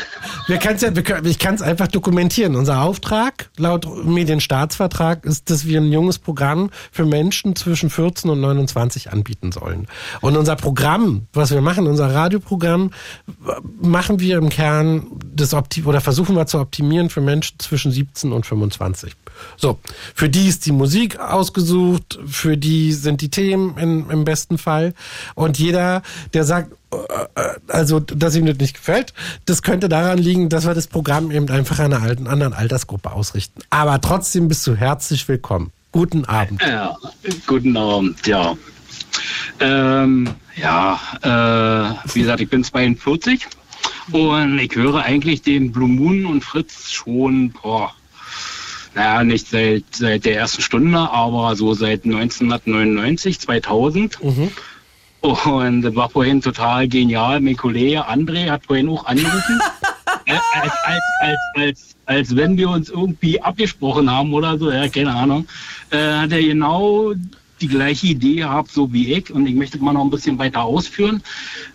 [0.47, 2.55] wir kann's ja, wir können, ich kann es einfach dokumentieren.
[2.55, 8.43] Unser Auftrag laut Medienstaatsvertrag ist, dass wir ein junges Programm für Menschen zwischen 14 und
[8.43, 9.87] 29 anbieten sollen.
[10.21, 12.91] Und unser Programm, was wir machen, unser Radioprogramm,
[13.81, 18.33] machen wir im Kern das Opti oder versuchen wir zu optimieren für Menschen zwischen 17
[18.33, 19.17] und 25.
[19.57, 19.79] So,
[20.15, 24.95] für die ist die Musik ausgesucht, für die sind die Themen in, im besten Fall.
[25.35, 26.03] Und jeder,
[26.35, 26.97] der sagt, äh,
[27.41, 29.13] äh, also, dass ihm das nicht gefällt,
[29.45, 33.61] das könnte daran liegen, dass wir das Programm eben einfach einer alten, anderen Altersgruppe ausrichten.
[33.71, 35.73] Aber trotzdem bist du herzlich willkommen.
[35.93, 36.61] Guten Abend.
[36.63, 36.97] Ja,
[37.47, 38.55] guten Abend, ja.
[39.61, 43.47] Ähm, ja, äh, wie gesagt, ich bin 42
[44.13, 47.95] und ich höre eigentlich den Blue Moon und Fritz schon, boah,
[48.97, 54.19] naja, nicht seit, seit der ersten Stunde, aber so seit 1999, 2000.
[55.21, 57.41] Und das war vorhin total genial.
[57.41, 59.61] Mein Kollege André hat vorhin auch angerufen.
[60.25, 64.89] äh, als, als, als, als, als wenn wir uns irgendwie abgesprochen haben oder so, ja,
[64.89, 65.47] keine Ahnung.
[65.91, 67.13] Äh, hat er genau
[67.61, 69.31] die gleiche Idee gehabt, so wie ich.
[69.31, 71.23] Und ich möchte mal noch ein bisschen weiter ausführen.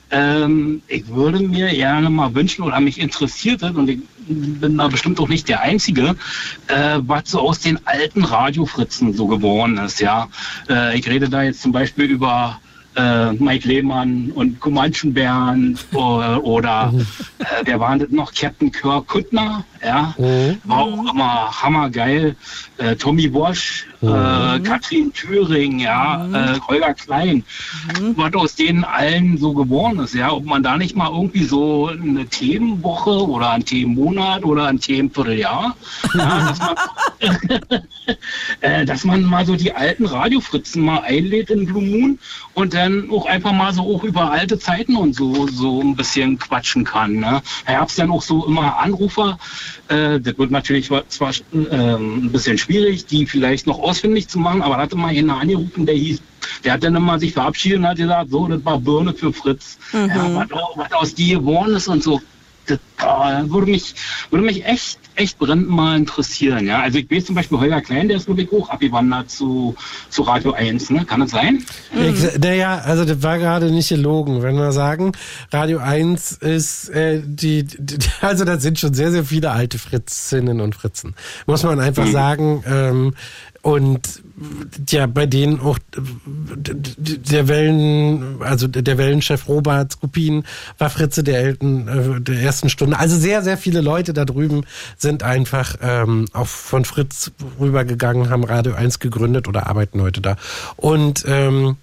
[0.09, 3.99] Ähm, ich würde mir gerne mal wünschen oder mich interessiert es, und ich
[4.31, 6.15] bin da bestimmt auch nicht der Einzige,
[6.67, 10.27] äh, was so aus den alten Radiofritzen so geworden ist, ja.
[10.69, 12.59] Äh, ich rede da jetzt zum Beispiel über
[12.95, 16.93] äh, Mike Lehmann und Comanchen-Bernd oder, oder
[17.39, 18.33] äh, wer war denn noch?
[18.33, 20.15] Captain Kirk Kuttner, ja,
[20.63, 22.35] war auch immer hammergeil.
[22.77, 27.43] Äh, Tommy Bosch, äh, Katrin Thüring, ja, äh, Holger Klein,
[28.15, 31.87] was aus denen allen so geworden ist, ja, ob man da nicht mal irgendwie so
[31.87, 35.75] eine Themenwoche oder ein Themenmonat oder ein Themenvierteljahr,
[36.15, 36.75] ja, dass man,
[38.61, 42.19] äh, dass man mal so die alten Radiofritzen mal einlädt in Blue Moon
[42.53, 46.39] und dann auch einfach mal so auch über alte Zeiten und so so ein bisschen
[46.39, 47.17] quatschen kann.
[47.17, 47.41] Ne?
[47.65, 49.37] Da gab es dann auch so immer Anrufer,
[49.87, 54.61] äh, das wird natürlich zwar ähm, ein bisschen schwierig, die vielleicht noch ausfindig zu machen,
[54.61, 56.21] aber da hatte mal einer angerufen, der hieß,
[56.63, 59.77] der hat dann immer sich verabschiedet und hat gesagt, so, das war Birne für Fritz.
[59.93, 60.09] Mhm.
[60.09, 62.21] Ja, was, was aus die geworden ist und so.
[62.97, 63.95] Das würde mich,
[64.29, 66.67] würde mich echt, echt brennend mal interessieren.
[66.67, 66.81] Ja?
[66.81, 69.75] Also ich weiß zum Beispiel Holger Klein, der ist glaube ich auch abgewandert zu,
[70.09, 70.89] zu Radio 1.
[70.91, 71.05] Ne?
[71.05, 71.63] Kann das sein?
[71.95, 75.11] Ich, naja, also das war gerade nicht gelogen, wenn wir sagen,
[75.51, 80.61] Radio 1 ist äh, die, die, also da sind schon sehr, sehr viele alte Fritzinnen
[80.61, 81.15] und Fritzen.
[81.47, 82.11] Muss man einfach Mhm.
[82.11, 82.63] sagen.
[82.67, 83.13] Ähm,
[83.61, 84.23] und
[84.89, 90.43] ja, bei denen auch der Wellen, also der Wellenchef Robert Skupin
[90.79, 92.97] war Fritze der, Elten, äh, der ersten Stunde.
[92.97, 94.63] Also sehr, sehr viele Leute da drüben
[94.97, 100.37] sind einfach ähm, auch von Fritz rübergegangen, haben Radio 1 gegründet oder arbeiten heute da.
[100.75, 101.77] Und ähm,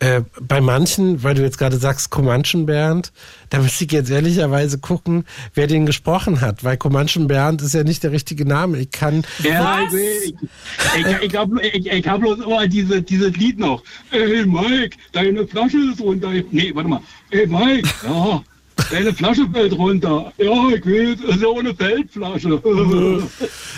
[0.00, 3.12] äh, bei manchen, weil du jetzt gerade sagst, Comanchen Bernd,
[3.50, 7.84] da müsste ich jetzt ehrlicherweise gucken, wer den gesprochen hat, weil Comanchen Bernd ist ja
[7.84, 8.78] nicht der richtige Name.
[8.78, 9.24] Ich kann.
[9.42, 9.92] Ja, ich,
[10.24, 13.82] ich, ich, ich habe ich, ich hab bloß immer diese, dieses Lied noch.
[14.10, 16.30] Ey, Mike, deine Flasche ist runter.
[16.50, 17.00] Nee, warte mal.
[17.30, 18.42] Ey, Mike, ja,
[18.90, 20.32] deine Flasche fällt runter.
[20.38, 22.58] Ja, ich ist ja ohne Feldflasche.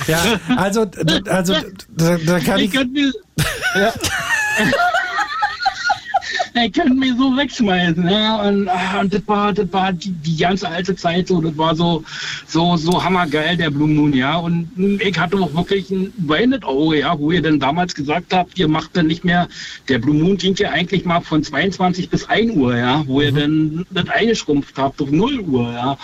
[0.07, 0.86] Ja, also,
[1.27, 1.55] also
[1.97, 2.66] da, da kann ich.
[2.66, 3.12] ich könnte mir,
[3.74, 3.93] ja.
[6.55, 8.43] ich könnte mir so wegschmeißen, ja.
[8.43, 11.74] Und, ah, und das war, das war die, die ganze alte Zeit so, das war
[11.74, 12.05] so,
[12.47, 14.37] so, so hammergeil, der Blue Moon, ja.
[14.37, 14.70] Und
[15.01, 18.69] ich hatte auch wirklich ein weinendes Auge, ja, wo ihr denn damals gesagt habt, ihr
[18.69, 19.49] macht dann nicht mehr,
[19.89, 23.33] der Blue Moon ging ja eigentlich mal von 22 bis 1 Uhr, ja, wo ihr
[23.33, 25.99] dann das eingeschrumpft habt auf 0 Uhr, ja.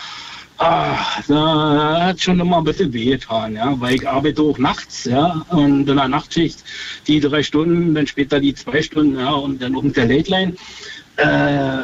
[0.61, 0.99] Ah,
[1.29, 5.89] da hat schon immer ein bisschen wehgetan, ja, weil ich arbeite auch nachts, ja, und
[5.89, 6.65] in der Nachtschicht
[7.07, 10.31] die drei Stunden, dann später die zwei Stunden, ja, und dann auch mit der Late
[10.31, 10.57] Line.
[11.17, 11.83] Äh,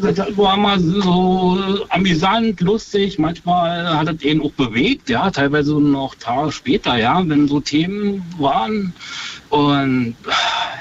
[0.00, 6.16] das war mal so amüsant, lustig, manchmal hat es ihn auch bewegt, ja, teilweise noch
[6.16, 8.92] Tage später, ja, wenn so Themen waren.
[9.50, 10.16] Und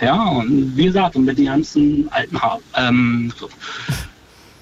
[0.02, 3.32] ja, und wie gesagt, und mit den ganzen alten ha ähm,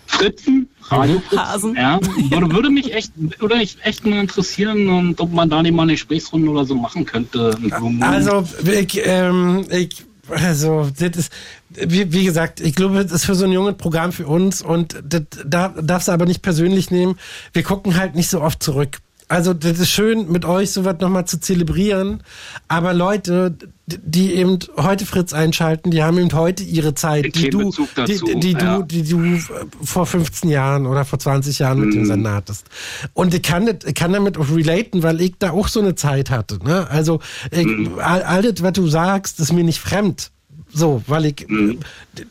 [0.05, 1.99] Fritzen, Radiofritzen, ja,
[2.29, 5.83] würde, würde mich echt, würde mich echt mal interessieren, und ob man da nicht mal
[5.83, 7.57] eine Gesprächsrunde oder so machen könnte.
[8.01, 11.33] Also, ich, ähm, ich, also, das ist,
[11.69, 15.01] wie, wie gesagt, ich glaube, das ist für so ein junges Programm für uns und
[15.03, 17.17] das darf, darfst du aber nicht persönlich nehmen.
[17.51, 18.99] Wir gucken halt nicht so oft zurück.
[19.33, 22.21] Also, das ist schön, mit euch sowas nochmal zu zelebrieren.
[22.67, 23.55] Aber Leute,
[23.87, 27.71] die eben heute Fritz einschalten, die haben eben heute ihre Zeit, die du,
[28.07, 28.77] die, die, ja.
[28.77, 29.39] du, die du
[29.83, 32.05] vor 15 Jahren oder vor 20 Jahren mit dem Mhm.
[32.05, 32.67] Sender hattest.
[33.13, 35.95] Und ich kann, das, ich kann damit auch relaten, weil ich da auch so eine
[35.95, 36.59] Zeit hatte.
[36.63, 36.87] Ne?
[36.91, 37.19] Also,
[37.49, 37.93] ich, Mhm.
[37.97, 40.29] all, alles, was du sagst, ist mir nicht fremd.
[40.73, 41.79] So, weil ich Mhm.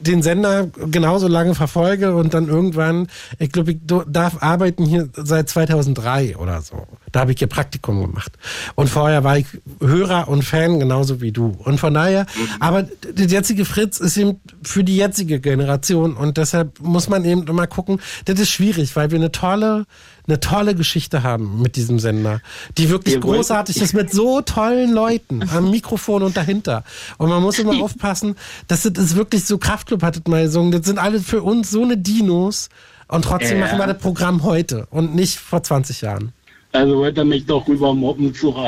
[0.01, 3.09] den Sender genauso lange verfolge und dann irgendwann,
[3.39, 3.79] ich glaube, ich
[4.09, 6.87] darf arbeiten hier seit 2003 oder so.
[7.13, 8.33] Da habe ich hier Praktikum gemacht.
[8.75, 9.47] Und vorher war ich
[9.81, 11.55] Hörer und Fan genauso wie du.
[11.65, 12.27] Und von daher,
[12.59, 17.47] aber der jetzige Fritz ist eben für die jetzige Generation und deshalb muss man eben
[17.47, 19.85] immer gucken, das ist schwierig, weil wir eine tolle,
[20.27, 22.41] eine tolle Geschichte haben mit diesem Sender,
[22.79, 26.83] die wirklich Ihr wollt- großartig ist mit so tollen Leuten am Mikrofon und dahinter.
[27.19, 28.37] Und man muss immer aufpassen,
[28.69, 30.73] dass das ist wirklich so Kraftclub hat das mal gesungen.
[30.73, 32.69] Das sind alle für uns so eine Dinos
[33.09, 33.67] und trotzdem Ja.
[33.67, 36.33] machen wir das Programm heute und nicht vor 20 Jahren.
[36.73, 38.51] Also wollte er mich doch rüber mobben zu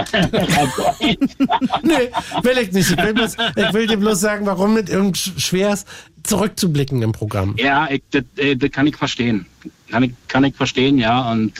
[1.83, 2.11] nee,
[2.43, 2.91] will ich nicht.
[2.91, 5.87] Ich will, bloß, ich will dir bloß sagen, warum es irgendwie sch- schwer ist,
[6.23, 7.55] zurückzublicken im Programm.
[7.59, 9.47] Ja, ich, das, äh, das kann ich verstehen.
[9.91, 11.31] Kann ich, kann ich verstehen, ja.
[11.33, 11.53] Und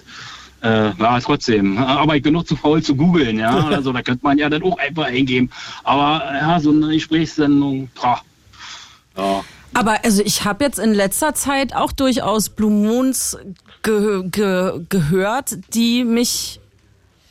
[0.63, 1.79] äh, ja, trotzdem.
[1.79, 3.51] Aber ich bin noch zu faul zu googeln, ja.
[3.71, 5.51] Also da könnte man ja dann auch einfach eingeben.
[5.83, 8.21] Aber ja, so eine Gesprächssendung, boah.
[9.17, 9.45] ja.
[9.75, 13.37] Aber also ich habe jetzt in letzter Zeit auch durchaus Blue Moons
[13.83, 16.61] ge ge gehört, die mich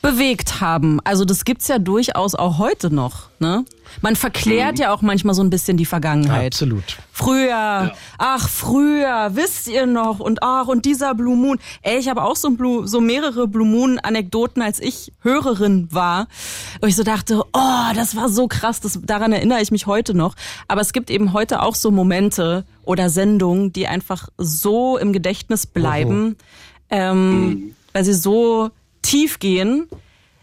[0.01, 0.99] bewegt haben.
[1.03, 3.29] Also das gibt's ja durchaus auch heute noch.
[3.39, 3.65] Ne?
[4.01, 6.53] Man verklärt ja auch manchmal so ein bisschen die Vergangenheit.
[6.53, 6.83] Absolut.
[7.11, 11.59] Früher, ach früher, wisst ihr noch und ach und dieser Blue Moon.
[11.81, 15.87] Ey, ich habe auch so, ein Blue, so mehrere Blue Moon Anekdoten, als ich Hörerin
[15.91, 16.27] war,
[16.81, 20.13] wo ich so dachte, oh, das war so krass, das, daran erinnere ich mich heute
[20.13, 20.35] noch.
[20.67, 25.65] Aber es gibt eben heute auch so Momente oder Sendungen, die einfach so im Gedächtnis
[25.65, 26.35] bleiben,
[26.89, 28.71] ähm, weil sie so
[29.01, 29.87] tief gehen.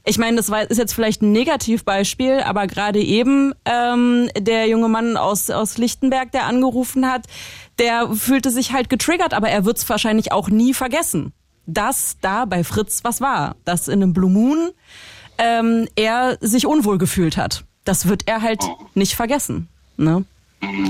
[0.04, 4.88] Ich meine, das war, ist jetzt vielleicht ein Negativbeispiel, aber gerade eben ähm, der junge
[4.88, 7.26] Mann aus, aus Lichtenberg, der angerufen hat,
[7.78, 11.32] der fühlte sich halt getriggert, aber er wird es wahrscheinlich auch nie vergessen,
[11.66, 14.70] dass da bei Fritz was war, dass in einem Blue Moon
[15.38, 17.64] ähm, er sich unwohl gefühlt hat.
[17.84, 18.60] Das wird er halt
[18.94, 19.68] nicht vergessen.
[19.96, 20.24] Ne?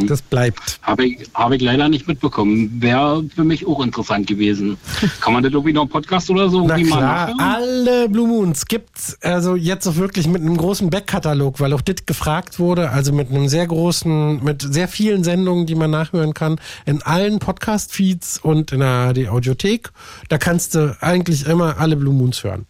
[0.07, 0.81] Das bleibt.
[0.83, 2.83] Habe ich, habe ich leider nicht mitbekommen.
[2.83, 4.77] Wäre für mich auch interessant gewesen.
[5.21, 9.17] Kann man das irgendwie noch im Podcast oder so Na klar, alle Blue Moons gibt's
[9.23, 13.31] also jetzt auch wirklich mit einem großen Backkatalog, weil auch dit gefragt wurde, also mit
[13.31, 18.73] einem sehr großen, mit sehr vielen Sendungen, die man nachhören kann, in allen Podcast-Feeds und
[18.73, 19.91] in der ARD Audiothek.
[20.29, 22.67] Da kannst du eigentlich immer alle Blue Moons hören.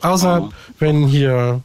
[0.00, 1.62] Außer wenn hier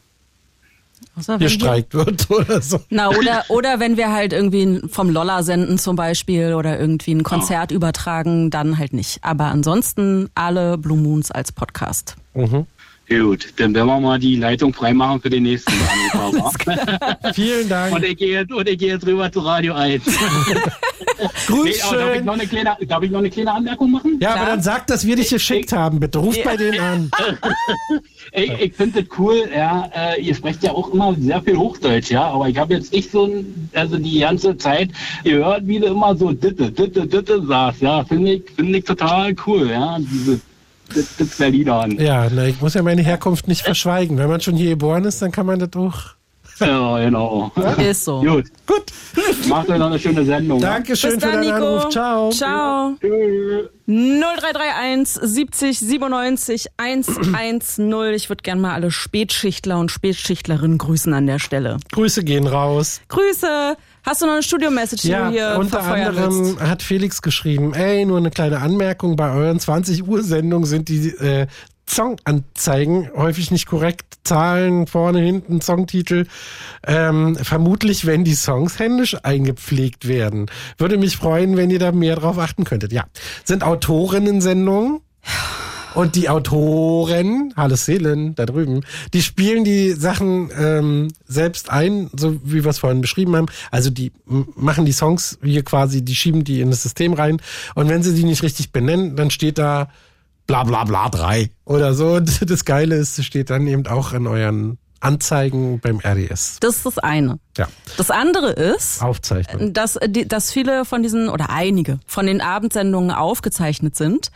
[1.20, 2.80] Außer wenn wir- gestreikt wird oder so.
[2.90, 7.22] Na, oder, oder wenn wir halt irgendwie vom Lolla senden zum Beispiel oder irgendwie ein
[7.22, 9.22] Konzert übertragen, dann halt nicht.
[9.22, 12.16] Aber ansonsten alle Blue Moons als Podcast.
[12.34, 12.66] Mhm.
[13.10, 15.72] Gut, dann werden wir mal die Leitung freimachen für den nächsten
[16.12, 16.78] Anrufer.
[17.34, 17.92] Vielen Dank.
[17.92, 20.04] Und ich gehe jetzt, und ich gehe jetzt rüber zu Radio 1.
[21.48, 22.24] Grüß aber darf, ich schön.
[22.24, 24.18] noch eine kleine, darf ich noch eine kleine Anmerkung machen?
[24.20, 26.18] Ja, aber dann sag, dass wir dich geschickt haben, bitte.
[26.18, 27.10] Ruf bei denen an.
[28.32, 32.12] Ich, ich finde das cool, ja, äh, ihr sprecht ja auch immer sehr viel Hochdeutsch,
[32.12, 34.90] ja, aber ich habe jetzt nicht so ein, also die ganze Zeit
[35.24, 39.34] gehört, wie du immer so ditte, ditte, ditte sagst, ja, finde ich, finde ich total
[39.46, 40.40] cool, ja, diese
[40.94, 41.98] das, das Berliner an.
[41.98, 44.18] Ja, na, ich muss ja meine Herkunft nicht verschweigen.
[44.18, 46.14] Wenn man schon hier geboren ist, dann kann man das auch.
[46.60, 47.50] Ja, genau.
[47.78, 48.20] Ist so.
[48.20, 48.44] Gut.
[48.66, 48.84] Gut.
[49.48, 50.60] Macht euch noch eine schöne Sendung.
[50.60, 51.76] Dankeschön Bis für dann, deinen Nico.
[51.76, 51.88] Anruf.
[51.88, 52.30] Ciao.
[52.30, 52.96] Ciao.
[53.86, 58.14] 0331 70 97 110.
[58.14, 61.78] Ich würde gerne mal alle Spätschichtler und Spätschichtlerinnen grüßen an der Stelle.
[61.92, 63.00] Grüße gehen raus.
[63.08, 63.76] Grüße.
[64.04, 66.60] Hast du noch eine Studio-Message, die Ja, du hier unter anderem willst?
[66.60, 71.08] hat Felix geschrieben, ey, nur eine kleine Anmerkung, bei euren 20 Uhr Sendungen sind die
[71.08, 71.46] äh,
[71.88, 74.06] Songanzeigen häufig nicht korrekt.
[74.22, 76.26] Zahlen vorne, hinten, Songtitel.
[76.86, 80.46] Ähm, vermutlich, wenn die Songs händisch eingepflegt werden.
[80.78, 82.92] Würde mich freuen, wenn ihr da mehr drauf achten könntet.
[82.92, 83.04] Ja,
[83.44, 85.00] sind Autorinnen-Sendungen.
[85.94, 92.40] Und die Autoren, Hallo Seelen, da drüben, die spielen die Sachen ähm, selbst ein, so
[92.44, 93.46] wie wir es vorhin beschrieben haben.
[93.70, 97.38] Also die machen die Songs hier quasi, die schieben die in das System rein.
[97.74, 99.88] Und wenn sie die nicht richtig benennen, dann steht da
[100.46, 102.14] bla bla bla 3 oder so.
[102.14, 106.58] Und das Geile ist, es steht dann eben auch in euren Anzeigen beim RDS.
[106.60, 107.38] Das ist das eine.
[107.60, 107.68] Ja,
[107.98, 109.02] Das andere ist,
[109.74, 114.30] dass, dass viele von diesen oder einige von den Abendsendungen aufgezeichnet sind.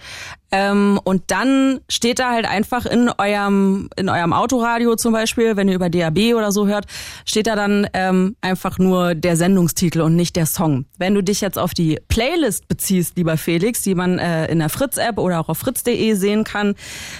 [0.52, 5.68] Ähm, und dann steht da halt einfach in eurem in eurem Autoradio zum Beispiel, wenn
[5.68, 6.84] ihr über DAB oder so hört,
[7.24, 10.84] steht da dann ähm, einfach nur der Sendungstitel und nicht der Song.
[10.96, 14.68] Wenn du dich jetzt auf die Playlist beziehst, lieber Felix, die man äh, in der
[14.68, 16.74] Fritz-App oder auch auf fritz.de sehen kann,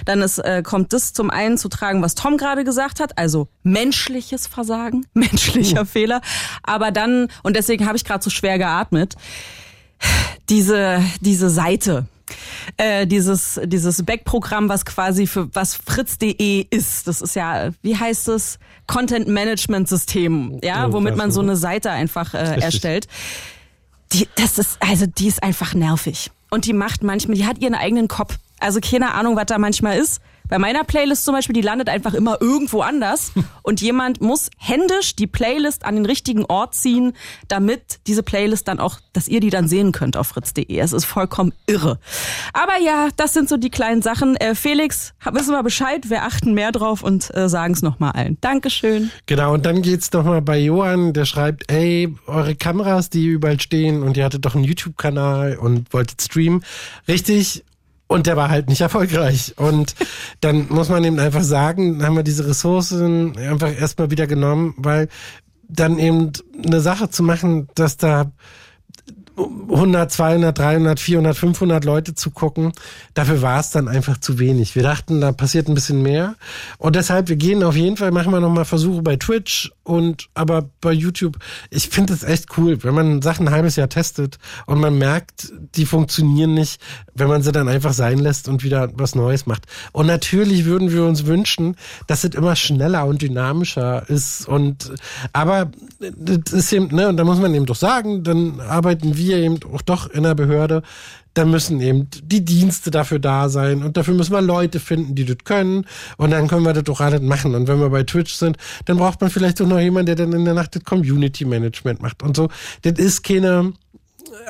[0.05, 3.49] dann ist, äh, kommt das zum einen zu tragen, was Tom gerade gesagt hat, also
[3.63, 6.19] menschliches Versagen, menschlicher Fehler.
[6.61, 9.15] Aber dann, und deswegen habe ich gerade so schwer geatmet,
[10.49, 12.05] diese, diese Seite,
[12.75, 17.07] äh, dieses, dieses Backprogramm, was quasi für was fritz.de ist.
[17.07, 18.59] Das ist ja, wie heißt es?
[18.87, 23.07] Content Management System, ja, Irgendwas, womit man so eine Seite einfach äh, erstellt.
[24.11, 26.29] Die, das ist, also die ist einfach nervig.
[26.51, 28.37] Und die macht manchmal, die hat ihren eigenen Kopf.
[28.59, 30.21] Also keine Ahnung, was da manchmal ist.
[30.49, 33.31] Bei meiner Playlist zum Beispiel, die landet einfach immer irgendwo anders.
[33.63, 37.13] Und jemand muss händisch die Playlist an den richtigen Ort ziehen,
[37.47, 40.77] damit diese Playlist dann auch, dass ihr die dann sehen könnt auf fritz.de.
[40.77, 41.99] Es ist vollkommen irre.
[42.53, 44.35] Aber ja, das sind so die kleinen Sachen.
[44.35, 48.37] Äh, Felix, wissen wir Bescheid, wir achten mehr drauf und äh, sagen es nochmal allen.
[48.41, 49.11] Dankeschön.
[49.25, 53.59] Genau, und dann geht's noch mal bei Johann, der schreibt, ey, eure Kameras, die überall
[53.59, 56.63] stehen und ihr hattet doch einen YouTube-Kanal und wolltet streamen.
[57.07, 57.63] Richtig.
[58.07, 59.53] Und der war halt nicht erfolgreich.
[59.57, 59.95] Und
[60.41, 65.09] dann muss man eben einfach sagen, haben wir diese Ressourcen einfach erstmal wieder genommen, weil
[65.67, 66.31] dann eben
[66.63, 68.31] eine Sache zu machen, dass da
[69.37, 72.71] 100, 200, 300, 400, 500 Leute zu gucken.
[73.13, 74.75] Dafür war es dann einfach zu wenig.
[74.75, 76.35] Wir dachten, da passiert ein bisschen mehr.
[76.77, 80.69] Und deshalb, wir gehen auf jeden Fall, machen wir nochmal Versuche bei Twitch und aber
[80.79, 81.37] bei YouTube.
[81.69, 85.51] Ich finde es echt cool, wenn man Sachen ein halbes Jahr testet und man merkt,
[85.75, 86.81] die funktionieren nicht,
[87.13, 89.65] wenn man sie dann einfach sein lässt und wieder was Neues macht.
[89.91, 91.75] Und natürlich würden wir uns wünschen,
[92.07, 94.47] dass es immer schneller und dynamischer ist.
[94.47, 94.93] Und
[95.33, 99.24] aber das ist eben, ne, und da muss man eben doch sagen, dann arbeiten wir
[99.33, 100.81] eben auch doch in der Behörde.
[101.33, 105.25] Da müssen eben die Dienste dafür da sein und dafür müssen wir Leute finden, die
[105.25, 105.85] das können
[106.15, 107.55] und dann können wir das doch alles machen.
[107.55, 110.31] Und wenn wir bei Twitch sind, dann braucht man vielleicht auch noch jemanden, der dann
[110.31, 112.47] in der Nacht das Community Management macht und so.
[112.83, 113.73] Das ist keine,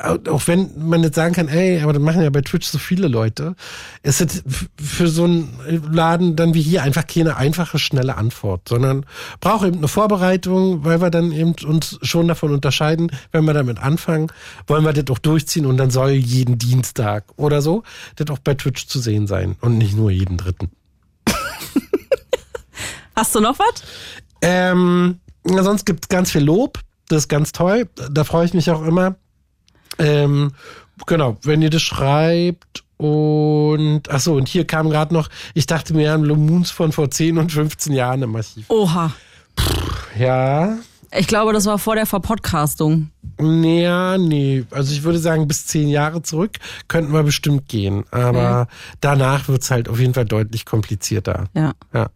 [0.02, 3.08] auch wenn man jetzt sagen kann, ey, aber das machen ja bei Twitch so viele
[3.08, 3.54] Leute,
[4.02, 4.42] ist es
[4.82, 9.06] für so einen Laden dann wie hier einfach keine einfache, schnelle Antwort, sondern
[9.40, 13.78] braucht eben eine Vorbereitung, weil wir dann eben uns schon davon unterscheiden, wenn wir damit
[13.78, 14.28] anfangen,
[14.66, 17.82] wollen wir das auch durchziehen und dann soll jeden Dienstag oder so
[18.16, 20.70] das auch bei Twitch zu sehen sein und nicht nur jeden dritten.
[23.16, 23.82] Hast du noch was?
[24.42, 26.80] Ähm, sonst gibt's ganz viel Lob.
[27.08, 27.88] Das ist ganz toll.
[28.10, 29.16] Da freue ich mich auch immer.
[29.98, 30.52] Ähm,
[31.06, 35.94] genau, wenn ihr das schreibt und ach so, und hier kam gerade noch, ich dachte
[35.94, 38.64] mir an Lomoons von vor 10 und 15 Jahren im Archiv.
[38.68, 39.12] Oha.
[40.18, 40.76] Ja.
[41.12, 43.10] Ich glaube, das war vor der Verpodcastung.
[43.40, 44.64] Ja, nee.
[44.70, 46.52] Also ich würde sagen, bis zehn Jahre zurück
[46.88, 48.04] könnten wir bestimmt gehen.
[48.10, 48.96] Aber Mhm.
[49.00, 51.44] danach wird's halt auf jeden Fall deutlich komplizierter.
[51.54, 51.72] Ja.
[51.94, 52.08] Ja.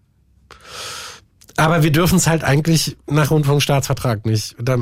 [1.56, 4.56] Aber wir dürfen es halt eigentlich nach Rundfunkstaatsvertrag nicht.
[4.60, 4.78] Da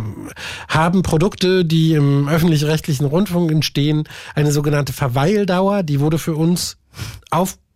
[0.68, 4.04] haben Produkte, die im öffentlich-rechtlichen Rundfunk entstehen,
[4.34, 5.82] eine sogenannte Verweildauer.
[5.82, 6.76] Die wurde für uns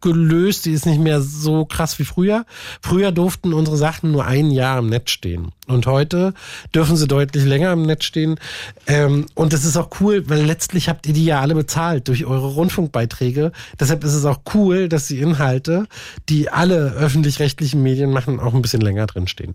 [0.03, 0.67] aufgelöst.
[0.67, 2.45] Die ist nicht mehr so krass wie früher.
[2.81, 5.53] Früher durften unsere Sachen nur ein Jahr im Netz stehen.
[5.69, 6.35] Und heute
[6.75, 8.39] dürfen sie deutlich länger im Netz stehen.
[8.87, 12.25] Ähm, und das ist auch cool, weil letztlich habt ihr die ja alle bezahlt durch
[12.25, 13.53] eure Rundfunkbeiträge.
[13.79, 15.87] Deshalb ist es auch cool, dass die Inhalte,
[16.29, 19.55] die alle öffentlich-rechtlichen Medien machen, auch ein bisschen länger drin stehen.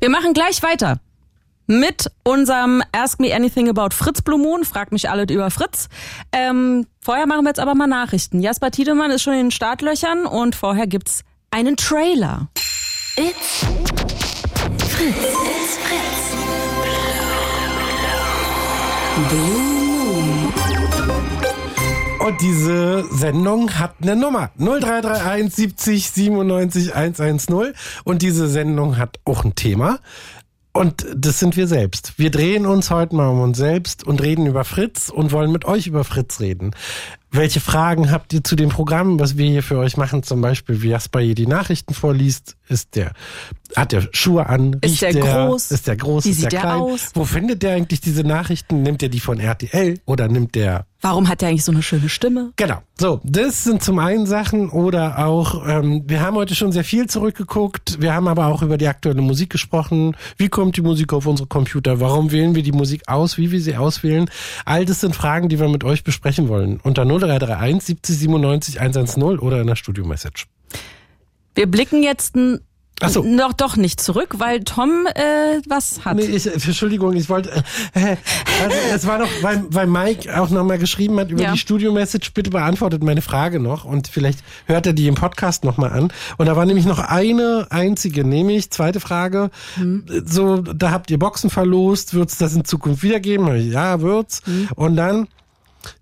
[0.00, 1.00] Wir machen gleich weiter
[1.66, 4.64] mit unserem Ask Me Anything About Fritz Blue Moon.
[4.64, 5.88] Frag mich alles über Fritz.
[6.32, 8.40] Ähm, vorher machen wir jetzt aber mal Nachrichten.
[8.40, 12.48] Jasper Tiedemann ist schon in den Startlöchern und vorher gibt's einen Trailer.
[13.16, 13.64] It's
[14.88, 15.14] Fritz.
[15.16, 16.16] It's Fritz.
[19.28, 20.52] Blue Moon.
[22.26, 24.50] Und diese Sendung hat eine Nummer.
[24.58, 27.72] 0331 70 97 110.
[28.02, 30.00] Und diese Sendung hat auch ein Thema.
[30.76, 32.12] Und das sind wir selbst.
[32.18, 35.64] Wir drehen uns heute mal um uns selbst und reden über Fritz und wollen mit
[35.64, 36.72] euch über Fritz reden.
[37.30, 40.22] Welche Fragen habt ihr zu dem Programm, was wir hier für euch machen?
[40.22, 42.56] Zum Beispiel, wie Jasper hier die Nachrichten vorliest.
[42.68, 43.12] Ist der,
[43.76, 44.78] hat der Schuhe an?
[44.80, 45.70] Ist Riecht der groß?
[45.70, 46.24] Ist der groß?
[46.24, 46.80] Wie ist sieht der der klein?
[46.80, 47.10] aus?
[47.14, 48.82] Wo findet der eigentlich diese Nachrichten?
[48.82, 52.08] Nimmt er die von RTL oder nimmt der Warum hat der eigentlich so eine schöne
[52.08, 52.52] Stimme?
[52.56, 52.82] Genau.
[52.98, 57.06] So, das sind zum einen Sachen oder auch, ähm, wir haben heute schon sehr viel
[57.06, 60.16] zurückgeguckt, wir haben aber auch über die aktuelle Musik gesprochen.
[60.38, 62.00] Wie kommt die Musik auf unsere Computer?
[62.00, 63.36] Warum wählen wir die Musik aus?
[63.36, 64.28] Wie wir sie auswählen?
[64.64, 66.80] All das sind Fragen, die wir mit euch besprechen wollen.
[66.82, 70.46] Unter 0331 70 97 110 oder in der Studio-Message.
[71.54, 72.34] Wir blicken jetzt
[73.06, 73.22] so.
[73.22, 76.16] noch doch nicht zurück, weil Tom äh, was hat.
[76.16, 77.50] Nee, ich, Entschuldigung, ich wollte,
[77.94, 78.16] äh,
[78.62, 81.52] also es war doch, weil, weil Mike auch nochmal geschrieben hat über Ja.
[81.52, 85.92] die Studio-Message, bitte beantwortet meine Frage noch und vielleicht hört er die im Podcast nochmal
[85.92, 86.12] an.
[86.38, 89.50] Und da war nämlich noch eine einzige, nämlich zweite Frage,
[90.24, 93.70] so, da habt ihr Boxen verlost, wird's das in Zukunft wiedergeben?
[93.70, 94.40] Ja, wird's.
[94.74, 95.28] Und dann,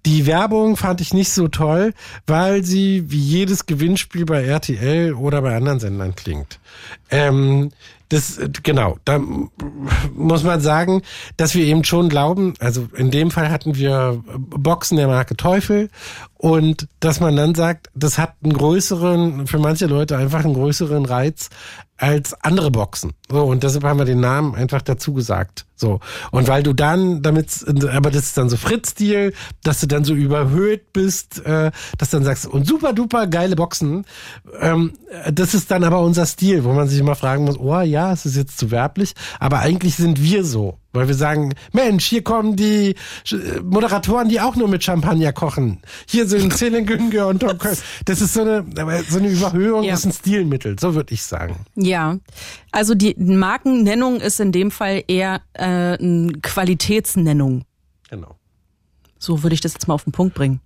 [0.06, 1.94] die Werbung fand ich nicht so toll,
[2.26, 6.58] weil sie wie jedes Gewinnspiel bei RTL oder bei anderen Sendern klingt.
[7.10, 7.70] Ähm,
[8.08, 9.20] das, äh, genau, da
[10.14, 11.02] muss man sagen,
[11.36, 15.90] dass wir eben schon glauben, also in dem Fall hatten wir Boxen der Marke Teufel
[16.36, 21.06] und dass man dann sagt, das hat einen größeren, für manche Leute einfach einen größeren
[21.06, 21.48] Reiz
[21.96, 23.12] als andere Boxen.
[23.30, 25.66] So, und deshalb haben wir den Namen einfach dazu gesagt.
[25.84, 26.00] So.
[26.30, 27.48] Und weil du dann damit,
[27.92, 32.24] aber das ist dann so Fritz-Stil, dass du dann so überhöht bist, äh, dass dann
[32.24, 34.06] sagst, und super duper geile Boxen.
[34.60, 34.94] Ähm,
[35.30, 38.24] das ist dann aber unser Stil, wo man sich immer fragen muss, oh ja, es
[38.24, 40.78] ist jetzt zu werblich, aber eigentlich sind wir so.
[40.96, 42.94] Weil wir sagen, Mensch, hier kommen die
[43.26, 45.80] Sch- Moderatoren, die auch nur mit Champagner kochen.
[46.06, 47.82] Hier sind Celine Günger und Tom Cruise.
[48.04, 48.64] Das ist so eine,
[49.10, 49.90] so eine Überhöhung, Ja.
[49.90, 51.66] das ist ein Stilmittel, so würde ich sagen.
[51.74, 52.16] Ja,
[52.70, 57.64] also die Markennennung ist in dem Fall eher äh, eine Qualitätsnennung.
[58.08, 58.36] Genau.
[59.18, 60.60] So würde ich das jetzt mal auf den Punkt bringen.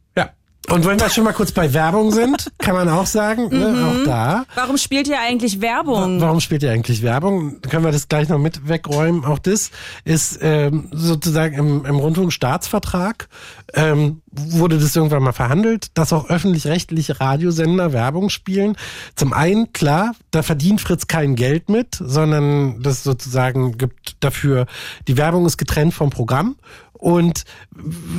[0.71, 3.85] Und wenn wir schon mal kurz bei Werbung sind, kann man auch sagen, ne, Mhm.
[3.85, 4.45] auch da.
[4.55, 6.21] Warum spielt ihr eigentlich Werbung?
[6.21, 7.63] Warum spielt ihr eigentlich Werbung?
[7.63, 9.25] Können wir das gleich noch mit wegräumen?
[9.25, 9.71] Auch das
[10.05, 13.29] ist ähm, sozusagen im, im Rundfunkstaatsvertrag
[13.75, 18.77] ähm, wurde das irgendwann mal verhandelt, dass auch öffentlich-rechtliche Radiosender Werbung spielen.
[19.17, 24.67] Zum einen, klar, da verdient Fritz kein Geld mit, sondern das sozusagen gibt dafür,
[25.07, 26.57] die Werbung ist getrennt vom Programm.
[26.99, 27.45] Und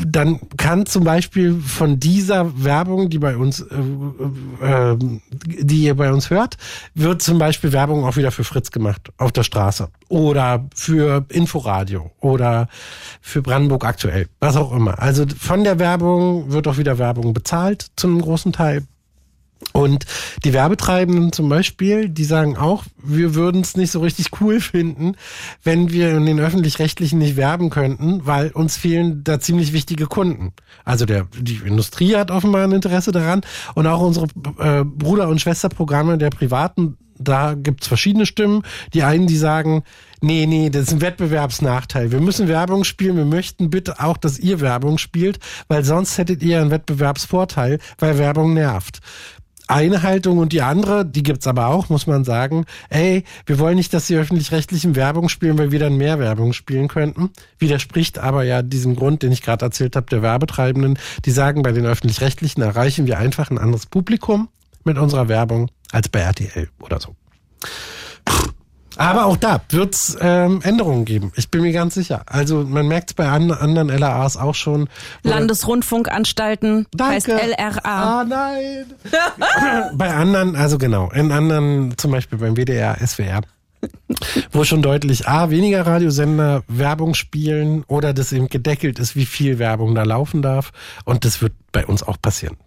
[0.05, 4.97] dann kann zum Beispiel von dieser Werbung, die bei uns, äh, äh,
[5.41, 6.57] die ihr bei uns hört,
[6.95, 12.11] wird zum Beispiel Werbung auch wieder für Fritz gemacht auf der Straße oder für Inforadio
[12.21, 12.69] oder
[13.21, 14.99] für Brandenburg aktuell, was auch immer.
[14.99, 18.83] Also von der Werbung wird auch wieder Werbung bezahlt zu einem großen Teil.
[19.73, 20.05] Und
[20.43, 25.15] die Werbetreibenden zum Beispiel, die sagen auch, wir würden es nicht so richtig cool finden,
[25.63, 30.53] wenn wir in den öffentlich-rechtlichen nicht werben könnten, weil uns fehlen da ziemlich wichtige Kunden.
[30.85, 33.41] Also der die Industrie hat offenbar ein Interesse daran
[33.75, 34.27] und auch unsere
[34.59, 38.63] äh, Bruder- und Schwesterprogramme der privaten, da gibt's verschiedene Stimmen.
[38.93, 39.83] Die einen, die sagen,
[40.21, 42.11] nee, nee, das ist ein Wettbewerbsnachteil.
[42.11, 46.41] Wir müssen Werbung spielen, wir möchten bitte auch, dass ihr Werbung spielt, weil sonst hättet
[46.41, 49.01] ihr einen Wettbewerbsvorteil, weil Werbung nervt
[49.69, 53.75] eine Haltung und die andere, die gibt's aber auch, muss man sagen, ey, wir wollen
[53.75, 57.29] nicht, dass die öffentlich-rechtlichen Werbung spielen, weil wir dann mehr Werbung spielen könnten.
[57.59, 60.97] Widerspricht aber ja diesem Grund, den ich gerade erzählt habe, der Werbetreibenden.
[61.23, 64.49] Die sagen, bei den öffentlich-rechtlichen erreichen wir einfach ein anderes Publikum
[64.83, 67.15] mit unserer Werbung als bei RTL oder so.
[68.99, 71.31] Aber auch da wird's ähm, Änderungen geben.
[71.37, 72.23] Ich bin mir ganz sicher.
[72.25, 74.89] Also man merkt's bei an, anderen LAAs auch schon.
[75.23, 77.79] Landesrundfunkanstalten heißt LRA.
[77.83, 78.87] Ah, nein.
[79.93, 83.39] bei anderen, also genau, in anderen, zum Beispiel beim WDR, SWR,
[84.51, 89.59] wo schon deutlich A, weniger Radiosender Werbung spielen oder das eben gedeckelt ist, wie viel
[89.59, 90.73] Werbung da laufen darf.
[91.05, 92.57] Und das wird bei uns auch passieren.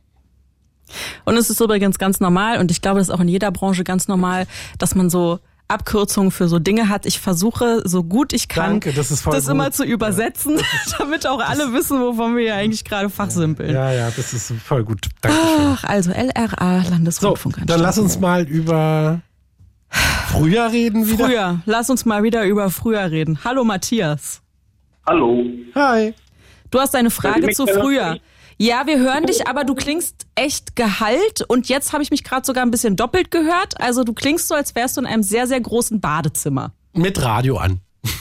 [1.26, 3.84] Und es ist übrigens ganz normal und ich glaube, das ist auch in jeder Branche
[3.84, 4.46] ganz normal,
[4.78, 5.38] dass man so
[5.72, 7.06] Abkürzungen für so Dinge hat.
[7.06, 9.48] Ich versuche, so gut ich kann, Danke, das ist voll gut.
[9.48, 10.60] immer zu übersetzen,
[10.98, 13.72] damit auch alle wissen, wovon wir ja eigentlich gerade fachsimpeln.
[13.74, 15.06] Ja, ja, das ist voll gut.
[15.20, 15.46] Dankeschön.
[15.58, 17.70] Ach, also LRA, So, Landesrundfunkanstalt.
[17.70, 19.20] dann lass uns mal über
[20.28, 21.26] Frühjahr reden wieder.
[21.26, 21.60] Früher.
[21.66, 23.38] Lass uns mal wieder über früher reden.
[23.44, 24.40] Hallo Matthias.
[25.06, 25.42] Hallo.
[25.74, 26.14] Hi.
[26.70, 27.80] Du hast eine Frage zu hören?
[27.80, 28.18] früher.
[28.64, 32.46] Ja, wir hören dich, aber du klingst echt gehalt und jetzt habe ich mich gerade
[32.46, 33.80] sogar ein bisschen doppelt gehört.
[33.80, 36.70] Also du klingst so, als wärst du in einem sehr, sehr großen Badezimmer.
[36.92, 37.80] Mit Radio an.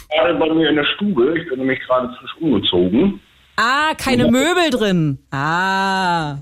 [0.09, 1.37] Gerade bei mir in der Stube.
[1.37, 3.19] Ich bin nämlich gerade frisch umgezogen.
[3.57, 5.19] Ah, keine Möbel drin.
[5.29, 6.37] Ah.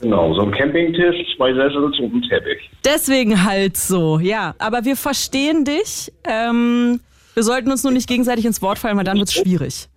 [0.00, 2.70] Genau, so ein Campingtisch, zwei Sessel und ein Teppich.
[2.84, 4.54] Deswegen halt so, ja.
[4.60, 6.12] Aber wir verstehen dich.
[6.22, 7.00] Ähm,
[7.34, 9.88] wir sollten uns nur nicht gegenseitig ins Wort fallen, weil dann wird's schwierig.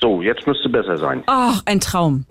[0.00, 1.24] So, jetzt müsste besser sein.
[1.26, 2.26] Ach, ein Traum.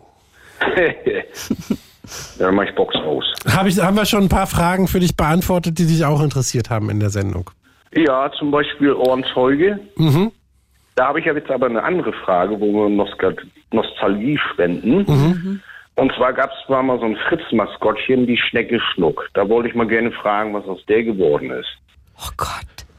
[2.39, 3.25] Dann mach ich Box aus.
[3.45, 6.69] Hab ich, haben wir schon ein paar Fragen für dich beantwortet, die dich auch interessiert
[6.69, 7.49] haben in der Sendung?
[7.93, 9.79] Ja, zum Beispiel Ohrenzeuge.
[9.95, 10.31] Mhm.
[10.95, 13.35] Da habe ich ja jetzt aber eine andere Frage, wo wir Nostal
[13.71, 15.05] Nostalgie spenden.
[15.07, 15.61] Mhm.
[15.95, 19.29] Und zwar gab es mal so ein Fritz-Maskottchen, die Schnecke Schnuck.
[19.33, 21.69] Da wollte ich mal gerne fragen, was aus der geworden ist.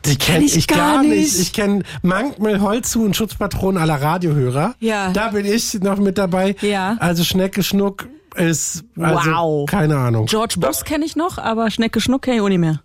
[0.07, 1.39] Die kenne ich, gar nicht.
[1.41, 4.75] Ich kenne Mankmel, Holzhuhn, Schutzpatron aller Radiohörer.
[4.81, 5.11] Ja.
[5.13, 6.57] Da bin ich noch mit dabei.
[6.61, 6.97] Ja.
[7.01, 8.07] Also Schnecke Schnuck
[8.37, 9.71] ist, also, Wow.
[9.71, 10.27] keine Ahnung.
[10.27, 12.81] George Bush kenne ich noch, aber Schnecke Schnuck kenne ich auch nicht mehr.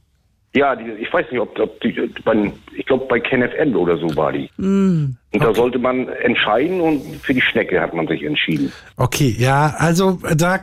[0.55, 1.93] Ja, die, ich weiß nicht, ob, ob die,
[2.25, 4.49] bei, ich glaube bei KenFM oder so war die.
[4.57, 5.15] Mm.
[5.31, 8.71] Und da sollte man entscheiden und für die Schnecke hat man sich entschieden.
[8.97, 10.59] Okay, ja, also da,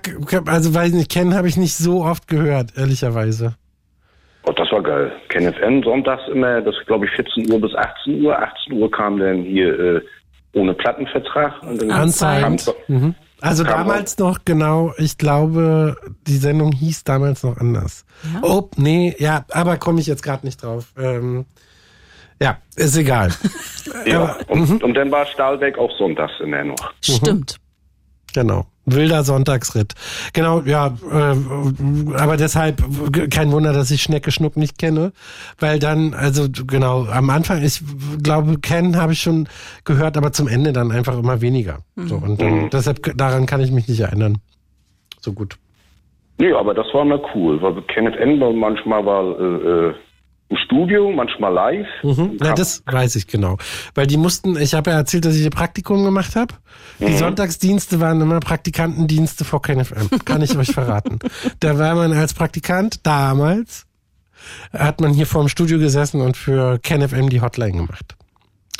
[0.46, 3.54] also weiß nicht, kennen habe ich nicht so oft gehört, ehrlicherweise.
[4.68, 5.12] Das war geil.
[5.28, 8.36] KenFM sonntags immer, das glaube ich 14 Uhr bis 18 Uhr.
[8.38, 10.00] 18 Uhr kam dann hier äh,
[10.54, 11.62] ohne Plattenvertrag.
[11.62, 12.64] Und dann Anzeigend.
[12.66, 13.14] kam- Mhm.
[13.42, 15.94] Also Kam damals noch, genau, ich glaube,
[16.26, 18.06] die Sendung hieß damals noch anders.
[18.40, 20.94] Oh, nee, ja, aber komme ich jetzt gerade nicht drauf.
[20.98, 21.44] Ähm,
[22.40, 23.30] ja, ist egal.
[24.04, 24.62] Ja, mhm.
[24.62, 26.92] und, und dann war Stahlbeck auch sonntags immer noch.
[27.02, 27.56] Stimmt.
[28.34, 28.66] Genau.
[28.86, 29.94] Wilder Sonntagsritt.
[30.32, 32.82] Genau, ja, äh, aber deshalb
[33.30, 35.12] kein Wunder, dass ich Schnecke Schnuck nicht kenne,
[35.58, 37.82] weil dann, also genau, am Anfang, ich
[38.22, 39.48] glaube, kennen habe ich schon
[39.84, 41.78] gehört, aber zum Ende dann einfach immer weniger.
[41.96, 42.70] So, und dann, Mhm.
[42.70, 44.38] deshalb, daran kann ich mich nicht erinnern.
[45.20, 45.56] So gut.
[46.38, 49.94] Nee, aber das war mal cool, weil KenFM war manchmal war äh, äh,
[50.48, 51.86] im Studio, manchmal live.
[52.02, 52.38] Mhm.
[52.42, 53.56] Ja, das weiß ich genau.
[53.94, 56.54] Weil die mussten, ich habe ja erzählt, dass ich ihr Praktikum gemacht habe.
[57.00, 57.16] Die Mhm.
[57.16, 60.08] Sonntagsdienste waren immer Praktikantendienste vor KenFM.
[60.24, 61.18] Kann ich euch verraten.
[61.60, 63.86] Da war man als Praktikant damals,
[64.72, 68.14] hat man hier vor dem Studio gesessen und für KenFM die Hotline gemacht.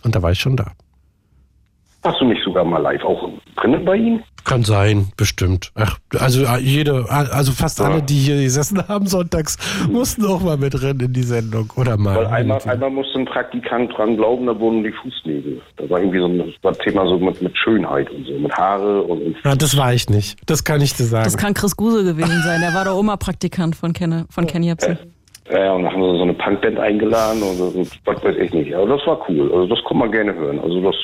[0.04, 0.72] Und da war ich schon da.
[2.04, 4.22] Hast du nicht sogar mal live auch drinnen bei ihm?
[4.46, 5.72] Kann sein, bestimmt.
[5.74, 9.58] Ach, also äh, jede, also fast alle, die hier gesessen haben sonntags,
[9.90, 11.72] mussten auch mal mit rein in die Sendung.
[11.74, 12.14] Oder mal.
[12.14, 15.60] Weil einmal, einmal musste ein Praktikant dran glauben, da wurden die Fußnägel.
[15.78, 19.02] Da war irgendwie so ein das Thema so mit, mit Schönheit und so, mit Haare
[19.02, 20.38] und, und Ja, das war ich nicht.
[20.46, 21.24] Das kann ich dir sagen.
[21.24, 22.60] Das kann Chris Guse gewesen sein.
[22.60, 24.96] Der war doch immer Praktikant von, Ken, von Ken Jebsen.
[25.50, 28.36] Ja, ja, und dann haben sie so eine Punkband eingeladen und, so- und was weiß
[28.36, 28.72] ich nicht.
[28.76, 29.52] Aber das war cool.
[29.52, 30.60] Also das kann man gerne hören.
[30.60, 30.94] Also das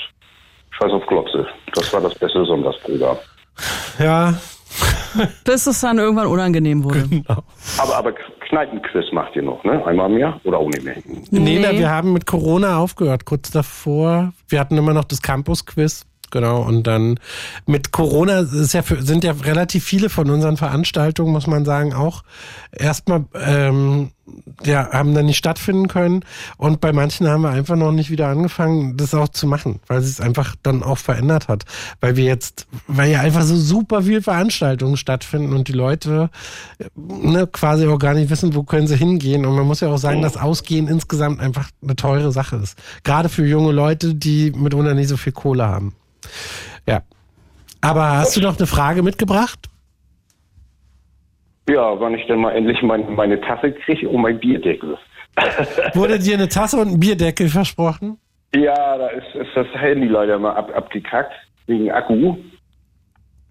[0.79, 1.47] Scheiß auf Glotze.
[1.75, 3.17] Das war das beste Sonntagsprogramm.
[3.99, 4.35] Ja.
[5.45, 7.07] Bis es dann irgendwann unangenehm wurde.
[7.79, 8.13] Aber, aber
[8.49, 9.85] Kneipenquiz macht ihr noch, ne?
[9.87, 10.97] Einmal im Jahr oder auch nicht mehr?
[11.31, 14.33] Nee, na, wir haben mit Corona aufgehört, kurz davor.
[14.49, 16.07] Wir hatten immer noch das Campus-Quiz.
[16.33, 17.21] Genau, und dann
[17.67, 21.93] mit Corona ist ja für, sind ja relativ viele von unseren Veranstaltungen, muss man sagen,
[21.93, 22.25] auch
[22.73, 24.13] erstmal ähm,
[24.65, 26.25] ja, haben dann nicht stattfinden können.
[26.57, 29.99] Und bei manchen haben wir einfach noch nicht wieder angefangen, das auch zu machen, weil
[29.99, 31.65] es einfach dann auch verändert hat.
[32.01, 36.31] Weil wir jetzt, weil ja einfach so super viel Veranstaltungen stattfinden und die Leute
[36.95, 39.45] ne, quasi auch gar nicht wissen, wo können sie hingehen.
[39.45, 42.79] Und man muss ja auch sagen, dass Ausgehen insgesamt einfach eine teure Sache ist.
[43.05, 45.95] Gerade für junge Leute, die mitunter nicht so viel Kohle haben.
[46.87, 47.03] Ja.
[47.81, 49.69] Aber hast du noch eine Frage mitgebracht?
[51.69, 54.99] Ja, wann ich denn mal endlich meine, meine Tasse kriege und mein Bierdeckel.
[55.95, 58.19] Wurde dir eine Tasse und ein Bierdeckel versprochen?
[58.55, 61.33] Ja, da ist, ist das Handy leider mal ab, abgekackt
[61.67, 62.37] wegen Akku.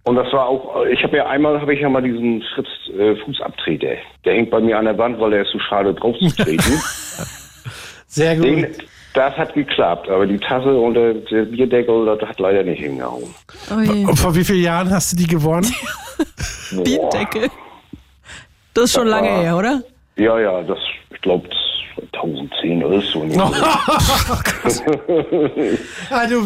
[0.03, 2.68] Und das war auch, ich habe ja einmal, habe ich ja mal diesen Fritz
[2.98, 3.95] äh, Fußabtreter.
[4.26, 6.82] Der hängt bei mir an der Wand, weil er ist so schade drauf zu treten.
[8.08, 8.45] Sehr gut.
[8.45, 8.68] Den,
[9.13, 13.33] das hat geklappt, aber die Tasse und der, der Bierdeckel, das hat leider nicht hingehauen.
[13.69, 15.69] Und vor wie vielen Jahren hast du die gewonnen?
[16.83, 17.49] Bierdeckel.
[18.73, 19.81] Das ist schon Das lange war- her, oder?
[20.17, 20.77] Ja, ja, das,
[21.13, 21.47] ich glaube,
[22.19, 23.21] 2010 oder so.
[23.23, 23.41] Also,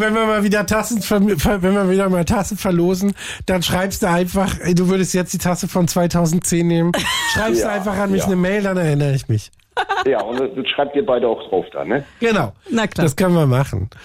[0.00, 3.14] wenn wir mal wieder Tassen, wenn wir wieder mal Tassen verlosen,
[3.46, 6.92] dann schreibst du einfach, ey, du würdest jetzt die Tasse von 2010 nehmen,
[7.32, 8.26] schreibst Ja, du einfach an mich ja.
[8.26, 9.50] eine Mail, dann erinnere ich mich.
[10.06, 12.04] ja, und das, das schreibt ihr beide auch drauf da, ne?
[12.20, 12.52] Genau.
[12.70, 13.04] Na klar.
[13.04, 13.90] Das können wir machen.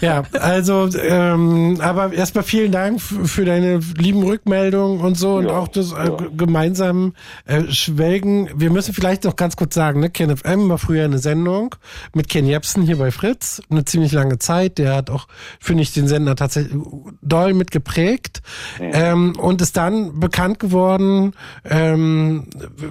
[0.00, 5.66] Ja, also, ähm, aber erstmal vielen Dank für deine lieben Rückmeldungen und so und auch
[5.68, 7.14] das äh, g- gemeinsam
[7.46, 8.48] äh, Schwelgen.
[8.54, 11.74] Wir müssen vielleicht noch ganz kurz sagen, ne, Ken FM war früher eine Sendung
[12.14, 14.78] mit Ken Jebsen hier bei Fritz, eine ziemlich lange Zeit.
[14.78, 15.26] Der hat auch,
[15.58, 16.76] finde ich, den Sender tatsächlich
[17.22, 18.40] doll mitgeprägt
[18.80, 21.32] ähm, und ist dann bekannt geworden
[21.68, 22.46] ähm,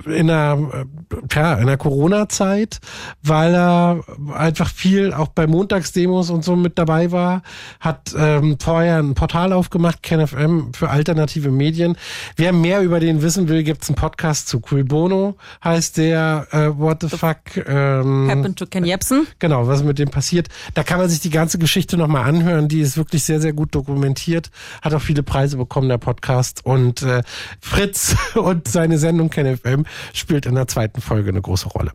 [0.05, 1.69] in einer, äh, ja, in
[2.17, 2.79] der Corona-Zeit,
[3.21, 4.03] weil er
[4.33, 7.43] einfach viel auch bei Montagsdemos und so mit dabei war,
[7.79, 11.97] hat ähm, vorher ein Portal aufgemacht, KenFM, für alternative Medien.
[12.35, 14.61] Wer mehr über den wissen will, gibt's einen Podcast zu.
[14.71, 17.37] Cool Bono heißt der äh, What the fuck
[17.67, 19.27] ähm, Happened to Ken Jebsen.
[19.39, 20.47] Genau, was mit dem passiert.
[20.73, 22.67] Da kann man sich die ganze Geschichte nochmal anhören.
[22.67, 24.49] Die ist wirklich sehr, sehr gut dokumentiert.
[24.81, 26.65] Hat auch viele Preise bekommen, der Podcast.
[26.65, 27.21] Und äh,
[27.61, 31.91] Fritz und seine Sendung KenFM spielt in der zweiten Folge eine große Rolle.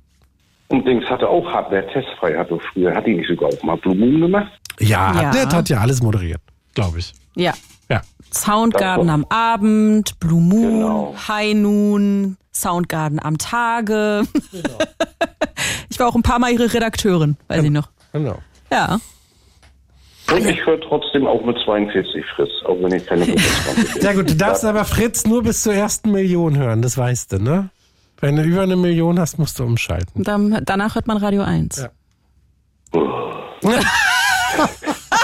[0.73, 3.95] Und Dings hatte auch Hardware testfrei, hatte früher, hat die nicht sogar auch mal Blue
[3.95, 4.51] Moon gemacht?
[4.81, 5.31] Ja, Ja.
[5.31, 6.41] der hat ja alles moderiert,
[6.75, 7.13] glaube ich.
[7.37, 7.53] Ja.
[7.91, 8.01] Ja.
[8.33, 14.23] Soundgarden am Abend, Blue Moon, High Noon, Soundgarden am Tage.
[15.91, 17.91] ich war auch ein paar Mal ihre Redakteurin, weiß ich noch.
[18.15, 18.39] Genau.
[18.71, 18.99] Ja.
[20.33, 24.03] Und ich höre trotzdem auch mit 42 Fritz, auch wenn ich keine 25 bin.
[24.03, 27.39] Sehr gut, du darfst aber Fritz nur bis zur ersten Million hören, das weißt du,
[27.43, 27.69] ne?
[28.23, 30.23] Wenn du über eine Million hast, musst du umschalten.
[30.23, 31.89] Dann, danach hört man Radio 1.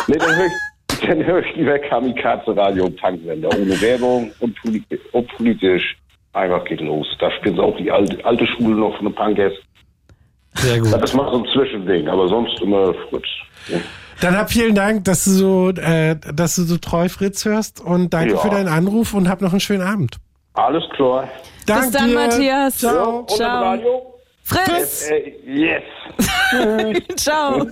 [0.08, 4.98] nee, dann höre ich, dann hör ich lieber Kamikaze Radio Punksender, ohne Werbung und politi-
[5.12, 5.96] und politisch.
[6.32, 7.06] Einfach geht los.
[7.20, 9.52] Da spielt auch die alte, alte Schule noch von den Punkers.
[10.54, 10.92] Sehr gut.
[10.92, 13.26] Das mal so ein Zwischending, aber sonst immer Fritz.
[13.68, 13.78] Ja.
[14.20, 18.12] Dann hab vielen Dank, dass du so, äh, dass du so treu Fritz hörst und
[18.12, 18.38] danke Ja.
[18.40, 20.16] für deinen Anruf und hab noch einen schönen Abend.
[20.58, 21.28] Alles klar.
[21.66, 22.14] Danke Bis dann, dir.
[22.14, 22.78] Matthias.
[22.78, 23.20] Ciao.
[23.20, 24.14] Und im Radio?
[24.42, 25.08] Fritz!
[25.08, 25.82] Äh, yes.
[27.16, 27.64] Ciao.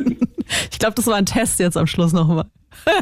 [0.71, 2.45] Ich glaube, das war ein Test jetzt am Schluss nochmal.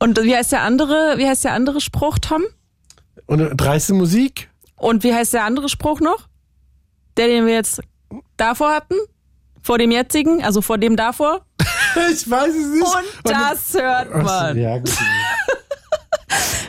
[0.00, 2.42] Und wie heißt der andere, wie heißt der andere Spruch, Tom?
[3.26, 4.50] Und äh, dreiste Musik?
[4.76, 6.28] Und wie heißt der andere Spruch noch?
[7.16, 7.80] Der, den wir jetzt
[8.36, 8.94] davor hatten?
[9.62, 10.42] Vor dem jetzigen?
[10.42, 11.44] Also vor dem davor?
[12.12, 12.84] Ich weiß es nicht.
[12.84, 14.58] Und das hört Ach man.
[14.58, 14.92] ja, gut.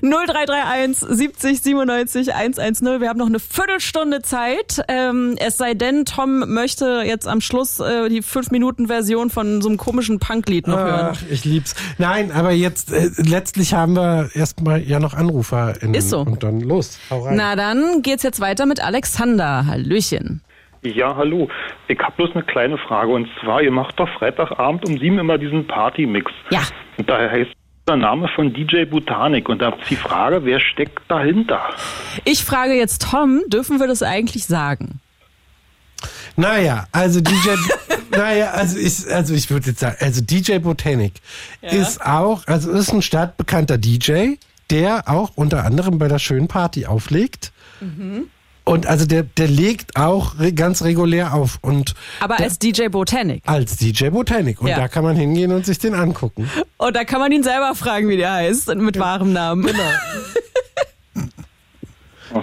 [0.02, 3.02] 0331 70 97 110.
[3.02, 4.82] Wir haben noch eine Viertelstunde Zeit.
[4.88, 9.78] Ähm, es sei denn, Tom möchte jetzt am Schluss äh, die 5-Minuten-Version von so einem
[9.78, 11.10] komischen Punklied noch hören.
[11.14, 11.76] Ach, ich lieb's.
[11.98, 15.74] Nein, aber jetzt, äh, letztlich haben wir erstmal ja noch Anrufer.
[15.82, 16.22] In, Ist so.
[16.22, 17.36] Und dann los, hau rein.
[17.36, 19.66] Na dann geht's jetzt weiter mit Alexander.
[19.66, 20.42] Hallöchen.
[20.82, 21.50] Ja, hallo.
[21.90, 25.38] Ich habe bloß eine kleine Frage und zwar, ihr macht doch Freitagabend um sieben immer
[25.38, 26.32] diesen Party-Mix.
[26.52, 26.62] Ja.
[26.98, 27.52] Und daher heißt
[27.90, 31.62] der Name von DJ Botanik und da ist die Frage, wer steckt dahinter?
[32.24, 35.00] Ich frage jetzt Tom, dürfen wir das eigentlich sagen?
[36.36, 37.50] Naja, also DJ,
[38.12, 41.14] naja, also ich, also ich würde jetzt sagen, also DJ Botanic
[41.62, 41.70] Ja.
[41.70, 44.36] ist auch, also ist ein stadtbekannter DJ,
[44.70, 47.52] der auch unter anderem bei der schönen Party auflegt.
[47.82, 48.30] Mhm.
[48.66, 53.42] Und also der, der legt auch ganz regulär auf und Aber der, als DJ Botanic.
[53.48, 54.62] als DJ Botanic.
[54.62, 54.76] Und Ja.
[54.78, 56.48] da kann man hingehen und sich den angucken.
[56.78, 59.66] Und da kann man ihn selber fragen, wie der heißt, mit wahrem Namen.
[59.66, 59.80] Genau.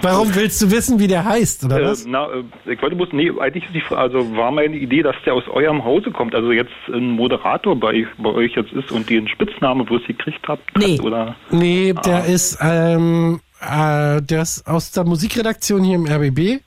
[0.01, 2.05] Warum willst du wissen, wie der heißt, oder Äh, was?
[2.05, 5.15] na, äh, ich wollte bloß, nee, eigentlich ist die, Fra- also war meine Idee, dass
[5.25, 9.09] der aus eurem Hause kommt, also jetzt ein Moderator bei, bei euch jetzt ist und
[9.09, 10.77] den Spitznamen bloß gekriegt habt.
[10.77, 10.99] Nee.
[10.99, 11.37] Oder?
[11.51, 12.25] Nee, der Ah.
[12.25, 16.61] ist, ähm, äh, der ist aus der Musikredaktion hier im RBB.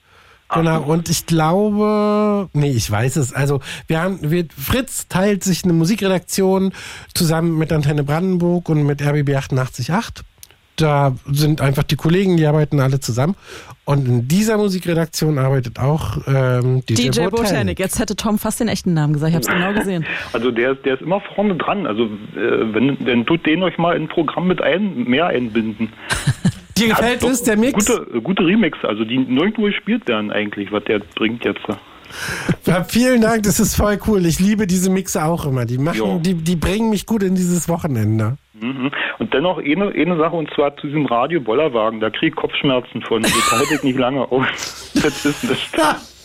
[0.53, 3.33] Genau, und ich glaube, nee, ich weiß es.
[3.33, 6.73] Also, wir haben, wir, Fritz teilt sich eine Musikredaktion
[7.15, 10.25] zusammen mit Antenne Brandenburg und mit RBB 888.
[10.75, 13.37] Da sind einfach die Kollegen, die arbeiten alle zusammen.
[13.85, 17.31] Und in dieser Musikredaktion arbeitet auch ähm, DJ, DJ Botanic.
[17.31, 17.79] Botanic.
[17.79, 19.31] Jetzt hätte Tom fast den echten Namen gesagt.
[19.31, 20.07] Ich habe es genau gesehen.
[20.33, 21.87] Also der, der ist immer vorne dran.
[21.87, 25.93] Also äh, wenn, dann tut den euch mal in ein Programm mit ein, mehr einbinden.
[26.81, 27.87] Dir gefällt es, der Mix?
[27.87, 31.61] Gute, gute Remix, also die nirgendwo gespielt werden eigentlich, was der bringt jetzt.
[32.67, 34.27] Ja, vielen Dank, das ist voll cool.
[34.27, 35.65] Ich liebe diese Mixe auch immer.
[35.65, 36.19] Die machen, Jo.
[36.19, 38.37] die, die bringen mich gut in dieses Wochenende.
[38.61, 38.91] Mhm.
[39.19, 43.23] Und dennoch eine, eine Sache, und zwar zu diesem Radio-Bollerwagen, da krieg ich Kopfschmerzen von.
[43.23, 44.47] Das halte ich nicht lange aus.
[45.03, 45.71] Das ist nicht.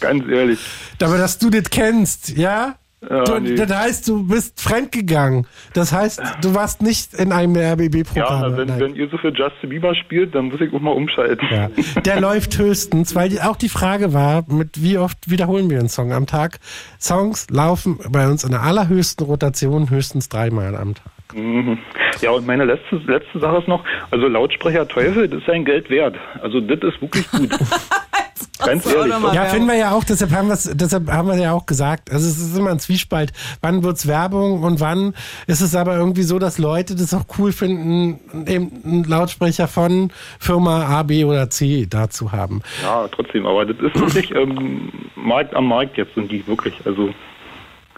[0.01, 0.59] Ganz ehrlich.
[1.01, 2.75] Aber dass du das kennst, ja?
[3.09, 3.55] Ja, du, nee.
[3.55, 5.47] Das heißt, du bist fremdgegangen.
[5.73, 8.41] Das heißt, du warst nicht in einem Ja, RBB-Programm.
[8.51, 11.47] na, wenn, wenn ihr so viel Justin Bieber spielt, dann muss ich auch mal umschalten.
[11.51, 11.69] Ja.
[12.01, 15.89] Der läuft höchstens, weil die, auch die Frage war, mit wie oft wiederholen wir einen
[15.89, 16.59] Song am Tag?
[16.99, 21.05] Songs laufen bei uns in der allerhöchsten Rotation höchstens dreimal am Tag.
[21.33, 21.77] Mhm.
[22.21, 25.89] Ja, und meine letzte, letzte Sache ist noch, also Lautsprecher Teufel, das ist sein Geld
[25.89, 26.15] wert.
[26.41, 27.49] Also das ist wirklich gut.
[28.57, 29.13] Ganz ehrlich.
[29.33, 32.11] Ja, finden wir ja auch, deshalb haben, wir's, deshalb haben wir ja auch gesagt.
[32.11, 33.33] Also es ist immer ein Zwiespalt.
[33.61, 35.13] Wann wird's Werbung und wann
[35.47, 40.11] ist es aber irgendwie so, dass Leute das auch cool finden, eben einen Lautsprecher von
[40.39, 42.61] Firma A, B oder C da zu haben.
[42.81, 46.75] Ja, trotzdem, aber das ist wirklich ähm, Markt am Markt jetzt sind die wirklich.
[46.85, 47.09] Also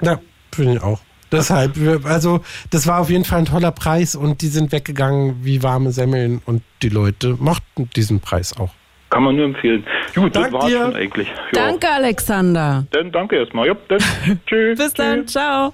[0.01, 0.19] Ja,
[0.53, 0.99] finde ich auch.
[1.31, 2.39] Deshalb, wir- also
[2.69, 6.41] das war auf jeden Fall ein toller Preis und die sind weggegangen wie warme Semmeln
[6.45, 8.71] und die Leute mochten diesen Preis auch.
[9.09, 9.85] Kann man nur empfehlen.
[10.15, 10.81] Gut, das Dank war's dir.
[10.83, 11.27] schon eigentlich.
[11.27, 11.33] Ja.
[11.53, 12.85] Danke, Alexander.
[12.91, 13.67] Dann danke erstmal.
[13.67, 13.99] Ja, dann
[14.47, 14.77] tschüss.
[14.77, 15.73] Bis dann, ciao.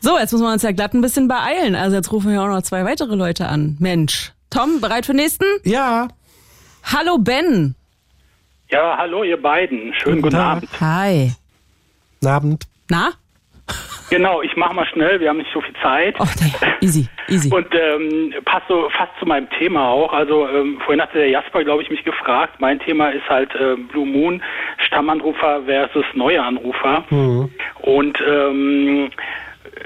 [0.00, 1.74] So, jetzt müssen wir uns ja glatt ein bisschen beeilen.
[1.76, 3.76] Also jetzt rufen wir auch noch zwei weitere Leute an.
[3.78, 4.32] Mensch.
[4.50, 5.44] Tom, bereit für den nächsten?
[5.64, 6.08] Ja.
[6.84, 7.74] Hallo Ben.
[8.70, 9.92] Ja, hallo ihr beiden.
[9.94, 10.68] Schönen guten, Abend.
[10.80, 11.32] Hi.
[12.20, 12.64] Guten Abend.
[12.88, 13.10] Na?
[14.10, 16.16] Genau, ich mache mal schnell, wir haben nicht so viel Zeit.
[16.18, 16.26] Oh,
[16.82, 17.50] easy, easy.
[17.50, 20.12] Und ähm, passt so fast zu meinem Thema auch.
[20.12, 22.56] Also ähm, vorhin hatte der Jasper, glaube ich, mich gefragt.
[22.58, 24.42] Mein Thema ist halt äh, Blue Moon,
[24.86, 27.04] Stammanrufer versus neue Anrufer.
[27.80, 29.08] Und ähm,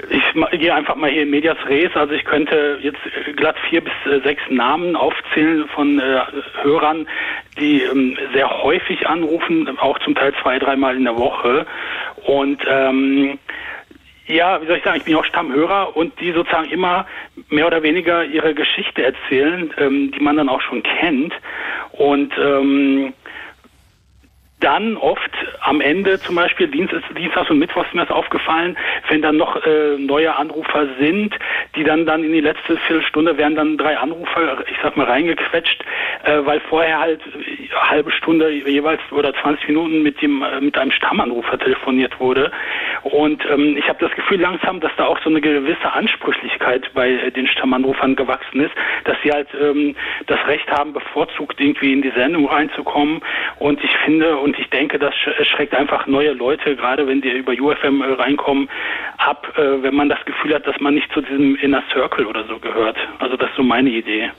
[0.09, 1.95] ich ma- gehe einfach mal hier in Medias Res.
[1.95, 6.19] Also ich könnte jetzt äh, glatt vier bis äh, sechs Namen aufzählen von äh,
[6.63, 7.07] Hörern,
[7.57, 11.65] die ähm, sehr häufig anrufen, auch zum Teil zwei, dreimal in der Woche.
[12.25, 13.39] Und ähm,
[14.27, 17.05] ja, wie soll ich sagen, ich bin auch Stammhörer und die sozusagen immer
[17.49, 21.33] mehr oder weniger ihre Geschichte erzählen, ähm, die man dann auch schon kennt.
[21.93, 23.13] Und ähm,
[24.59, 25.31] dann oft
[25.61, 28.75] am Ende zum Beispiel Dienstag, Dienstags und Mittwochs ist mir das aufgefallen,
[29.09, 31.35] wenn dann noch äh, neue Anrufer sind,
[31.75, 35.83] die dann dann in die letzte Viertelstunde werden dann drei Anrufer, ich sag mal, reingequetscht,
[36.23, 37.21] äh, weil vorher halt
[37.75, 42.51] halbe Stunde jeweils oder 20 Minuten mit dem äh, mit einem Stammanrufer telefoniert wurde.
[43.03, 47.09] Und ähm, ich habe das Gefühl langsam, dass da auch so eine gewisse Ansprüchlichkeit bei
[47.09, 48.73] äh, den Stammanrufern gewachsen ist,
[49.03, 53.21] dass sie halt ähm, das Recht haben, bevorzugt irgendwie in die Sendung reinzukommen.
[53.59, 57.29] Und ich finde und ich denke, das sch- schreckt einfach neue Leute, gerade wenn die
[57.31, 58.69] über UFM äh, reinkommen,
[59.17, 62.45] ab, äh, wenn man das Gefühl hat, dass man nicht zu diesem Inner Circle oder
[62.45, 62.95] so gehört.
[63.19, 64.31] Also das ist so meine Idee.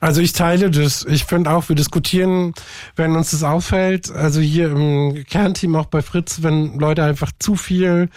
[0.00, 1.04] Also ich teile das.
[1.08, 2.54] Ich finde auch, wir diskutieren,
[2.94, 7.56] wenn uns das auffällt, also hier im Kernteam auch bei Fritz, wenn Leute einfach zu
[7.56, 8.08] viel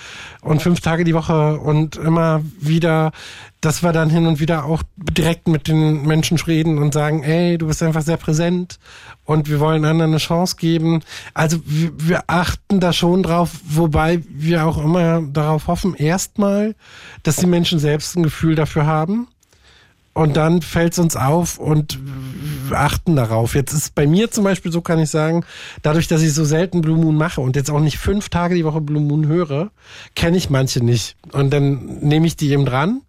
[0.41, 3.11] und fünf Tage die Woche und immer wieder,
[3.61, 7.57] dass wir dann hin und wieder auch direkt mit den Menschen reden und sagen, ey,
[7.57, 8.77] du bist einfach sehr präsent
[9.25, 11.01] und wir wollen anderen eine Chance geben.
[11.33, 16.75] Also wir, wir achten da schon drauf, wobei wir auch immer darauf hoffen, erstmal,
[17.23, 19.27] dass die Menschen selbst ein Gefühl dafür haben.
[20.13, 21.97] Und dann fällt es uns auf und
[22.71, 23.55] achten darauf.
[23.55, 25.45] Jetzt ist bei mir zum Beispiel, so kann ich sagen,
[25.81, 28.65] dadurch, dass ich so selten Blue Moon mache und jetzt auch nicht fünf Tage die
[28.65, 29.71] Woche Blue Moon höre,
[30.15, 31.15] kenne ich manche nicht.
[31.31, 33.01] Und dann nehme ich die eben dran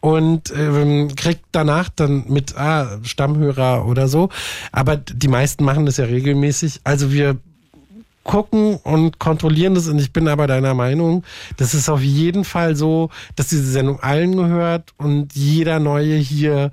[0.00, 4.28] und ähm, kriegt danach dann mit ah, Stammhörer oder so.
[4.70, 6.80] Aber die meisten machen das ja regelmäßig.
[6.84, 7.38] Also wir
[8.28, 11.24] gucken und kontrollieren das und ich bin aber deiner Meinung,
[11.56, 16.70] das ist auf jeden Fall so, dass diese Sendung allen gehört und jeder Neue hier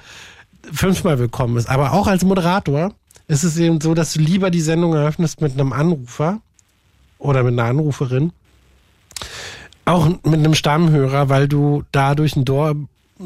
[0.70, 1.70] fünfmal willkommen ist.
[1.70, 2.92] Aber auch als Moderator
[3.30, 6.42] ist es eben so, dass du lieber die Sendung eröffnest mit einem Anrufer
[7.20, 8.34] oder mit einer Anruferin,
[9.86, 12.76] auch mit einem Stammhörer, weil du dadurch ein Door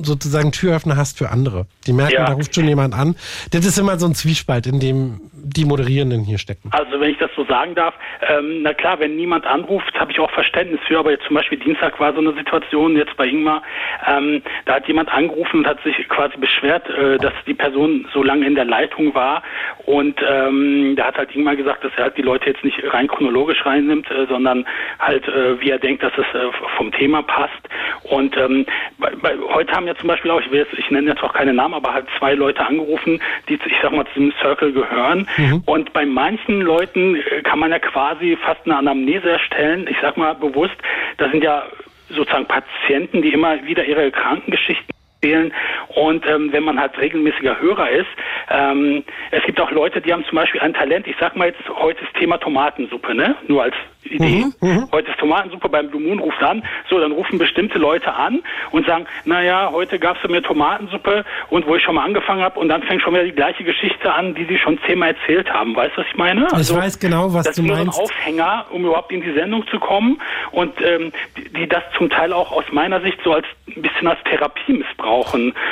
[0.03, 1.65] sozusagen Türöffner hast für andere.
[1.87, 2.27] Die merken, Ja.
[2.27, 3.15] da ruft schon jemand an.
[3.49, 6.69] Das ist immer so ein Zwiespalt, in dem die Moderierenden hier stecken.
[6.71, 7.93] Also wenn ich das so sagen darf,
[8.27, 11.57] ähm, na klar, wenn niemand anruft, habe ich auch Verständnis für, aber jetzt zum Beispiel
[11.59, 13.63] Dienstag war so eine Situation, jetzt bei Ingmar,
[14.07, 18.23] ähm, da hat jemand angerufen und hat sich quasi beschwert, äh, dass die Person so
[18.23, 19.43] lange in der Leitung war
[19.85, 23.07] und ähm, da hat halt Ingmar gesagt, dass er halt die Leute jetzt nicht rein
[23.07, 24.65] chronologisch reinnimmt, äh, sondern
[24.99, 27.61] halt, äh, wie er denkt, dass es äh, vom Thema passt
[28.03, 28.65] und ähm,
[28.97, 31.33] bei, bei, heute haben ja zum Beispiel auch, ich, will jetzt, ich nenne jetzt auch
[31.33, 35.28] keine Namen, aber halt zwei Leute angerufen, die, ich sag mal, zu diesem Circle gehören
[35.65, 39.87] und bei manchen Leuten äh, kann man ja quasi fast eine Anamnese erstellen.
[39.89, 40.75] Ich sag mal bewusst,
[41.17, 41.63] das sind ja
[42.09, 45.53] sozusagen Patienten, die immer wieder ihre Krankengeschichten erzählen.
[45.95, 48.07] Und ähm, wenn man halt regelmäßiger Hörer ist,
[48.49, 51.07] ähm, es gibt auch Leute, die haben zum Beispiel ein Talent.
[51.07, 53.35] Ich sag mal jetzt, heute ist Thema Tomatensuppe, ne?
[53.47, 54.45] Nur als Idee.
[54.91, 56.63] Heute ist Tomatensuppe beim Blue Moon ruft an.
[56.89, 58.41] So, dann rufen bestimmte Leute an
[58.71, 62.69] und sagen, naja, heute gab's mir Tomatensuppe und wo ich schon mal angefangen habe und
[62.69, 65.75] dann fängt schon wieder die gleiche Geschichte an, die sie schon zehnmal erzählt haben.
[65.75, 66.47] Weißt du, was ich meine?
[66.59, 67.99] Ich weiß genau, was das du ist nur meinst.
[67.99, 70.19] ein Aufhänger, um überhaupt in die Sendung zu kommen
[70.51, 74.07] und ähm, die, die das zum Teil auch aus meiner Sicht so als ein bisschen
[74.07, 75.08] als Therapie missbrauchen.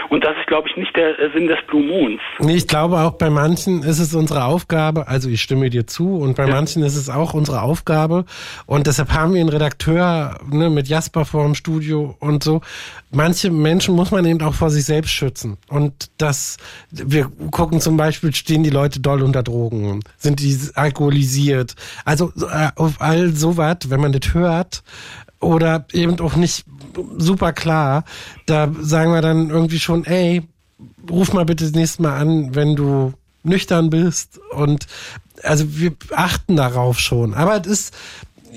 [0.09, 2.21] Und das ist, glaube ich, nicht der äh, Sinn des Blue Moons.
[2.39, 6.17] Nee, ich glaube auch bei manchen ist es unsere Aufgabe, also ich stimme dir zu,
[6.17, 8.25] und bei manchen ist es auch unsere Aufgabe.
[8.65, 12.61] Und deshalb haben wir einen Redakteur ne, mit Jasper vor dem Studio und so.
[13.11, 15.57] Manche Menschen muss man eben auch vor sich selbst schützen.
[15.69, 16.57] Und das,
[16.91, 21.75] wir gucken zum Beispiel, stehen die Leute doll unter Drogen, sind die alkoholisiert.
[22.05, 24.83] Also äh, auf all sowas, wenn man das hört,
[25.39, 26.65] oder eben auch nicht
[27.17, 28.03] super klar,
[28.45, 30.43] da sagen wir dann irgendwie schon, ey,
[31.09, 33.13] ruf mal bitte das nächste Mal an, wenn du
[33.43, 34.39] nüchtern bist.
[34.51, 34.87] Und
[35.43, 37.33] also wir achten darauf schon.
[37.33, 37.95] Aber es ist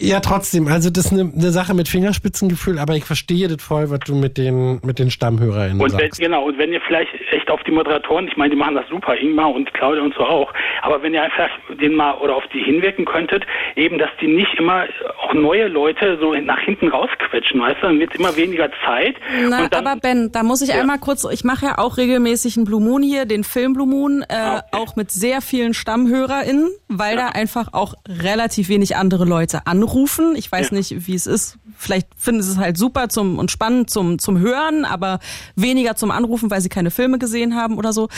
[0.01, 3.91] ja trotzdem, also das ist eine, eine Sache mit Fingerspitzengefühl, aber ich verstehe das voll,
[3.91, 6.21] was du mit den, mit den StammhörerInnen Und wenn, sagst.
[6.21, 9.17] genau, und wenn ihr vielleicht echt auf die Moderatoren, ich meine, die machen das super,
[9.17, 10.53] Ingmar und Claudia und so auch,
[10.83, 11.49] aber wenn ihr einfach
[11.81, 13.45] den mal oder auf die hinwirken könntet,
[13.77, 14.85] eben, dass die nicht immer
[15.23, 19.17] auch neue Leute so nach hinten rausquetschen, weißt du, dann wird immer weniger Zeit.
[19.49, 22.57] Na, und dann, aber Ben, da muss ich einmal kurz, ich mache ja auch regelmäßig
[22.57, 26.71] einen Blue Moon hier, den Film Blue Moon, Ah, äh, auch mit sehr vielen StammhörerInnen,
[26.89, 29.90] weil da einfach auch relativ wenig andere Leute anrufen.
[30.37, 31.59] Ich weiß nicht, wie es ist.
[31.77, 35.19] Vielleicht finden sie es halt super zum und spannend zum, zum Hören, aber
[35.57, 38.09] weniger zum Anrufen, weil sie keine Filme gesehen haben oder so.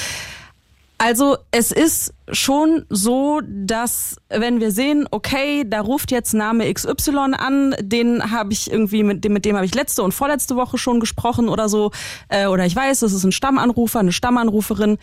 [1.05, 7.35] Also es ist schon so, dass wenn wir sehen, okay, da ruft jetzt Name XY
[7.37, 10.79] an, den habe ich irgendwie mit dem mit dem habe ich letzte und vorletzte Woche
[10.79, 11.91] schon gesprochen oder so,
[12.29, 14.99] äh, oder ich weiß, das ist ein Stammanrufer, eine Stammanruferin.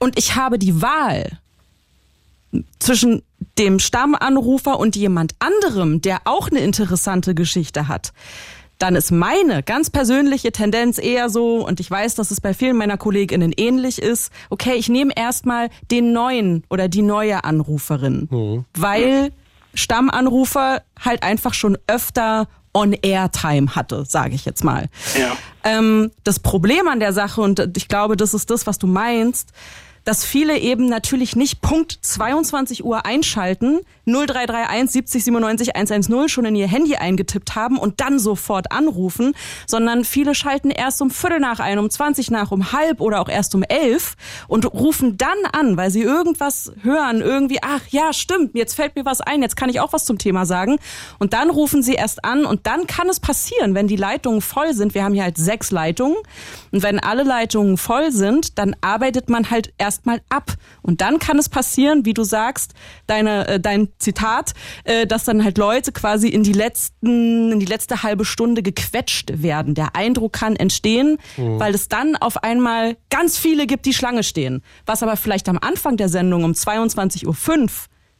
[0.00, 1.38] Und ich habe die Wahl
[2.78, 3.22] zwischen
[3.58, 8.12] dem Stammanrufer und jemand anderem, der auch eine interessante Geschichte hat,
[8.78, 12.76] dann ist meine ganz persönliche Tendenz eher so, und ich weiß, dass es bei vielen
[12.76, 19.32] meiner KollegInnen ähnlich ist, okay, ich nehme erstmal den neuen oder die neue Anruferin, weil
[19.72, 24.88] Stammanrufer halt einfach schon öfter On-Air-Time hatte, sage ich jetzt mal.
[25.18, 25.36] Ja.
[25.64, 29.52] Ähm, das Problem an der Sache, und ich glaube, das ist das, was du meinst,
[30.06, 36.54] dass viele eben natürlich nicht Punkt 22 Uhr einschalten, 0331 70 97 110 schon in
[36.54, 39.34] ihr Handy eingetippt haben und dann sofort anrufen,
[39.66, 43.28] sondern viele schalten erst um Viertel nach ein, um 20 nach, um halb oder auch
[43.28, 44.14] erst um elf
[44.46, 49.04] und rufen dann an, weil sie irgendwas hören, irgendwie, ach ja, stimmt, jetzt fällt mir
[49.04, 50.78] was ein, jetzt kann ich auch was zum Thema sagen.
[51.18, 54.72] Und dann rufen sie erst an und dann kann es passieren, wenn die Leitungen voll
[54.72, 54.94] sind.
[54.94, 56.16] Wir haben hier halt sechs Leitungen
[56.70, 60.54] und wenn alle Leitungen voll sind, dann arbeitet man halt erstmal ab.
[60.82, 62.74] Und dann kann es passieren, wie du sagst,
[63.06, 64.52] deine, äh, dein Zitat,
[64.84, 69.42] äh, dass dann halt Leute quasi in die letzten, in die letzte halbe Stunde gequetscht
[69.42, 69.74] werden.
[69.74, 71.58] Der Eindruck kann entstehen, Mhm.
[71.58, 74.62] weil es dann auf einmal ganz viele gibt, die Schlange stehen.
[74.84, 77.68] Was aber vielleicht am Anfang der Sendung um 22.05 Uhr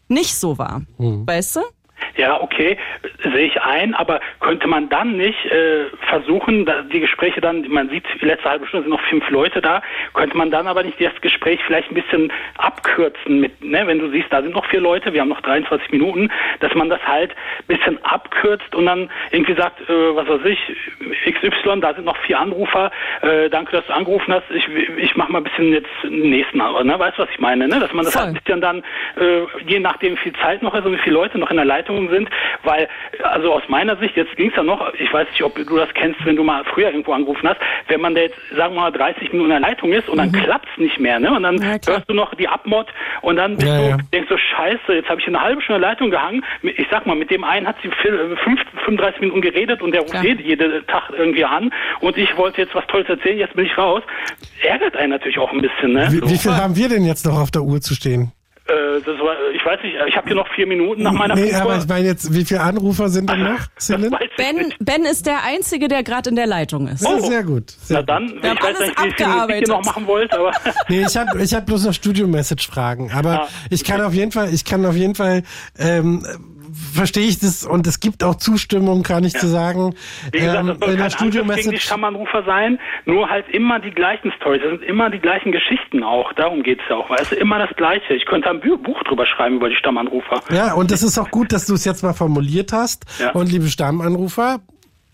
[0.09, 0.83] nicht so war.
[0.99, 1.61] Weißt du?
[2.17, 2.79] Ja, okay,
[3.23, 8.05] sehe ich ein, aber könnte man dann nicht äh, versuchen, die Gespräche dann, man sieht,
[8.21, 9.83] die letzte halbe Stunde sind noch fünf Leute da,
[10.15, 14.11] könnte man dann aber nicht das Gespräch vielleicht ein bisschen abkürzen mit, ne, wenn du
[14.11, 17.33] siehst, da sind noch vier Leute, wir haben noch 23 Minuten, dass man das halt
[17.33, 20.59] ein bisschen abkürzt und dann irgendwie sagt, äh, was weiß ich,
[21.35, 22.91] XY, da sind noch vier Anrufer,
[23.23, 24.67] äh, danke, dass du angerufen hast, ich,
[24.97, 27.79] ich mach mal ein bisschen jetzt den nächsten, ne, weißt du, was ich meine, ne,
[27.79, 28.23] dass man das Voll.
[28.23, 28.79] halt ein bisschen dann,
[29.17, 31.67] äh, je nachdem, wie viel Zeit noch ist und wie viele Leute noch in der
[31.67, 32.29] Leitung sind,
[32.65, 32.89] weil,
[33.23, 35.89] also aus meiner Sicht, jetzt ging es ja noch, ich weiß nicht, ob du das
[35.95, 38.93] kennst, wenn du mal früher irgendwo angerufen hast, wenn man da jetzt, sagen wir mal,
[38.93, 41.33] 30 Minuten in der Leitung ist und dann klappt's nicht mehr, ne?
[41.35, 42.87] Und dann hörst du noch die Abmod
[43.23, 43.97] und dann bist Ja, du, ja.
[44.13, 46.45] denkst du, scheiße, jetzt habe ich eine halbe Stunde Leitung gehangen.
[46.63, 50.03] Ich sag mal, mit dem einen hat sie vier- fünf- 35 Minuten geredet und der
[50.03, 53.67] ruft jeden, jeden Tag irgendwie an und ich wollte jetzt was Tolles erzählen, jetzt bin
[53.67, 54.03] ich raus.
[54.63, 56.09] Ärgert einen natürlich auch ein bisschen, ne?
[56.11, 56.31] Wie, So.
[56.31, 58.33] wie viel haben wir denn jetzt noch auf der Uhr zu stehen?
[58.69, 61.51] Äh, das war, ich weiß nicht, ich habe hier noch vier Minuten nach meiner Nee,
[61.53, 61.63] Funkuhr.
[61.63, 63.61] aber ich meine jetzt, wie viele Anrufer sind denn noch?
[64.37, 67.07] Ben, ben ist der Einzige, der gerade in der Leitung ist.
[67.07, 67.21] Oh.
[67.21, 67.71] Sehr gut.
[67.71, 69.69] Sehr Na dann, Wir haben ich weiß alles nicht, wie abgearbeitet.
[69.69, 70.51] ihr noch machen wollt, aber
[70.89, 73.13] Nee, ich habe ich hab bloß noch Studio-Message-Fragen.
[73.15, 73.49] Aber Ah.
[73.71, 75.43] ich kann auf jeden Fall, ich kann auf jeden Fall,
[75.79, 76.27] ähm,
[76.95, 79.95] verstehe ich das und es gibt auch Zustimmung, kann ich zu sagen.
[80.33, 81.79] Wie gesagt, ähm, das soll in der gegen die.
[81.79, 84.63] Stammanrufer sein, nur halt immer die gleichen Stories.
[84.63, 86.33] Das sind immer die gleichen Geschichten auch.
[86.35, 87.11] Darum geht's ja auch.
[87.11, 88.15] Weißt du, immer das Gleiche.
[88.15, 90.41] Ich könnte ein Buch drüber schreiben über die Stammanrufer.
[90.51, 93.05] Ja, und das ist auch gut, dass du es jetzt mal formuliert hast.
[93.19, 93.31] Ja.
[93.33, 94.61] Und liebe Stammanrufer,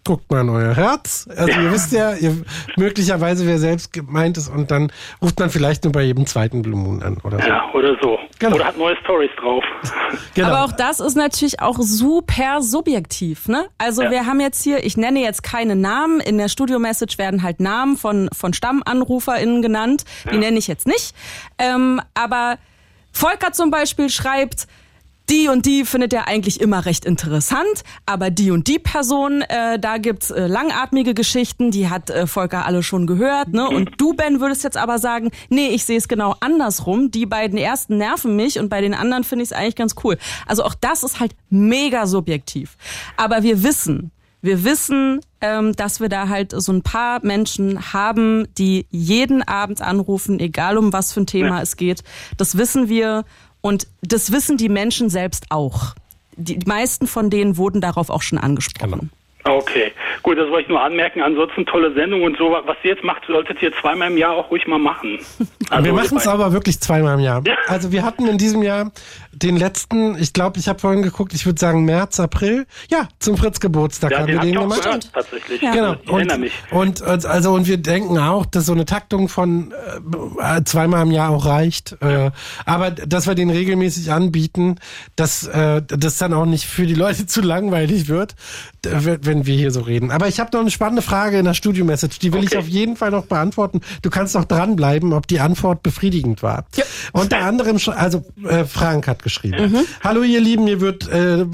[0.05, 1.29] guckt mal in euer Herz.
[1.37, 2.37] Also ihr wisst ja, ihr,
[2.77, 6.77] möglicherweise wer selbst gemeint ist und dann ruft man vielleicht nur bei jedem zweiten Blue
[6.77, 7.47] Moon an oder so.
[7.49, 8.19] Ja, oder so.
[8.39, 8.57] Genau.
[8.57, 9.65] Oder hat neue Stories drauf.
[10.35, 10.49] Genau.
[10.49, 13.67] Aber auch das ist natürlich auch super subjektiv, ne?
[13.79, 14.11] Also Ja.
[14.11, 17.97] wir haben jetzt hier, ich nenne jetzt keine Namen, in der Studio-Message werden halt Namen
[17.97, 21.15] von, von StammanruferInnen genannt, die nenne ich jetzt nicht.
[21.59, 22.57] Ähm, aber
[23.13, 24.67] Volker zum Beispiel schreibt,
[25.31, 29.79] die und die findet er eigentlich immer recht interessant, aber die und die Person, äh,
[29.79, 33.69] da gibt's äh, langatmige Geschichten, die hat äh, Volker alle schon gehört, ne?
[33.69, 37.11] Und du, Ben, würdest jetzt aber sagen, nee, ich sehe es genau andersrum.
[37.11, 40.19] Die beiden ersten nerven mich und bei den anderen finde ich es eigentlich ganz cool.
[40.47, 42.77] Also auch das ist halt mega subjektiv.
[43.17, 44.11] Aber wir wissen,
[44.43, 49.81] wir wissen, ähm, dass wir da halt so ein paar Menschen haben, die jeden Abend
[49.81, 51.63] anrufen, egal um was für ein Thema Ja.
[51.63, 52.03] es geht.
[52.37, 53.25] Das wissen wir
[53.63, 55.95] und das wissen die Menschen selbst auch.
[56.37, 59.11] Die meisten von denen wurden darauf auch schon angesprochen.
[59.45, 61.23] Okay, gut, das wollte ich nur anmerken.
[61.23, 62.51] Ansonsten tolle Sendung und so.
[62.51, 65.19] Was ihr jetzt macht, solltet ihr zweimal im Jahr auch ruhig mal machen.
[65.71, 67.43] Also, wir machen es aber wirklich zweimal im Jahr.
[67.67, 68.91] Also wir hatten in diesem Jahr
[69.33, 72.67] den letzten, ich glaube, ich habe vorhin geguckt, ich würde sagen März, April.
[72.91, 74.83] Ja, zum Fritz Geburtstag Ja, haben den wir den gemacht.
[74.83, 75.61] gehört, tatsächlich.
[75.61, 75.95] Genau.
[76.03, 76.53] Ich erinnere mich.
[76.71, 79.73] Und, und also und wir denken auch, dass so eine Taktung von
[80.41, 81.97] äh, zweimal im Jahr auch reicht.
[82.03, 82.33] Äh,
[82.67, 84.77] aber dass wir den regelmäßig anbieten,
[85.17, 88.35] dass äh, das dann auch nicht für die Leute zu langweilig wird,
[88.83, 90.02] wenn wir hier so reden.
[90.11, 92.97] Aber ich habe noch eine spannende Frage in der Studio-Message, die will ich auf jeden
[92.97, 93.81] Fall noch beantworten.
[94.03, 96.65] Du kannst noch dranbleiben, ob die Antwort befriedigend war.
[97.13, 99.87] Unter anderem, also äh, Frank hat geschrieben.
[100.03, 101.47] Hallo ihr Lieben, mir wird äh,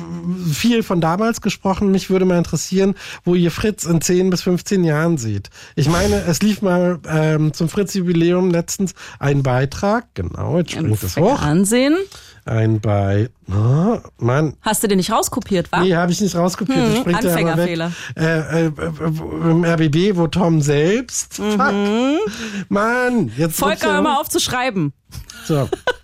[0.53, 1.91] viel von damals gesprochen.
[1.91, 2.95] Mich würde mal interessieren,
[3.25, 5.51] wo ihr Fritz in 10 bis 15 Jahren seht.
[5.77, 11.17] Ich meine, es lief mal ähm, zum Fritz-Jubiläum letztens ein Beitrag, genau, jetzt springt es
[11.17, 11.41] hoch.
[11.41, 11.97] Ansehen.
[12.49, 15.81] Ein bei, oh, Mann, Hast du den nicht rauskopiert, wa?
[15.81, 16.79] Nee, habe ich nicht rauskopiert.
[16.79, 17.25] Hm, springt.
[17.25, 17.93] Anfängerfehler.
[18.17, 18.73] Äh, äh,
[19.51, 21.35] Im RBB, wo Tom selbst.
[21.35, 21.59] Fuck.
[22.69, 24.95] Mann, jetzt Volker, er hör mal auf zu schreiben.
[25.45, 25.69] So.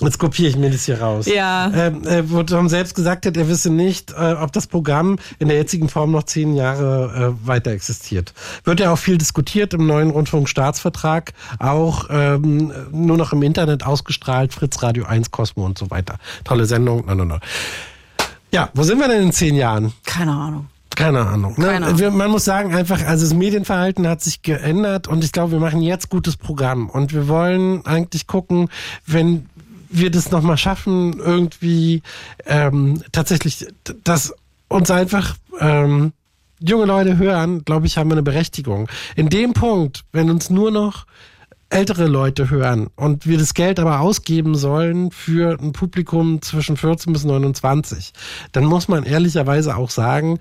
[0.00, 1.26] Jetzt kopiere ich mir das hier raus.
[1.26, 1.70] Ja.
[1.72, 5.46] Ähm, äh, wo Tom selbst gesagt hat, er wisse nicht, äh, ob das Programm in
[5.46, 8.34] der jetzigen Form noch zehn Jahre äh, weiter existiert.
[8.64, 14.52] Wird ja auch viel diskutiert im neuen Rundfunkstaatsvertrag, auch ähm, nur noch im Internet ausgestrahlt,
[14.52, 16.18] Fritz Radio 1, Cosmo und so weiter.
[16.42, 17.38] Tolle Sendung, no, no, no.
[18.50, 19.92] Ja, wo sind wir denn in zehn Jahren?
[20.04, 20.66] Keine Ahnung.
[20.94, 21.54] Keine Ahnung.
[21.56, 21.66] Ne?
[21.66, 22.16] Keine Ahnung.
[22.16, 25.82] Man muss sagen, einfach, also das Medienverhalten hat sich geändert und ich glaube, wir machen
[25.82, 28.68] jetzt gutes Programm und wir wollen eigentlich gucken,
[29.06, 29.48] wenn
[29.98, 32.02] wir das nochmal schaffen, irgendwie
[32.46, 33.66] ähm, tatsächlich,
[34.02, 34.34] dass
[34.68, 36.12] uns einfach ähm,
[36.60, 38.88] junge Leute hören, glaube ich, haben wir eine Berechtigung.
[39.16, 41.06] In dem Punkt, wenn uns nur noch
[41.70, 47.12] ältere Leute hören und wir das Geld aber ausgeben sollen für ein Publikum zwischen 14
[47.12, 48.12] bis 29,
[48.52, 50.38] dann muss man ehrlicherweise auch sagen,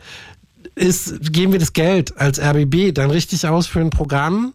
[0.75, 4.53] ist, geben wir das Geld als RBB dann richtig aus für ein Programm,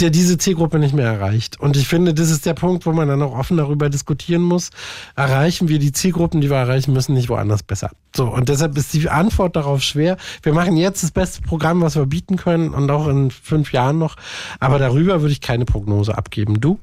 [0.00, 1.60] der diese Zielgruppe nicht mehr erreicht.
[1.60, 4.70] Und ich finde, das ist der Punkt, wo man dann auch offen darüber diskutieren muss.
[5.14, 7.90] Erreichen wir die Zielgruppen, die wir erreichen müssen, nicht woanders besser.
[8.14, 10.16] So, und deshalb ist die Antwort darauf schwer.
[10.42, 13.98] Wir machen jetzt das beste Programm, was wir bieten können und auch in fünf Jahren
[13.98, 14.16] noch.
[14.58, 16.60] Aber darüber würde ich keine Prognose abgeben.
[16.60, 16.78] Du?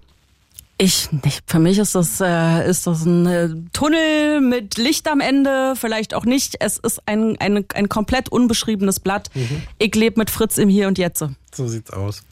[0.81, 1.43] Ich nicht.
[1.45, 6.15] Für mich ist das, äh, ist das ein äh, Tunnel mit Licht am Ende, vielleicht
[6.15, 6.55] auch nicht.
[6.59, 9.29] Es ist ein, ein, ein komplett unbeschriebenes Blatt.
[9.35, 9.61] Mhm.
[9.77, 11.23] Ich lebe mit Fritz im Hier und Jetzt.
[11.53, 12.23] So sieht's aus.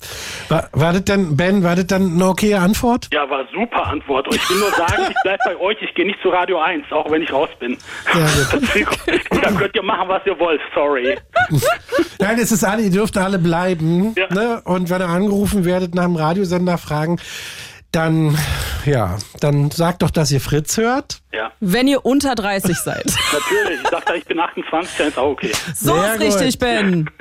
[0.47, 3.09] War, war das denn, Ben, war das dann eine okaye Antwort?
[3.13, 4.27] Ja, war super Antwort.
[4.27, 6.91] Und ich will nur sagen, ich bleib bei euch, ich gehe nicht zu Radio 1,
[6.91, 7.77] auch wenn ich raus bin.
[9.43, 11.15] Dann könnt ihr machen, was ihr wollt, sorry.
[12.19, 14.15] Nein, es ist alle, ihr dürft alle bleiben.
[14.31, 14.61] Ne?
[14.63, 17.19] Und wenn ihr angerufen werdet nach dem Radiosender fragen,
[17.91, 18.37] dann,
[18.85, 21.21] ja, dann sagt doch, dass ihr Fritz hört.
[21.33, 21.51] Ja.
[21.59, 23.05] Wenn ihr unter 30 seid.
[23.33, 25.51] Natürlich, ich dachte, ich bin 28, dann ist auch okay.
[25.75, 26.59] So Sehr ist richtig, gut.
[26.59, 27.09] Ben.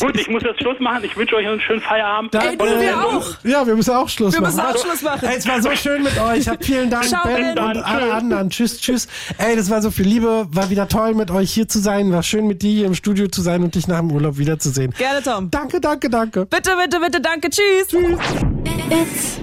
[0.00, 1.04] Gut, ich muss jetzt Schluss machen.
[1.04, 2.34] Ich wünsche euch einen schönen Feierabend.
[2.34, 3.04] Ey, Tolle wir Sendung.
[3.16, 3.34] auch.
[3.44, 4.56] Ja, wir müssen auch Schluss Wir machen.
[4.56, 5.28] müssen auch Schluss machen.
[5.28, 6.48] Ey, es war so schön mit euch.
[6.48, 7.64] Hab vielen Dank, Ciao, Ben, Ben.
[7.64, 8.48] und alle anderen.
[8.50, 9.08] Tschüss, tschüss.
[9.38, 10.46] Ey, das war so viel Liebe.
[10.50, 12.12] War wieder toll, mit euch hier zu sein.
[12.12, 14.94] War schön, mit dir hier im Studio zu sein und dich nach dem Urlaub wiederzusehen.
[14.96, 15.50] Gerne, Tom.
[15.50, 16.46] Danke, danke, danke.
[16.46, 17.50] Bitte, bitte, bitte, danke.
[17.50, 17.88] Tschüss.
[17.88, 18.81] Tschüss.
[18.94, 19.38] It's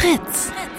[0.00, 0.73] Fritz.